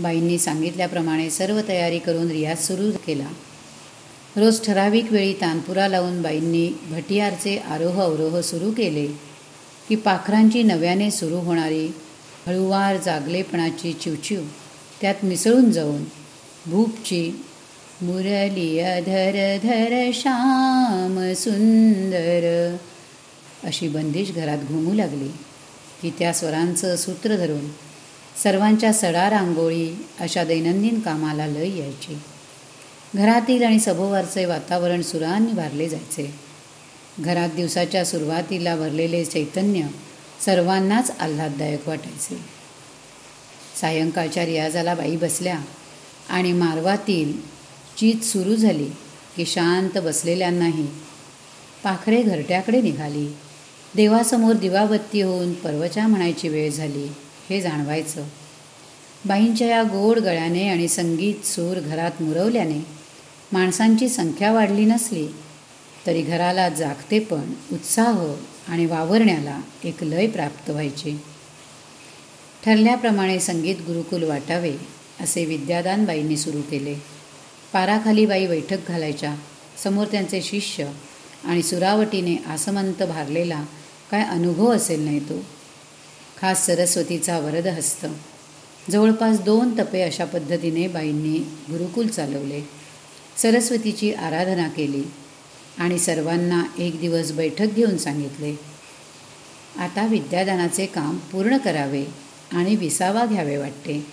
बाईंनी 0.03 0.39
सांगितल्याप्रमाणे 0.39 1.31
सर्व 1.31 1.61
तयारी 1.69 1.99
करून 1.99 2.31
रियाज 2.31 2.67
सुरू 2.67 2.91
केला. 3.07 3.29
रोज 4.37 4.61
ठराविक 4.67 5.13
वेळी 5.13 5.33
तानपुरा 5.33 5.89
लावून 5.89 6.23
बाईंनी 6.23 6.69
भटियारचे 6.91 7.57
आरोह 7.57 8.01
अवरोह 8.03 8.41
सुरू 8.41 8.71
केले 8.71 9.07
की 9.89 9.97
पाखरांची 9.97 10.63
नव्याने 10.63 11.11
सुरू 11.11 11.37
होणारी 11.37 11.87
हळुवार 12.47 12.97
जागलेपणाची 12.97 13.93
चिवचिव 13.93 14.43
त्यात 15.01 15.25
मिसळून 15.25 15.71
जाऊन 15.73 16.05
भूपची 16.67 17.45
मुरली 18.03 18.79
अधर 18.79 19.57
धर 19.63 20.11
श्याम 20.15 21.33
सुंदर 21.33 22.45
अशी 23.67 23.89
बंदिश 23.89 24.33
घरात 24.33 24.59
घुमू 24.59 24.95
लागली 24.95 25.29
की 26.03 26.11
त्या 26.19 26.33
स्वरांचं 26.33 26.97
सूत्र 26.97 27.37
धरून 27.37 27.69
सर्वांच्या 28.43 28.93
सडा 28.93 29.31
रांगोळी 29.31 30.07
अशा 30.21 30.45
दैनंदिन 30.45 31.01
कामाला 31.01 31.47
लय 31.47 31.79
यायची. 31.79 32.19
घरातील 33.15 33.63
आणि 33.63 33.81
सभोवारचे 33.81 34.45
वातावरण 34.45 35.03
सुरांनी 35.03 35.53
भारले 35.53 35.89
जायचे. 35.89 36.35
घरात 37.21 37.49
दिवसाच्या 37.49 38.05
सुरुवातीला 38.05 38.77
भरलेले 38.77 39.25
चैतन्य 39.25 39.87
सर्वांनाच 40.45 41.13
आल्हाददायक 41.21 41.89
वाटायचे. 41.89 42.41
सायंकाळच्या 43.81 44.47
रियाजाला 44.47 44.95
बाई 44.95 45.17
बसल्या 45.17 45.59
आणि 46.29 46.53
मारवातील 46.53 47.41
चीत 47.97 48.25
सुरू 48.25 48.57
झाली 48.57 48.89
की 49.37 49.47
शांत 49.47 49.99
बसलेल्यांनाही 49.99 50.87
पाखरे 51.85 52.23
घरट्याकडे 52.23 52.81
निघाली. 52.81 53.29
देवासमोर 53.97 54.53
दिवाबत्ती 54.53 55.21
होऊन 55.21 55.53
पर्वचा 55.53 56.07
म्हणायची 56.07 56.49
वेळ 56.49 56.71
झाली. 56.71 57.13
हे 57.51 57.61
जाणवायचं. 57.61 58.25
बाईंच्या 59.25 59.69
या 59.69 59.83
गोड 59.83 60.19
गळ्याने 60.19 60.69
आणि 60.69 60.89
संगीत 60.89 61.47
सूर 61.47 61.81
घरात 61.81 62.23
मुरवल्याने 62.23 62.87
माणसांची 63.53 64.09
संख्या 64.09 64.53
वाढली 64.53 64.85
नसली 64.85 65.29
तरी 66.07 66.23
घराला 66.23 66.69
जागते 66.69 67.19
पण 67.19 67.53
उत्साह 67.73 68.35
आणि 68.69 68.87
वावरण्याला 68.87 69.61
एक 69.85 70.05
लय 70.05 70.27
प्राप्त 70.27 70.71
व्हायचे. 70.71 71.23
ठरल्याप्रमाणे 72.65 73.41
संगीत 73.41 73.77
गुरुकुल 73.81 74.23
वाटावे 74.23 74.75
असे 75.21 75.45
विद्यादानबाईंनी 75.45 76.37
सुरू 76.37 76.61
केले. 76.71 76.95
पाराखाली 77.73 78.27
बाई 78.27 78.47
बैठक 78.47 78.89
घालायच्या. 78.89 79.35
समोर 79.85 80.07
त्यांचे 80.07 80.43
शिष्य 80.43 80.87
आणि 81.45 81.63
सुरावटीने 81.63 82.37
आसमंत 82.47 83.03
भारलेला 83.03 83.65
काय 84.11 84.23
अनुभव 84.23 84.75
असेल 84.75 85.05
नाही 85.05 85.21
तो? 85.21 85.45
खास 86.41 86.67
सरस्वतीचा 86.67 87.39
वरद 87.39 87.67
हस्त 87.67 88.07
जवळपास 88.91 89.41
दोन 89.41 89.79
तपे 89.79 90.03
अशा 90.03 90.25
पद्धतीने 90.25 90.89
बाईंनी 90.89 91.39
गुरुकुल 91.71 92.07
चालवले. 92.07 92.61
सरस्वतीची 93.37 94.13
आराधना 94.13 94.69
केली 94.69 95.05
आणि 95.79 95.99
सर्वांना 95.99 96.63
एक 96.79 97.01
दिवस 97.01 97.33
बैठक 97.33 97.67
घेऊन 97.67 97.97
सांगितले 97.97 98.55
आता 99.79 100.07
विद्यादानाचे 100.07 100.87
काम 100.87 101.17
पूर्ण 101.19 101.57
करावे 101.57 102.05
आणि 102.53 102.77
विसावा 102.77 103.27
घ्यावे 103.27 103.57
वाटते. 103.57 104.07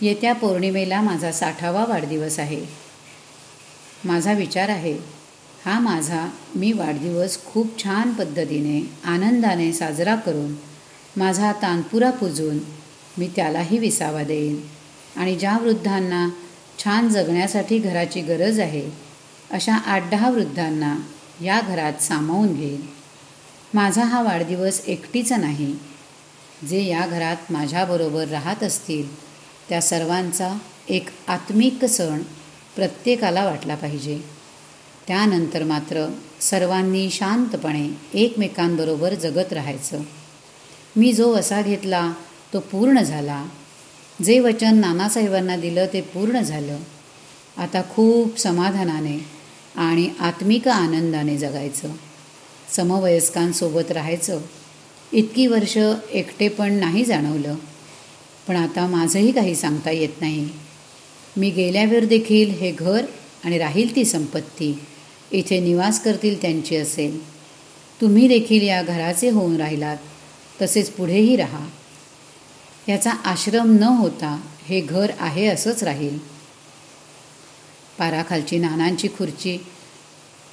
येत्या 0.00 0.32
पौर्णिमेला 0.32 1.00
माझा 1.00 1.32
साठावा 1.32 1.84
वाढदिवस 1.84 2.38
आहे. 2.38 2.64
माझा 4.04 4.32
विचार 4.32 4.68
आहे 4.68 5.19
हा 5.64 5.80
माझा 5.80 6.28
मी 6.56 6.72
वाढदिवस 6.72 7.44
खूप 7.44 7.78
छान 7.78 8.12
पद्धतीने 8.12 8.80
आनंदाने 9.04 9.72
साजरा 9.72 10.16
करून 10.16 10.54
माझा 11.16 11.52
तानपुरा 11.52 12.10
पुजून 12.10 12.58
मी 13.18 13.28
त्यालाही 13.36 13.78
विसावा 13.78 14.22
देईन. 14.22 14.60
आणि 15.16 15.36
ज्या 15.36 15.58
वृद्धांना 15.58 16.28
छान 16.78 17.08
जगण्यासाठी 17.08 17.78
घराची 17.78 18.20
गरज 18.20 18.60
आहे 18.60 18.90
अशा 19.50 19.74
आठ 19.74 20.10
दहा 20.10 20.30
वृद्धांना 20.30 20.96
या 21.44 21.60
घरात 21.60 22.02
सामावून 22.02 22.54
घेईन. 22.54 22.80
माझा 23.74 24.04
हा 24.04 24.22
वाढदिवस 24.22 24.82
एकटीचा 24.86 25.36
नाही. 25.36 25.74
जे 26.68 26.84
या 26.84 27.06
घरात 27.06 27.52
माझ्याबरोबर 27.52 28.28
राहत 28.28 28.62
असतील 28.62 29.16
त्या 29.68 29.80
सर्वांचा 29.80 30.58
एक 30.88 31.08
आत्मिक 31.28 31.84
सण 31.84 32.22
प्रत्येकाला 32.76 33.44
वाटला 33.44 33.74
पाहिजे. 33.74 34.39
त्यानंतर 35.06 35.64
मात्र 35.64 36.14
सर्वांनी 36.40 37.10
शांतपणे 37.10 37.88
एकमेकांबरोबर 38.14 39.14
जगत 39.14 39.52
राहायचं. 39.52 40.00
मी 40.96 41.12
जो 41.12 41.32
वसा 41.32 41.62
घेतला 41.62 42.12
तो 42.52 42.60
पूर्ण 42.60 43.00
झाला. 43.00 43.46
जे 44.24 44.40
वचन 44.40 44.78
नानासाहेबांना 44.78 45.56
दिलं 45.56 45.86
ते 45.92 46.00
पूर्ण 46.00 46.40
झालं. 46.40 46.78
आता 47.56 47.82
खूप 47.82 48.38
समाधानाने 48.38 49.26
आणि 49.76 50.10
आत्मिक 50.20 50.68
आनंदाने 50.68 51.38
जगायचं. 51.38 51.88
समवयस्कांसोबत 52.76 53.92
राहायचं. 53.92 54.40
इतकी 55.12 55.46
वर्ष 55.46 55.78
एकटेपण 56.10 56.72
नाही 56.72 57.04
जाणवलं. 57.04 57.54
पण 58.48 58.56
आता 58.56 58.86
माझंही 58.86 59.32
काही 59.32 59.54
सांगता 59.54 59.90
येत 59.90 60.20
नाही. 60.20 60.48
मी 61.36 61.50
गेल्यावर 61.50 62.04
देखील 62.04 62.50
हे 62.50 62.72
घर 62.72 63.04
आणि 63.44 63.58
राहील 63.58 63.96
ती 63.96 64.04
संपत्ती 64.04 64.80
इथे 65.32 65.60
निवास 65.60 66.02
करतील 66.02 66.42
त्यांची 66.42 66.76
असेल 66.76 67.18
तुम्ही 68.00 68.28
देखील 68.28 68.62
या 68.62 68.82
घराचे 68.82 69.30
होऊन 69.30 69.56
राहिलात 69.56 69.96
तसेच 70.62 70.90
पुढेही 70.90 71.36
राहा. 71.36 71.66
याचा 72.88 73.10
आश्रम 73.10 73.72
न 73.72 73.82
होता 73.82 74.40
हे 74.68 74.80
घर 74.80 75.10
आहे 75.18 75.46
असंच 75.46 75.82
राहील. 75.82 76.18
पाराखालची 77.98 78.58
नानांची 78.58 79.08
खुर्ची 79.08 79.58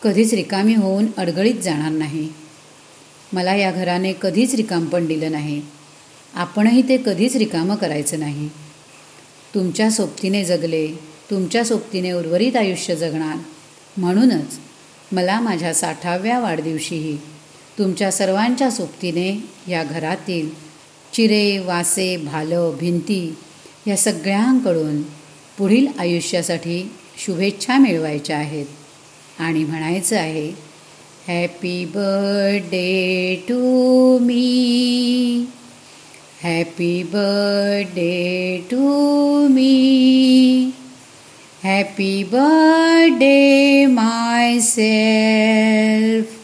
कधीच 0.04 0.34
रिकामी 0.34 0.76
होऊन 0.76 1.06
अडगळीत 1.18 1.56
जाणार 1.56 1.92
नाही. 1.92 2.30
मला 3.34 3.56
या 3.56 3.72
घराने 3.72 4.14
कधीच 4.22 4.56
रिकामपण 4.56 5.06
दिलं 5.06 5.32
नाही. 5.32 5.62
आपणही 6.34 6.82
ते 6.82 6.98
कधीच 6.98 7.36
रिकामं 7.36 7.76
करायचं 7.76 8.20
नाही. 8.20 8.50
तुमच्या 9.56 9.92
सोबतीने 9.92 10.46
जगले 10.46 10.88
तुमच्या 11.30 11.66
सोबतीने 11.66 12.12
उर्वरित 12.12 12.56
आयुष्य 12.56 12.96
जगणार 12.96 13.38
म्हणूनच 13.98 14.60
मला 15.12 15.40
माझ्या 15.40 15.74
साठाव्या 15.74 16.40
वाढदिवशीही 16.40 17.18
तुमच्या 17.78 18.12
सर्वांच्या 18.12 18.72
सोबतीने 18.72 19.44
या 19.72 19.84
घरातील 19.84 20.50
चिरे 21.14 21.58
वासे 21.58 22.18
भालं 22.18 22.74
भिंती 22.80 23.36
या 23.88 23.98
सगळ्यांकडून 23.98 25.02
पुढील 25.58 25.88
आयुष्यासाठी 26.00 26.92
शुभेच्छा 27.18 27.78
मिळवायच्या 27.78 28.38
आहेत. 28.38 28.66
आणि 29.40 29.64
म्हणायचं 29.64 30.18
आहे 30.18 30.68
happy 31.28 31.86
birthday 31.86 33.36
to 33.50 34.18
me 34.20 35.46
happy 36.44 37.04
birthday 37.04 38.58
to 38.72 38.78
me 39.48 40.72
happy 41.64 42.24
birthday 42.24 43.86
myself 44.60 46.36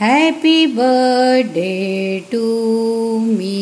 happy 0.00 0.66
birthday 0.66 2.18
to 2.32 2.42
me 3.18 3.58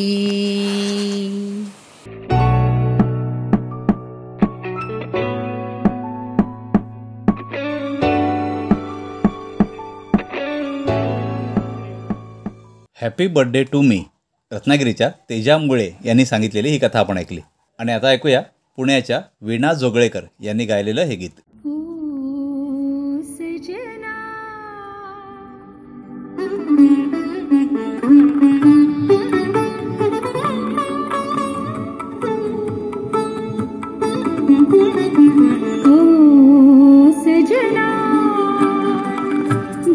happy 13.00 13.26
birthday 13.26 13.62
to 13.62 13.82
me 13.82 14.04
रत्नागिरीच्या 14.52 15.08
तेजा 15.08 15.58
मुळे 15.58 15.90
यांनी 16.04 16.24
सांगितलेली 16.24 16.68
ही 16.68 16.78
कथा 16.78 16.98
आपण 16.98 17.18
ऐकली. 17.18 17.40
आणि 17.78 17.92
आता 17.92 18.08
ऐकूया 18.08 18.42
पुण्याच्या 18.80 19.20
वीणा 19.42 19.72
जोगळेकर 19.74 20.20
यांनी 20.40 20.64
गायलेलं 20.64 21.00
हे 21.00 21.16
गीत. 21.16 21.40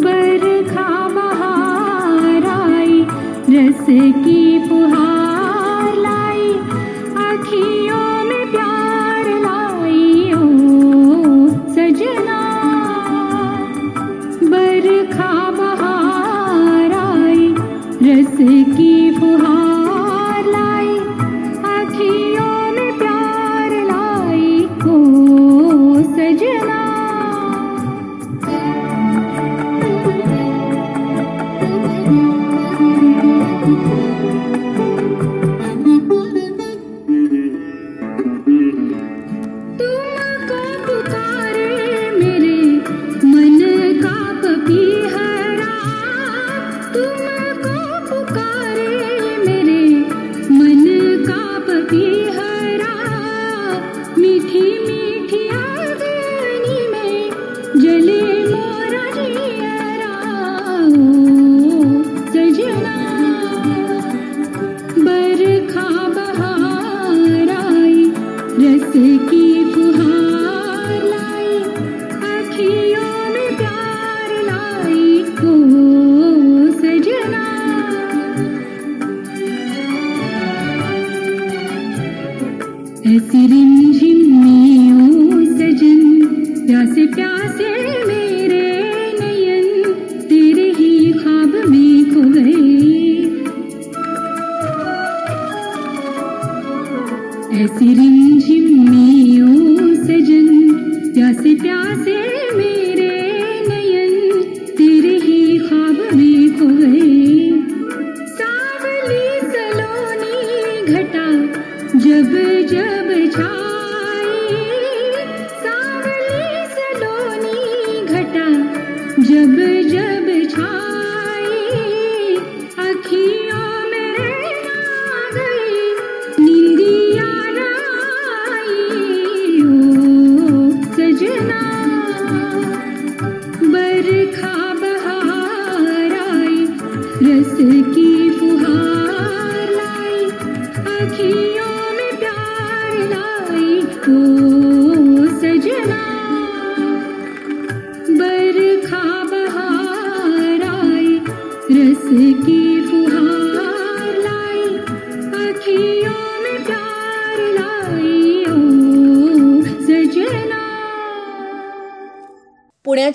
बरखा 0.04 1.08
बहार 1.08 2.44
रस 3.50 3.86
की 4.26 4.60
फुहार 4.70 5.05
रस 18.36 18.75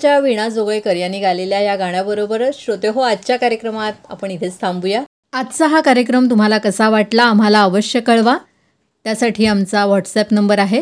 गाण्याच्या 0.03 0.19
वीणा 0.19 0.47
जोगळेकर 0.49 0.95
यांनी 0.95 1.19
गायलेल्या 1.21 1.59
या 1.61 1.75
गाण्याबरोबरच 1.75 2.59
श्रोते 2.59 2.87
हो 2.87 3.01
आजच्या 3.01 3.37
कार्यक्रमात 3.37 3.93
आपण 4.09 4.31
इथेच 4.31 4.59
थांबूया. 4.61 5.03
आजचा 5.33 5.67
हा 5.67 5.81
कार्यक्रम 5.81 6.29
तुम्हाला 6.29 6.57
कसा 6.57 6.87
वाटला 6.89 7.23
आम्हाला 7.23 7.61
अवश्य 7.63 7.99
कळवा. 7.99 8.37
त्यासाठी 9.05 9.45
आमचा 9.45 9.85
व्हॉट्सॲप 9.85 10.33
नंबर 10.33 10.59
आहे 10.59 10.81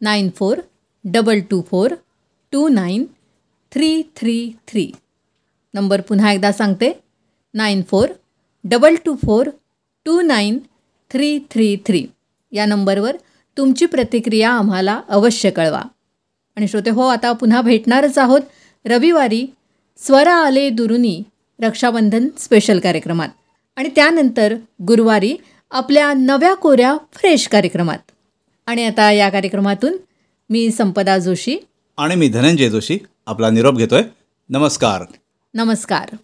nine 0.00 0.30
four 0.36 0.58
double 1.04 1.40
two 1.50 1.60
four 1.70 1.94
two 2.52 2.66
nine 2.68 3.04
three 3.72 4.02
three 4.16 4.36
three. 4.68 4.90
Number 5.74 6.00
पुन्हा 6.00 6.32
एकदा 6.32 6.52
सांगते 6.52 6.92
nine 7.54 7.82
four 7.90 8.08
double 8.64 8.94
two 9.04 9.14
four 9.24 9.50
two 10.06 10.20
nine 10.20 10.58
three 11.10 11.38
three 11.50 11.76
three. 11.86 12.06
या 12.52 12.66
नंबरवर 12.66 13.16
तुमची 13.56 13.86
प्रतिक्रिया 13.86 14.50
आम्हाला 14.50 15.00
अवश्य 15.08 15.50
कळवा. 15.50 15.82
आणि 16.60 16.68
श्रोते 16.68 16.90
हो 16.90 17.06
आता 17.06 17.32
पुन्हा 17.32 17.60
भेटणारच 17.60 18.18
आहोत 18.18 18.40
रविवारी 18.86 19.46
स्वरा 19.98 20.34
आले 20.34 20.70
दुरुनी 20.70 21.22
रक्षाबंधन 21.62 22.28
स्पेशल 22.38 22.78
कार्यक्रमात. 22.78 23.28
आणि 23.76 23.88
त्यानंतर 23.96 24.54
गुरुवारी 24.82 25.36
आपल्या 25.70 26.12
नव्या 26.12 26.54
कोऱ्या 26.54 26.96
फ्रेश 27.12 27.48
कार्यक्रमात. 27.48 27.98
आणि 28.66 28.84
आता 28.84 29.12
या 29.12 29.28
कार्यक्रमातून 29.28 29.96
मी 30.50 30.70
संपदा 30.70 31.18
जोशी 31.18 31.56
आणि 31.98 32.14
मी 32.14 32.28
धनंजय 32.28 32.68
जोशी 32.68 32.98
आपला 33.26 33.50
निरोप 33.50 33.76
घेतोय. 33.76 34.02
नमस्कार. 34.48 35.02
नमस्कार. 35.54 36.16